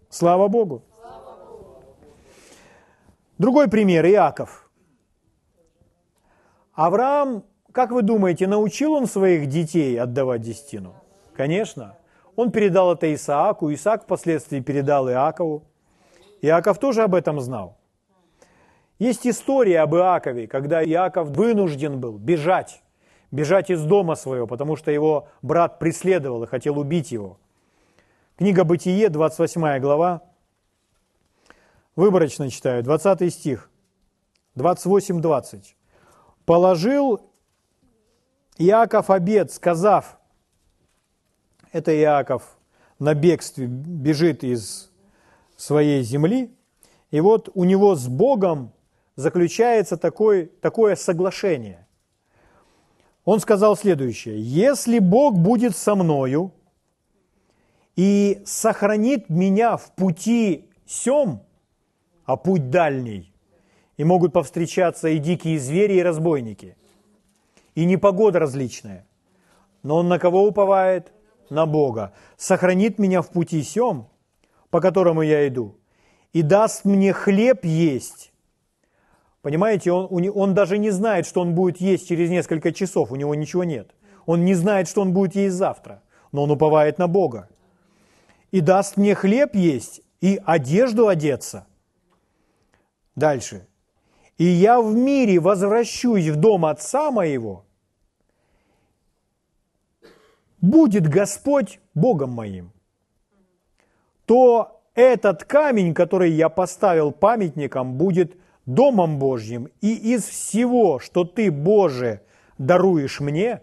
Слава 0.09 0.47
Богу! 0.47 0.83
Другой 3.39 3.67
пример, 3.67 4.05
Иаков. 4.05 4.69
Авраам, 6.73 7.43
как 7.71 7.89
вы 7.91 8.03
думаете, 8.03 8.45
научил 8.45 8.93
он 8.93 9.07
своих 9.07 9.47
детей 9.47 9.99
отдавать 9.99 10.41
десятину? 10.41 10.93
Конечно. 11.35 11.95
Он 12.41 12.51
передал 12.51 12.91
это 12.91 13.13
Исааку, 13.13 13.71
Исаак 13.71 14.01
впоследствии 14.01 14.61
передал 14.61 15.07
Иакову. 15.07 15.63
Иаков 16.41 16.79
тоже 16.79 17.03
об 17.03 17.13
этом 17.13 17.39
знал. 17.39 17.77
Есть 18.97 19.27
история 19.27 19.81
об 19.81 19.93
Иакове, 19.93 20.47
когда 20.47 20.83
Иаков 20.83 21.27
вынужден 21.27 21.99
был 21.99 22.17
бежать, 22.17 22.81
бежать 23.29 23.69
из 23.69 23.83
дома 23.83 24.15
своего, 24.15 24.47
потому 24.47 24.75
что 24.75 24.89
его 24.89 25.27
брат 25.43 25.77
преследовал 25.77 26.41
и 26.41 26.47
хотел 26.47 26.79
убить 26.79 27.11
его. 27.11 27.37
Книга 28.37 28.63
Бытие, 28.63 29.09
28 29.09 29.77
глава, 29.77 30.23
Выборочно 31.95 32.49
читаю, 32.49 32.81
20 32.81 33.31
стих, 33.31 33.69
28-20. 34.55 35.75
«Положил 36.45 37.21
Иаков 38.57 39.11
обед, 39.11 39.51
сказав, 39.51 40.17
это 41.71 41.95
Иаков 41.95 42.57
на 42.99 43.13
бегстве 43.13 43.65
бежит 43.67 44.43
из 44.43 44.91
своей 45.57 46.03
земли, 46.03 46.53
и 47.09 47.19
вот 47.19 47.49
у 47.53 47.63
него 47.63 47.95
с 47.95 48.07
Богом 48.07 48.71
заключается 49.15 49.97
такой, 49.97 50.45
такое 50.61 50.95
соглашение. 50.95 51.87
Он 53.25 53.39
сказал 53.39 53.75
следующее, 53.75 54.41
«Если 54.41 54.99
Бог 54.99 55.37
будет 55.37 55.75
со 55.75 55.95
мною 55.95 56.53
и 57.95 58.41
сохранит 58.45 59.29
меня 59.29 59.77
в 59.77 59.93
пути 59.93 60.69
сем, 60.85 61.41
а 62.25 62.35
путь 62.35 62.69
дальний, 62.69 63.33
и 63.97 64.03
могут 64.03 64.33
повстречаться 64.33 65.09
и 65.09 65.19
дикие 65.19 65.59
звери, 65.59 65.95
и 65.95 66.03
разбойники, 66.03 66.75
и 67.75 67.85
непогода 67.85 68.39
различная, 68.39 69.05
но 69.83 69.97
он 69.97 70.07
на 70.07 70.17
кого 70.17 70.47
уповает? 70.47 71.11
На 71.51 71.65
Бога. 71.65 72.13
Сохранит 72.37 72.97
меня 72.97 73.21
в 73.21 73.29
пути 73.29 73.61
сем, 73.61 74.07
по 74.69 74.79
которому 74.79 75.21
я 75.21 75.45
иду, 75.49 75.75
и 76.31 76.43
даст 76.43 76.85
мне 76.85 77.11
хлеб 77.11 77.65
есть. 77.65 78.31
Понимаете, 79.41 79.91
он, 79.91 80.31
он 80.33 80.53
даже 80.53 80.77
не 80.77 80.91
знает, 80.91 81.25
что 81.25 81.41
он 81.41 81.53
будет 81.53 81.81
есть 81.81 82.07
через 82.07 82.29
несколько 82.29 82.71
часов, 82.71 83.11
у 83.11 83.17
него 83.17 83.35
ничего 83.35 83.65
нет. 83.65 83.93
Он 84.25 84.45
не 84.45 84.53
знает, 84.53 84.87
что 84.87 85.01
он 85.01 85.11
будет 85.11 85.35
есть 85.35 85.55
завтра, 85.55 86.01
но 86.31 86.43
он 86.43 86.51
уповает 86.51 86.97
на 86.97 87.09
Бога. 87.09 87.49
И 88.51 88.61
даст 88.61 88.95
мне 88.95 89.13
хлеб 89.13 89.53
есть 89.53 90.01
и 90.21 90.39
одежду 90.45 91.09
одеться. 91.09 91.67
Дальше. 93.15 93.67
И 94.37 94.45
я 94.45 94.79
в 94.79 94.95
мире 94.95 95.39
возвращусь 95.39 96.29
в 96.29 96.37
дом 96.37 96.65
отца 96.65 97.11
моего, 97.11 97.65
будет 100.61 101.07
Господь 101.07 101.79
Богом 101.93 102.31
моим. 102.31 102.71
То 104.25 104.81
этот 104.93 105.43
камень, 105.43 105.93
который 105.93 106.31
я 106.31 106.49
поставил 106.49 107.11
памятником, 107.11 107.95
будет 107.97 108.37
Домом 108.65 109.17
Божьим, 109.17 109.69
и 109.81 110.13
из 110.13 110.23
всего, 110.23 110.99
что 110.99 111.23
Ты, 111.23 111.51
Боже, 111.51 112.21
даруешь 112.59 113.19
мне, 113.19 113.61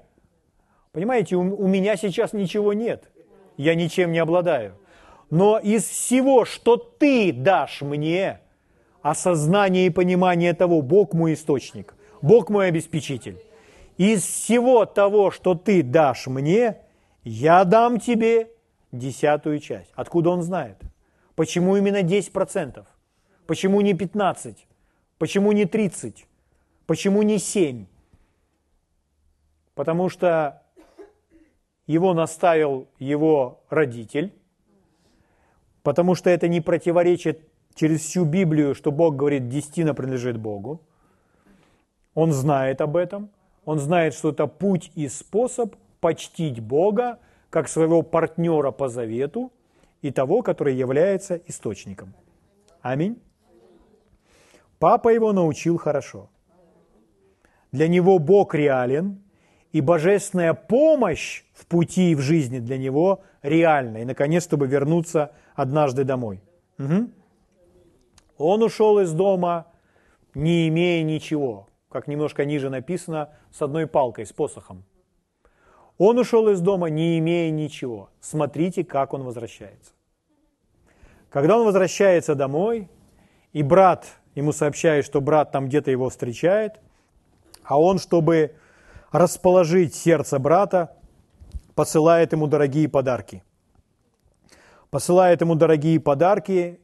понимаете, 0.93 1.37
у, 1.37 1.41
у 1.41 1.69
меня 1.69 1.97
сейчас 1.97 2.33
ничего 2.33 2.73
нет, 2.73 3.09
я 3.57 3.75
ничем 3.77 4.11
не 4.11 4.19
обладаю, 4.19 4.75
но 5.31 5.59
из 5.59 5.85
всего, 5.85 6.45
что 6.45 6.77
Ты 6.77 7.33
дашь 7.33 7.81
мне, 7.83 8.41
осознание 9.01 9.87
и 9.87 9.91
понимание 9.91 10.53
того, 10.53 10.83
Бог 10.83 11.15
мой 11.15 11.35
источник, 11.35 11.95
Бог 12.21 12.51
мой 12.51 12.67
обеспечитель, 12.69 13.39
из 13.99 14.23
всего 14.23 14.85
того, 14.85 15.31
что 15.31 15.55
Ты 15.55 15.85
дашь 15.85 16.27
мне, 16.27 16.79
я 17.29 17.65
дам 17.65 18.01
Тебе 18.01 18.51
десятую 18.93 19.59
часть. 19.59 19.93
Откуда 19.95 20.31
он 20.31 20.43
знает? 20.43 20.81
Почему 21.35 21.77
именно 21.77 22.03
10%? 22.03 22.85
Почему 23.47 23.81
не 23.81 23.93
15%? 23.93 24.57
Почему 25.19 25.53
не 25.53 25.65
30%? 25.65 26.25
Почему 26.87 27.23
не 27.23 27.37
7%? 27.37 27.87
Потому 29.75 30.09
что 30.09 30.63
его 31.87 32.15
наставил 32.15 32.89
его 32.99 33.61
родитель, 33.71 34.33
потому 35.83 36.15
что 36.15 36.31
это 36.31 36.49
не 36.49 36.61
противоречит 36.61 37.41
через 37.75 38.01
всю 38.01 38.25
Библию, 38.25 38.75
что 38.75 38.91
Бог 38.91 39.17
говорит, 39.17 39.49
десятина 39.49 39.95
принадлежит 39.95 40.37
Богу. 40.39 40.81
Он 42.15 42.33
знает 42.33 42.81
об 42.81 42.97
этом, 42.97 43.31
он 43.65 43.79
знает, 43.79 44.15
что 44.15 44.31
это 44.31 44.47
путь 44.47 44.91
и 44.97 45.09
способ 45.09 45.77
почтить 46.01 46.61
Бога 46.61 47.19
как 47.51 47.69
своего 47.69 48.03
партнера 48.03 48.71
по 48.71 48.89
завету 48.89 49.53
и 50.03 50.11
того, 50.11 50.43
который 50.43 50.75
является 50.75 51.37
источником. 51.47 52.15
Аминь. 52.83 53.21
Папа 54.79 55.09
его 55.09 55.33
научил 55.33 55.77
хорошо. 55.77 56.31
Для 57.73 57.89
него 57.89 58.19
Бог 58.19 58.55
реален, 58.55 59.21
и 59.73 59.81
божественная 59.81 60.55
помощь 60.55 61.45
в 61.53 61.67
пути 61.67 62.13
и 62.13 62.15
в 62.15 62.21
жизни 62.21 62.59
для 62.59 62.79
него 62.79 63.23
реальна. 63.43 63.99
И, 63.99 64.05
наконец, 64.05 64.45
чтобы 64.45 64.67
вернуться 64.67 65.33
однажды 65.55 66.05
домой. 66.05 66.41
Угу. 66.79 67.11
Он 68.39 68.63
ушел 68.63 68.99
из 69.01 69.13
дома, 69.13 69.67
не 70.35 70.69
имея 70.69 71.03
ничего, 71.03 71.69
как 71.91 72.07
немножко 72.09 72.45
ниже 72.45 72.71
написано, 72.71 73.31
с 73.51 73.61
одной 73.61 73.87
палкой, 73.87 74.27
с 74.27 74.33
посохом. 74.33 74.85
Он 75.99 76.19
ушел 76.19 76.49
из 76.49 76.61
дома, 76.61 76.89
не 76.89 77.19
имея 77.19 77.51
ничего. 77.51 78.11
Смотрите, 78.21 78.85
как 78.85 79.13
он 79.13 79.25
возвращается. 79.25 79.93
Когда 81.29 81.59
он 81.59 81.67
возвращается 81.67 82.35
домой, 82.35 82.89
и 83.53 83.63
брат 83.63 84.07
ему 84.35 84.53
сообщает, 84.53 85.05
что 85.05 85.21
брат 85.21 85.51
там 85.51 85.67
где-то 85.67 85.91
его 85.91 86.09
встречает, 86.09 86.81
а 87.65 87.81
он, 87.81 87.99
чтобы 87.99 88.55
расположить 89.11 89.95
сердце 89.95 90.39
брата, 90.39 90.97
посылает 91.75 92.33
ему 92.33 92.47
дорогие 92.47 92.89
подарки. 92.89 93.43
Посылает 94.91 95.41
ему 95.41 95.55
дорогие 95.55 96.01
подарки, 96.01 96.81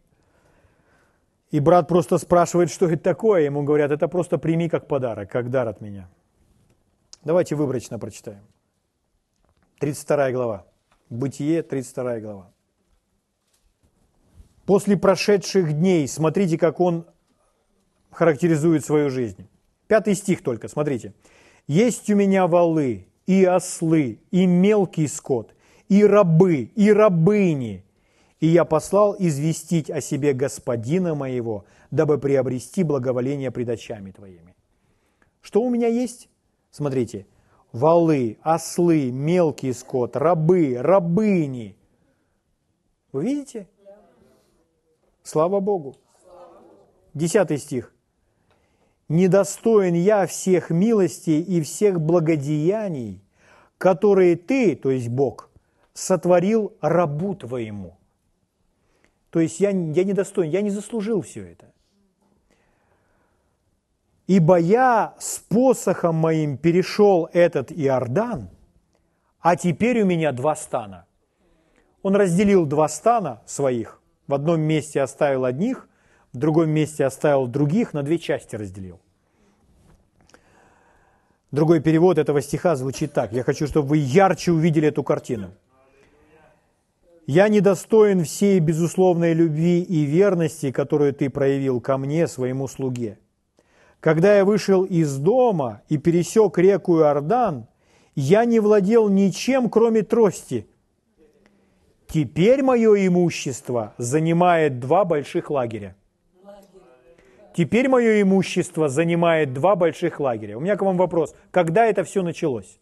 и 1.50 1.60
брат 1.60 1.86
просто 1.86 2.18
спрашивает, 2.18 2.70
что 2.70 2.86
это 2.86 3.02
такое. 3.02 3.42
Ему 3.42 3.62
говорят, 3.62 3.92
это 3.92 4.08
просто 4.08 4.38
прими 4.38 4.68
как 4.68 4.88
подарок, 4.88 5.30
как 5.30 5.50
дар 5.50 5.68
от 5.68 5.80
меня. 5.80 6.08
Давайте 7.22 7.54
выборочно 7.54 7.98
прочитаем. 7.98 8.42
32 9.84 10.32
глава. 10.32 10.66
Бытие, 11.10 11.62
32 11.62 12.20
глава. 12.20 12.50
После 14.64 14.96
прошедших 14.96 15.74
дней, 15.74 16.08
смотрите, 16.08 16.56
как 16.56 16.80
он 16.80 17.04
характеризует 18.10 18.82
свою 18.82 19.10
жизнь. 19.10 19.46
Пятый 19.86 20.14
стих 20.14 20.42
только, 20.42 20.68
смотрите. 20.68 21.12
«Есть 21.66 22.08
у 22.08 22.16
меня 22.16 22.46
валы, 22.46 23.08
и 23.26 23.44
ослы, 23.44 24.20
и 24.30 24.46
мелкий 24.46 25.06
скот, 25.06 25.54
и 25.90 26.02
рабы, 26.02 26.70
и 26.74 26.90
рабыни, 26.90 27.84
и 28.40 28.46
я 28.46 28.64
послал 28.64 29.14
известить 29.18 29.90
о 29.90 30.00
себе 30.00 30.32
господина 30.32 31.14
моего, 31.14 31.66
дабы 31.90 32.16
приобрести 32.16 32.84
благоволение 32.84 33.50
пред 33.50 33.68
очами 33.68 34.12
твоими». 34.12 34.54
Что 35.42 35.60
у 35.60 35.68
меня 35.68 35.88
есть? 35.88 36.30
Смотрите, 36.70 37.26
валы, 37.74 38.38
ослы, 38.42 39.10
мелкий 39.10 39.72
скот, 39.72 40.16
рабы, 40.16 40.76
рабыни. 40.78 41.76
Вы 43.12 43.24
видите? 43.24 43.68
Слава 45.22 45.60
Богу. 45.60 45.96
Десятый 47.12 47.58
стих. 47.58 47.90
«Недостоин 49.08 49.94
я 49.94 50.26
всех 50.26 50.70
милостей 50.70 51.42
и 51.42 51.60
всех 51.60 52.00
благодеяний, 52.00 53.22
которые 53.76 54.34
ты, 54.36 54.74
то 54.76 54.90
есть 54.90 55.08
Бог, 55.08 55.50
сотворил 55.92 56.72
рабу 56.80 57.34
твоему». 57.34 57.98
То 59.28 59.40
есть 59.40 59.60
я, 59.60 59.70
я 59.70 60.04
недостоин, 60.04 60.50
я 60.50 60.62
не 60.62 60.70
заслужил 60.70 61.20
все 61.20 61.44
это. 61.44 61.73
Ибо 64.26 64.58
я 64.58 65.14
с 65.18 65.38
посохом 65.38 66.16
моим 66.16 66.56
перешел 66.56 67.28
этот 67.32 67.70
Иордан, 67.70 68.48
а 69.40 69.56
теперь 69.56 70.00
у 70.02 70.06
меня 70.06 70.32
два 70.32 70.56
стана. 70.56 71.06
Он 72.02 72.16
разделил 72.16 72.64
два 72.64 72.88
стана 72.88 73.42
своих. 73.44 74.00
В 74.26 74.34
одном 74.34 74.60
месте 74.60 75.02
оставил 75.02 75.44
одних, 75.44 75.88
в 76.32 76.38
другом 76.38 76.70
месте 76.70 77.04
оставил 77.04 77.46
других, 77.46 77.92
на 77.92 78.02
две 78.02 78.18
части 78.18 78.56
разделил. 78.56 79.00
Другой 81.50 81.80
перевод 81.80 82.18
этого 82.18 82.40
стиха 82.40 82.74
звучит 82.74 83.12
так. 83.12 83.32
Я 83.32 83.44
хочу, 83.44 83.66
чтобы 83.66 83.88
вы 83.88 83.98
ярче 83.98 84.52
увидели 84.52 84.88
эту 84.88 85.02
картину. 85.02 85.52
«Я 87.26 87.48
недостоин 87.48 88.24
всей 88.24 88.58
безусловной 88.58 89.32
любви 89.32 89.80
и 89.80 90.04
верности, 90.04 90.70
которую 90.72 91.14
ты 91.14 91.30
проявил 91.30 91.80
ко 91.80 91.96
мне, 91.96 92.26
своему 92.26 92.68
слуге. 92.68 93.18
Когда 94.04 94.36
я 94.36 94.44
вышел 94.44 94.84
из 94.84 95.16
дома 95.16 95.80
и 95.88 95.96
пересек 95.96 96.58
реку 96.58 96.98
Иордан, 96.98 97.68
я 98.14 98.44
не 98.44 98.60
владел 98.60 99.08
ничем, 99.08 99.70
кроме 99.70 100.02
трости. 100.02 100.66
Теперь 102.06 102.62
мое 102.62 103.06
имущество 103.06 103.94
занимает 103.96 104.78
два 104.78 105.06
больших 105.06 105.48
лагеря. 105.48 105.96
Теперь 107.56 107.88
мое 107.88 108.20
имущество 108.20 108.90
занимает 108.90 109.54
два 109.54 109.74
больших 109.74 110.20
лагеря. 110.20 110.58
У 110.58 110.60
меня 110.60 110.76
к 110.76 110.82
вам 110.82 110.98
вопрос. 110.98 111.34
Когда 111.50 111.86
это 111.86 112.04
все 112.04 112.22
началось? 112.22 112.78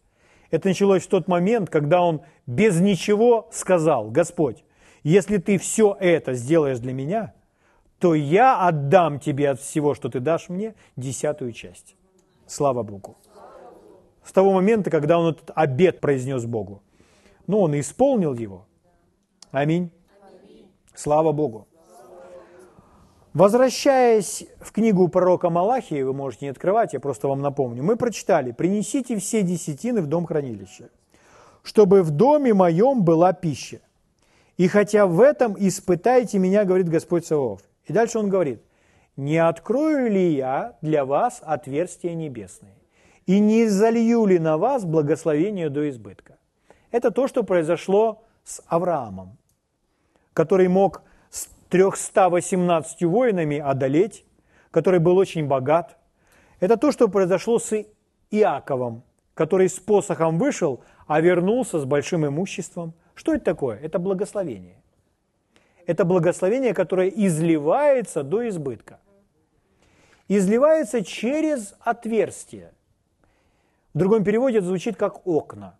Это 0.51 0.67
началось 0.67 1.03
в 1.03 1.07
тот 1.07 1.29
момент, 1.29 1.69
когда 1.69 2.01
он 2.01 2.19
без 2.47 2.81
ничего 2.81 3.47
сказал, 3.49 4.11
Господь, 4.11 4.65
если 5.03 5.37
ты 5.37 5.57
все 5.57 5.95
это 6.01 6.33
сделаешь 6.33 6.79
для 6.79 6.91
меня– 6.91 7.33
то 8.03 8.15
я 8.15 8.59
отдам 8.59 9.17
тебе 9.17 9.51
от 9.51 9.61
всего, 9.61 9.93
что 9.93 10.09
ты 10.09 10.19
дашь 10.19 10.49
мне, 10.49 10.75
десятую 10.97 11.53
часть. 11.53 11.95
Слава 12.47 12.83
Богу. 12.83 13.15
с 14.25 14.33
того 14.33 14.51
момента, 14.51 14.91
когда 14.91 15.17
он 15.17 15.31
этот 15.31 15.51
обед 15.55 16.01
произнес 16.01 16.45
Богу. 16.45 16.83
Но 17.47 17.61
он 17.61 17.79
исполнил 17.79 18.33
его. 18.33 18.65
Аминь. 19.51 19.89
Слава 20.93 21.31
Богу. 21.31 21.65
Возвращаясь 23.33 24.47
в 24.59 24.73
книгу 24.73 25.07
пророка 25.07 25.49
Малахии, 25.49 26.01
вы 26.01 26.11
можете 26.11 26.47
не 26.47 26.51
открывать, 26.51 26.91
я 26.91 26.99
просто 26.99 27.29
вам 27.29 27.39
напомню, 27.41 27.83
мы 27.83 27.95
прочитали, 27.95 28.51
принесите 28.51 29.17
все 29.17 29.43
десятины 29.43 30.01
в 30.01 30.07
дом 30.07 30.25
хранилища, 30.25 30.89
чтобы 31.63 32.03
в 32.03 32.11
доме 32.11 32.53
моем 32.53 33.05
была 33.05 33.31
пища. 33.31 33.79
И 34.57 34.67
хотя 34.67 35.07
в 35.07 35.21
этом 35.21 35.55
испытайте 35.57 36.37
меня, 36.37 36.65
говорит 36.65 36.89
Господь 36.89 37.25
Саваоф. 37.25 37.61
И 37.85 37.93
дальше 37.93 38.19
он 38.19 38.29
говорит, 38.29 38.61
не 39.15 39.37
открою 39.37 40.09
ли 40.09 40.33
я 40.33 40.77
для 40.81 41.05
вас 41.05 41.41
отверстия 41.43 42.13
небесные, 42.13 42.75
и 43.25 43.39
не 43.39 43.67
залью 43.67 44.25
ли 44.25 44.39
на 44.39 44.57
вас 44.57 44.85
благословение 44.85 45.69
до 45.69 45.89
избытка. 45.89 46.37
Это 46.91 47.11
то, 47.11 47.27
что 47.27 47.43
произошло 47.43 48.23
с 48.43 48.61
Авраамом, 48.67 49.37
который 50.33 50.67
мог 50.67 51.03
318 51.73 53.03
воинами 53.05 53.57
одолеть, 53.57 54.25
который 54.69 54.99
был 54.99 55.17
очень 55.17 55.47
богат. 55.47 55.97
Это 56.59 56.77
то, 56.77 56.91
что 56.91 57.07
произошло 57.07 57.57
с 57.57 57.85
Иаковом, 58.29 59.01
который 59.33 59.67
с 59.67 59.79
посохом 59.79 60.37
вышел, 60.37 60.83
а 61.07 61.19
вернулся 61.19 61.79
с 61.79 61.85
большим 61.85 62.27
имуществом. 62.27 62.93
Что 63.15 63.33
это 63.33 63.45
такое? 63.45 63.79
Это 63.79 63.97
благословение. 63.97 64.82
Это 65.85 66.05
благословение, 66.05 66.73
которое 66.73 67.09
изливается 67.09 68.23
до 68.23 68.47
избытка. 68.47 68.99
Изливается 70.27 71.03
через 71.03 71.75
отверстие. 71.79 72.73
В 73.93 73.97
другом 73.99 74.23
переводе 74.23 74.59
это 74.59 74.67
звучит 74.67 74.95
как 74.95 75.27
окна. 75.27 75.77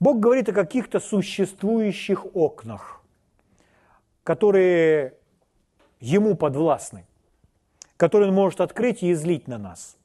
Бог 0.00 0.20
говорит 0.20 0.48
о 0.48 0.52
каких-то 0.52 1.00
существующих 1.00 2.34
окнах, 2.34 3.02
которые 4.24 5.14
Ему 6.00 6.34
подвластны, 6.34 7.06
которые 7.96 8.28
Он 8.28 8.34
может 8.34 8.60
открыть 8.60 9.02
и 9.02 9.12
излить 9.12 9.48
на 9.48 9.58
нас. 9.58 9.96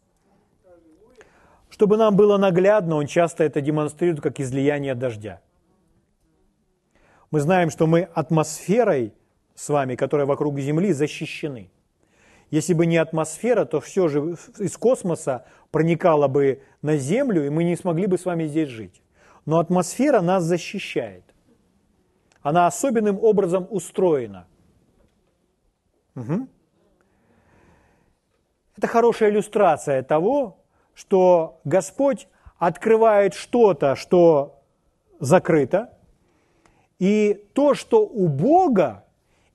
Чтобы 1.70 1.98
нам 1.98 2.16
было 2.16 2.38
наглядно, 2.38 2.96
Он 2.96 3.08
часто 3.08 3.44
это 3.44 3.60
демонстрирует 3.60 4.22
как 4.22 4.40
излияние 4.40 4.96
дождя. 4.96 5.42
Мы 7.32 7.40
знаем, 7.40 7.70
что 7.70 7.88
мы 7.88 8.02
атмосферой 8.02 9.14
с 9.56 9.70
вами, 9.70 9.96
которая 9.96 10.28
вокруг 10.28 10.60
Земли, 10.60 10.94
защищены. 10.94 11.72
Если 12.50 12.74
бы 12.74 12.86
не 12.86 12.98
атмосфера, 12.98 13.66
то 13.66 13.80
все 13.80 14.08
же 14.08 14.36
из 14.60 14.78
космоса 14.78 15.46
проникало 15.72 16.28
бы 16.28 16.62
на 16.82 16.98
Землю, 16.98 17.46
и 17.46 17.50
мы 17.50 17.64
не 17.64 17.76
смогли 17.76 18.08
бы 18.08 18.18
с 18.18 18.26
вами 18.26 18.46
здесь 18.46 18.70
жить 18.70 19.02
но 19.46 19.60
атмосфера 19.60 20.22
нас 20.22 20.44
защищает. 20.44 21.24
Она 22.42 22.68
особенным 22.68 23.20
образом 23.24 23.68
устроена. 23.70 24.48
Угу. 26.16 26.48
Это 28.78 28.88
хорошая 28.88 29.30
иллюстрация 29.30 30.02
того, 30.04 30.60
что 30.94 31.60
Господь 31.64 32.28
открывает 32.58 33.34
что-то, 33.34 33.96
что 33.96 34.64
закрыто, 35.20 35.98
и 37.02 37.44
то, 37.52 37.74
что 37.74 38.06
у 38.06 38.30
Бога 38.30 39.04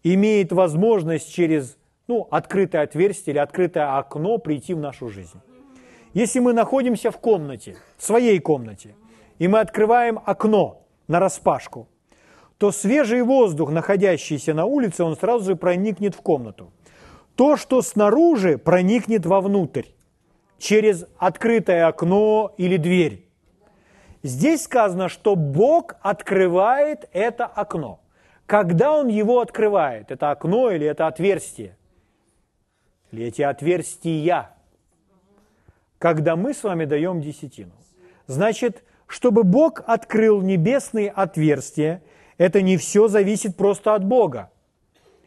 имеет 0.03 0.53
возможность 0.53 1.33
через 1.33 1.79
ну, 2.09 2.29
открытое 2.31 2.83
отверстие 2.83 3.33
или 3.33 3.39
открытое 3.39 3.97
окно 3.97 4.37
прийти 4.37 4.75
в 4.75 4.79
нашу 4.79 5.09
жизнь. 5.09 5.41
Если 6.13 6.41
мы 6.41 6.53
находимся 6.53 7.11
в 7.11 7.17
комнате, 7.17 7.77
в 7.97 8.05
своей 8.05 8.39
комнате– 8.41 8.95
и 9.39 9.49
мы 9.49 9.61
открываем 9.61 10.21
окно 10.25 10.83
на 11.09 11.21
распашку, 11.21 11.89
то 12.59 12.73
свежий 12.73 13.23
воздух, 13.23 13.71
находящийся 13.71 14.55
на 14.55 14.65
улице, 14.65 15.05
он 15.05 15.17
сразу 15.17 15.45
же 15.45 15.57
проникнет 15.57 16.15
в 16.15 16.23
комнату. 16.23 16.73
То, 17.35 17.57
что 17.57 17.83
снаружи, 17.83 18.57
проникнет 18.57 19.27
вовнутрь, 19.27 19.85
через 20.59 21.05
открытое 21.19 21.87
окно 21.87 22.55
или 22.57 22.79
дверь. 22.79 23.26
Здесь 24.27 24.65
сказано, 24.65 25.09
что 25.09 25.37
Бог 25.37 25.95
открывает 26.03 27.09
это 27.13 27.47
окно. 27.47 28.01
Когда 28.47 28.93
Он 28.93 29.07
его 29.07 29.41
открывает, 29.41 30.11
это 30.11 30.33
окно 30.33 30.73
или 30.73 30.85
это 30.85 31.07
отверстие, 31.07 31.77
или 33.13 33.27
эти 33.27 33.43
отверстия, 33.43 34.51
когда 35.99 36.35
мы 36.35 36.55
с 36.55 36.65
вами 36.65 36.87
даем 36.87 37.21
десятину. 37.21 37.71
Значит, 38.27 38.83
чтобы 39.07 39.45
Бог 39.45 39.85
открыл 39.87 40.43
небесные 40.43 41.09
отверстия, 41.09 42.03
это 42.37 42.63
не 42.63 42.79
все 42.79 43.07
зависит 43.07 43.57
просто 43.57 43.95
от 43.95 44.05
Бога. 44.05 44.51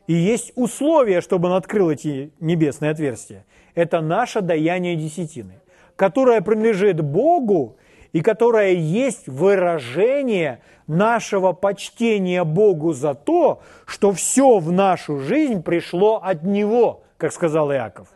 И 0.07 0.13
есть 0.13 0.51
условия, 0.55 1.21
чтобы 1.21 1.47
Он 1.47 1.55
открыл 1.55 1.89
эти 1.89 2.33
небесные 2.41 2.91
отверстия. 2.91 3.45
Это 3.75 4.01
наше 4.01 4.41
даяние 4.41 4.97
десятины, 4.97 5.61
которое 5.95 6.41
принадлежит 6.41 6.99
Богу 6.99 7.77
и 8.11 8.21
которое 8.21 8.73
есть 8.73 9.27
выражение 9.27 10.61
нашего 10.87 11.53
почтения 11.53 12.43
Богу 12.43 12.93
за 12.93 13.13
то, 13.13 13.61
что 13.85 14.11
все 14.11 14.59
в 14.59 14.71
нашу 14.71 15.19
жизнь 15.19 15.61
пришло 15.61 16.17
от 16.17 16.43
Него, 16.43 17.03
как 17.17 17.31
сказал 17.33 17.71
Иаков. 17.71 18.09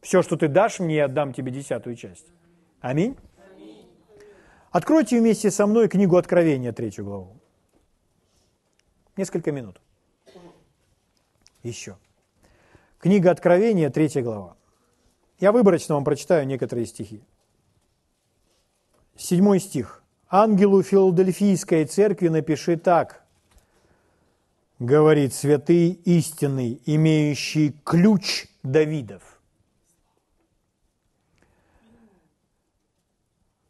Все, 0.00 0.22
что 0.22 0.36
ты 0.36 0.48
дашь 0.48 0.78
мне, 0.78 0.96
я 0.96 1.04
отдам 1.06 1.32
тебе 1.32 1.50
десятую 1.50 1.96
часть. 1.96 2.26
Аминь. 2.80 3.16
Откройте 4.70 5.18
вместе 5.18 5.50
со 5.50 5.66
мной 5.66 5.88
книгу 5.88 6.16
Откровения, 6.16 6.72
третью 6.72 7.04
главу. 7.04 7.40
Несколько 9.16 9.50
минут. 9.50 9.80
Еще. 11.62 11.96
Книга 13.00 13.30
Откровения, 13.30 13.90
третья 13.90 14.22
глава. 14.22 14.56
Я 15.40 15.50
выборочно 15.50 15.94
вам 15.94 16.04
прочитаю 16.04 16.46
некоторые 16.46 16.86
стихи. 16.86 17.24
Седьмой 19.16 19.60
стих. 19.60 20.02
«Ангелу 20.28 20.82
Филадельфийской 20.82 21.84
церкви 21.84 22.28
напиши 22.28 22.76
так, 22.76 23.24
говорит 24.78 25.32
святый 25.32 25.90
истинный, 26.04 26.80
имеющий 26.84 27.74
ключ 27.84 28.46
Давидов. 28.62 29.36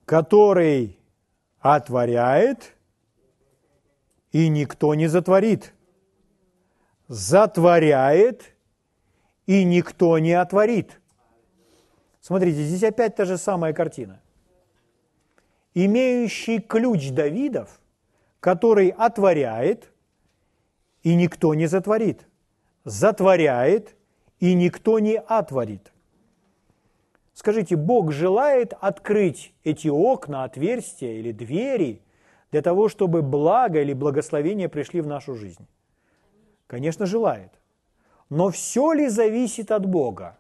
который 0.07 0.97
отворяет, 1.59 2.73
и 4.33 4.49
никто 4.49 4.95
не 4.95 5.09
затворит. 5.09 5.75
Затворяет, 7.09 8.55
и 9.47 9.65
никто 9.65 10.19
не 10.19 10.33
отворит. 10.33 11.01
Смотрите, 12.21 12.63
здесь 12.65 12.83
опять 12.85 13.17
та 13.17 13.25
же 13.25 13.37
самая 13.37 13.73
картина. 13.73 14.21
Имеющий 15.79 16.59
ключ 16.59 17.11
Давидов, 17.11 17.83
который 18.41 18.89
отворяет, 18.89 19.93
и 21.03 21.15
никто 21.15 21.53
не 21.53 21.67
затворит. 21.67 22.27
Затворяет, 22.85 23.95
и 24.41 24.55
никто 24.55 24.99
не 25.01 25.19
отворит. 25.19 25.93
Скажите, 27.35 27.77
Бог 27.77 28.11
желает 28.11 28.73
открыть 28.81 29.53
эти 29.65 29.89
окна, 29.89 30.45
отверстия 30.45 31.13
или 31.13 31.31
двери 31.31 32.01
для 32.51 32.63
того, 32.63 32.89
чтобы 32.89 33.21
благо 33.21 33.83
или 33.83 33.93
благословение 33.93 34.71
пришли 34.71 35.03
в 35.03 35.07
нашу 35.07 35.35
жизнь? 35.35 35.67
Конечно, 36.67 37.05
желает. 37.05 37.53
Но 38.31 38.49
все 38.49 38.95
ли 38.95 39.09
зависит 39.11 39.71
от 39.71 39.85
Бога? 39.85 40.39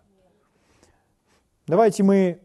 Давайте 1.66 2.04
мы 2.04 2.40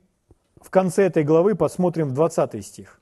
в 0.62 0.70
конце 0.70 1.04
этой 1.04 1.24
главы 1.24 1.56
посмотрим 1.56 2.10
в 2.10 2.14
20 2.14 2.66
стих. 2.66 3.02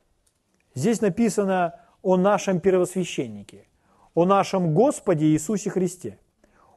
Здесь 0.73 1.01
написано 1.01 1.75
о 2.01 2.17
нашем 2.17 2.59
первосвященнике, 2.59 3.67
о 4.13 4.25
нашем 4.25 4.73
Господе 4.73 5.25
Иисусе 5.25 5.69
Христе. 5.69 6.17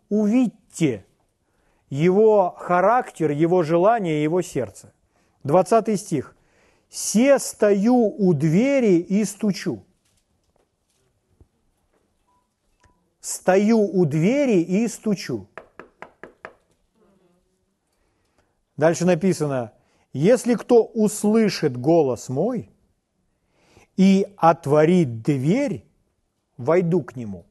Увидьте, 0.08 1.06
его 1.88 2.54
характер, 2.58 3.30
его 3.30 3.62
желание, 3.62 4.22
его 4.22 4.42
сердце. 4.42 4.92
20 5.44 6.00
стих. 6.00 6.36
«Се 6.88 7.38
стою 7.38 8.14
у 8.18 8.34
двери 8.34 8.96
и 8.98 9.24
стучу». 9.24 9.82
«Стою 13.20 13.78
у 13.78 14.04
двери 14.04 14.60
и 14.60 14.88
стучу». 14.88 15.46
Дальше 18.76 19.06
написано, 19.06 19.72
«Если 20.12 20.54
кто 20.54 20.84
услышит 20.84 21.76
голос 21.76 22.28
мой 22.28 22.70
и 23.96 24.26
отворит 24.36 25.22
дверь, 25.22 25.84
войду 26.56 27.02
к 27.02 27.16
нему». 27.16 27.46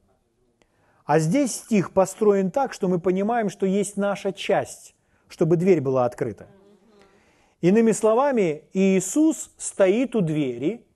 А 1.04 1.18
здесь 1.18 1.54
стих 1.54 1.92
построен 1.92 2.50
так, 2.50 2.72
что 2.72 2.88
мы 2.88 3.00
понимаем, 3.00 3.50
что 3.50 3.66
есть 3.66 3.96
наша 3.96 4.32
часть, 4.32 4.94
чтобы 5.28 5.56
дверь 5.56 5.80
была 5.80 6.04
открыта. 6.04 6.46
Иными 7.60 7.92
словами, 7.92 8.62
Иисус 8.72 9.50
стоит 9.56 10.16
у 10.16 10.20
двери, 10.20 10.86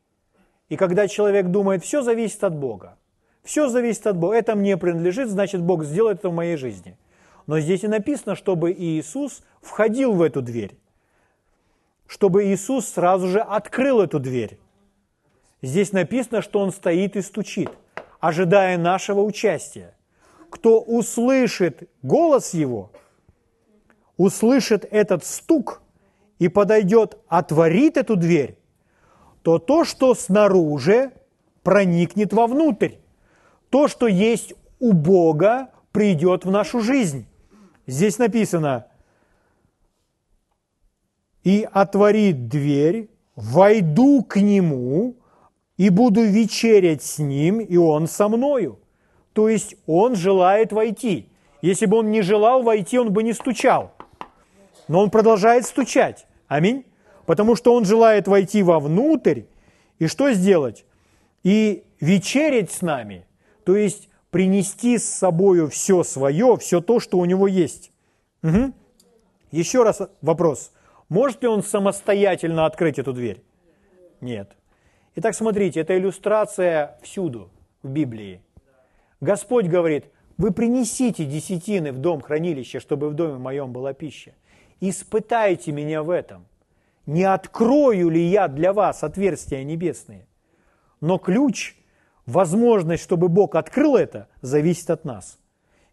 и 0.68 0.76
когда 0.76 1.06
человек 1.06 1.48
думает, 1.48 1.84
все 1.84 2.02
зависит 2.02 2.42
от 2.44 2.56
Бога, 2.56 2.98
все 3.42 3.68
зависит 3.68 4.06
от 4.06 4.16
Бога, 4.16 4.36
это 4.36 4.56
мне 4.56 4.76
принадлежит, 4.76 5.28
значит, 5.28 5.62
Бог 5.62 5.84
сделает 5.84 6.18
это 6.20 6.30
в 6.30 6.34
моей 6.34 6.56
жизни. 6.56 6.98
Но 7.46 7.60
здесь 7.60 7.84
и 7.84 7.88
написано, 7.88 8.34
чтобы 8.34 8.72
Иисус 8.72 9.42
входил 9.60 10.12
в 10.12 10.22
эту 10.22 10.42
дверь, 10.42 10.78
чтобы 12.06 12.46
Иисус 12.46 12.86
сразу 12.88 13.28
же 13.28 13.40
открыл 13.40 14.00
эту 14.00 14.18
дверь. 14.18 14.58
Здесь 15.62 15.92
написано, 15.92 16.42
что 16.42 16.60
Он 16.60 16.70
стоит 16.70 17.16
и 17.16 17.22
стучит, 17.22 17.70
ожидая 18.20 18.78
нашего 18.78 19.20
участия. 19.20 19.94
Кто 20.50 20.80
услышит 20.80 21.88
голос 22.02 22.54
Его, 22.54 22.92
услышит 24.16 24.86
этот 24.90 25.24
стук 25.24 25.82
и 26.38 26.48
подойдет, 26.48 27.18
отворит 27.28 27.96
эту 27.96 28.16
дверь, 28.16 28.58
то 29.42 29.58
то, 29.58 29.84
что 29.84 30.14
снаружи, 30.14 31.12
проникнет 31.62 32.32
вовнутрь. 32.32 32.92
То, 33.70 33.88
что 33.88 34.06
есть 34.06 34.54
у 34.78 34.92
Бога, 34.92 35.70
придет 35.90 36.44
в 36.44 36.50
нашу 36.50 36.80
жизнь. 36.80 37.26
Здесь 37.86 38.18
написано, 38.18 38.86
и 41.46 41.68
отворит 41.72 42.48
дверь, 42.48 43.08
войду 43.36 44.24
к 44.24 44.40
нему 44.40 45.14
и 45.76 45.90
буду 45.90 46.24
вечерять 46.24 47.04
с 47.04 47.20
ним, 47.20 47.60
и 47.60 47.76
он 47.76 48.08
со 48.08 48.28
мною. 48.28 48.80
То 49.32 49.48
есть 49.48 49.76
он 49.86 50.16
желает 50.16 50.72
войти. 50.72 51.28
Если 51.62 51.86
бы 51.86 51.98
он 51.98 52.10
не 52.10 52.22
желал 52.22 52.64
войти, 52.64 52.98
он 52.98 53.12
бы 53.12 53.22
не 53.22 53.32
стучал. 53.32 53.92
Но 54.88 55.00
он 55.00 55.10
продолжает 55.10 55.66
стучать. 55.66 56.26
Аминь. 56.48 56.84
Потому 57.26 57.54
что 57.54 57.74
он 57.74 57.84
желает 57.84 58.26
войти 58.26 58.64
вовнутрь 58.64 59.42
и 60.00 60.08
что 60.08 60.32
сделать? 60.32 60.84
И 61.44 61.84
вечерять 62.00 62.72
с 62.72 62.82
нами, 62.82 63.24
то 63.62 63.76
есть 63.76 64.08
принести 64.30 64.98
с 64.98 65.08
собою 65.08 65.70
все 65.70 66.02
свое, 66.02 66.56
все 66.56 66.80
то, 66.80 66.98
что 66.98 67.18
у 67.18 67.24
него 67.24 67.46
есть. 67.46 67.92
Угу. 68.42 68.72
Еще 69.52 69.84
раз 69.84 70.02
вопрос. 70.22 70.72
Может 71.08 71.42
ли 71.42 71.48
он 71.48 71.62
самостоятельно 71.62 72.66
открыть 72.66 72.98
эту 72.98 73.12
дверь? 73.12 73.42
Нет. 74.20 74.56
Итак, 75.14 75.34
смотрите, 75.34 75.80
это 75.80 75.96
иллюстрация 75.96 76.98
всюду 77.02 77.50
в 77.82 77.88
Библии. 77.88 78.42
Господь 79.20 79.66
говорит, 79.66 80.06
вы 80.36 80.52
принесите 80.52 81.24
десятины 81.24 81.92
в 81.92 81.98
дом 81.98 82.20
хранилища, 82.20 82.80
чтобы 82.80 83.08
в 83.08 83.14
доме 83.14 83.38
моем 83.38 83.72
была 83.72 83.94
пища. 83.94 84.34
Испытайте 84.80 85.72
меня 85.72 86.02
в 86.02 86.10
этом. 86.10 86.46
Не 87.06 87.24
открою 87.24 88.10
ли 88.10 88.20
я 88.20 88.48
для 88.48 88.72
вас 88.72 89.02
отверстия 89.04 89.62
небесные? 89.62 90.26
Но 91.00 91.18
ключ, 91.18 91.76
возможность, 92.26 93.02
чтобы 93.02 93.28
Бог 93.28 93.54
открыл 93.54 93.96
это, 93.96 94.28
зависит 94.42 94.90
от 94.90 95.04
нас. 95.04 95.38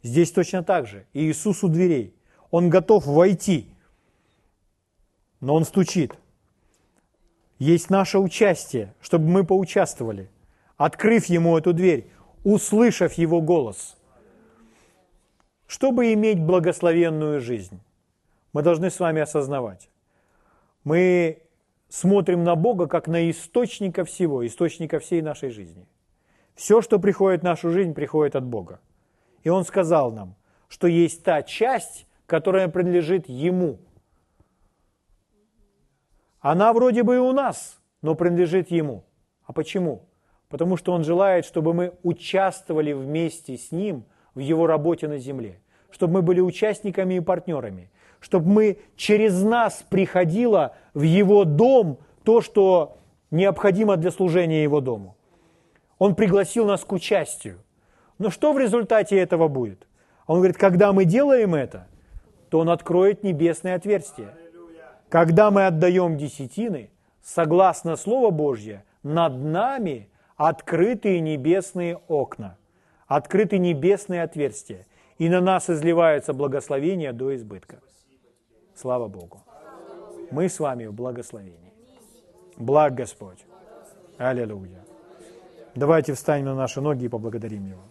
Здесь 0.01 0.32
точно 0.32 0.64
так 0.64 0.88
же. 0.88 1.05
Иисус 1.14 1.64
у 1.64 1.70
дверей. 1.70 2.16
Он 2.51 2.70
готов 2.70 3.05
войти, 3.05 3.72
но 5.44 5.56
Он 5.56 5.66
стучит. 5.66 6.14
Есть 7.60 7.89
наше 7.89 8.18
участие, 8.18 8.96
чтобы 9.02 9.28
мы 9.28 9.44
поучаствовали, 9.44 10.30
открыв 10.78 11.26
Ему 11.26 11.58
эту 11.58 11.74
дверь, 11.74 12.10
услышав 12.46 13.14
Его 13.14 13.41
голос. 13.41 13.98
Чтобы 15.68 16.14
иметь 16.14 16.39
благословенную 16.39 17.41
жизнь, 17.41 17.82
мы 18.54 18.62
должны 18.62 18.89
с 18.89 19.02
вами 19.02 19.20
осознавать. 19.20 19.89
Мы 20.86 21.41
смотрим 21.89 22.46
на 22.46 22.56
Бога 22.56 22.88
как 22.88 23.10
на 23.10 23.30
источника 23.30 24.06
всего, 24.06 24.48
источника 24.48 25.00
всей 25.00 25.22
нашей 25.22 25.50
жизни. 25.50 25.86
Все, 26.56 26.82
что 26.82 27.00
приходит 27.00 27.41
в 27.41 27.44
нашу 27.44 27.70
жизнь, 27.70 27.94
приходит 27.94 28.38
от 28.38 28.46
Бога. 28.46 28.80
И 29.44 29.50
Он 29.50 29.66
сказал 29.66 30.14
нам, 30.14 30.36
что 30.70 30.88
есть 30.88 31.24
та 31.24 31.44
часть, 31.44 32.08
которая 32.28 32.70
принадлежит 32.70 33.28
Ему. 33.28 33.80
Она 36.44 36.74
вроде 36.74 37.04
бы 37.04 37.16
и 37.16 37.20
у 37.20 37.32
нас, 37.32 37.80
но 38.02 38.16
принадлежит 38.16 38.70
Ему. 38.70 39.06
А 39.46 39.54
почему? 39.54 40.10
Потому 40.50 40.76
что 40.76 40.91
Он 40.91 41.06
желает, 41.06 41.46
чтобы 41.46 41.74
мы 41.74 41.94
участвовали 42.04 42.91
вместе 42.91 43.58
с 43.58 43.72
Ним 43.72 44.04
в 44.36 44.39
Его 44.39 44.68
работе 44.68 45.08
на 45.08 45.20
земле, 45.20 45.62
чтобы 45.89 46.16
мы 46.16 46.22
были 46.22 46.41
участниками 46.41 47.14
и 47.14 47.22
партнерами, 47.22 47.91
чтобы 48.20 48.50
мы 48.50 48.78
через 48.98 49.41
нас 49.41 49.86
приходило 49.89 50.76
в 50.94 51.04
Его 51.04 51.46
дом 51.46 52.00
то, 52.26 52.41
что 52.41 52.98
необходимо 53.32 53.96
для 53.96 54.12
служения 54.12 54.64
Его 54.64 54.82
дому. 54.82 55.16
Он 55.98 56.14
пригласил 56.14 56.66
нас 56.66 56.84
к 56.84 56.91
участию. 56.91 57.64
Но 58.18 58.30
что 58.30 58.52
в 58.52 58.60
результате 58.60 59.18
этого 59.18 59.48
будет? 59.48 59.88
Он 60.28 60.39
говорит, 60.39 60.58
когда 60.58 60.91
мы 60.91 61.06
делаем 61.06 61.56
это, 61.56 61.88
то 62.50 62.60
Он 62.60 62.70
откроет 62.70 63.24
небесное 63.24 63.76
отверстие. 63.76 64.36
Когда 65.14 65.51
мы 65.51 65.68
отдаем 65.68 66.18
десятины, 66.18 66.89
согласно 67.22 67.97
Слову 67.97 68.32
Божье, 68.32 68.84
над 69.03 69.38
нами 69.38 70.09
открытые 70.38 71.20
небесные 71.20 71.97
окна, 72.07 72.57
открыты 73.05 73.59
небесные 73.59 74.24
отверстия, 74.24 74.88
и 75.20 75.30
на 75.30 75.39
нас 75.39 75.70
изливается 75.70 76.34
благословение 76.34 77.14
до 77.14 77.36
избытка. 77.36 77.80
Слава 78.74 79.07
Богу. 79.07 79.43
Мы 80.32 80.49
с 80.49 80.59
вами 80.59 80.88
в 80.88 80.93
благословении. 80.93 81.74
Благ 82.57 82.95
Господь. 82.95 83.45
Аллилуйя. 84.18 84.84
Давайте 85.76 86.14
встанем 86.14 86.45
на 86.45 86.55
наши 86.55 86.82
ноги 86.82 87.05
и 87.05 87.07
поблагодарим 87.07 87.68
Его. 87.68 87.84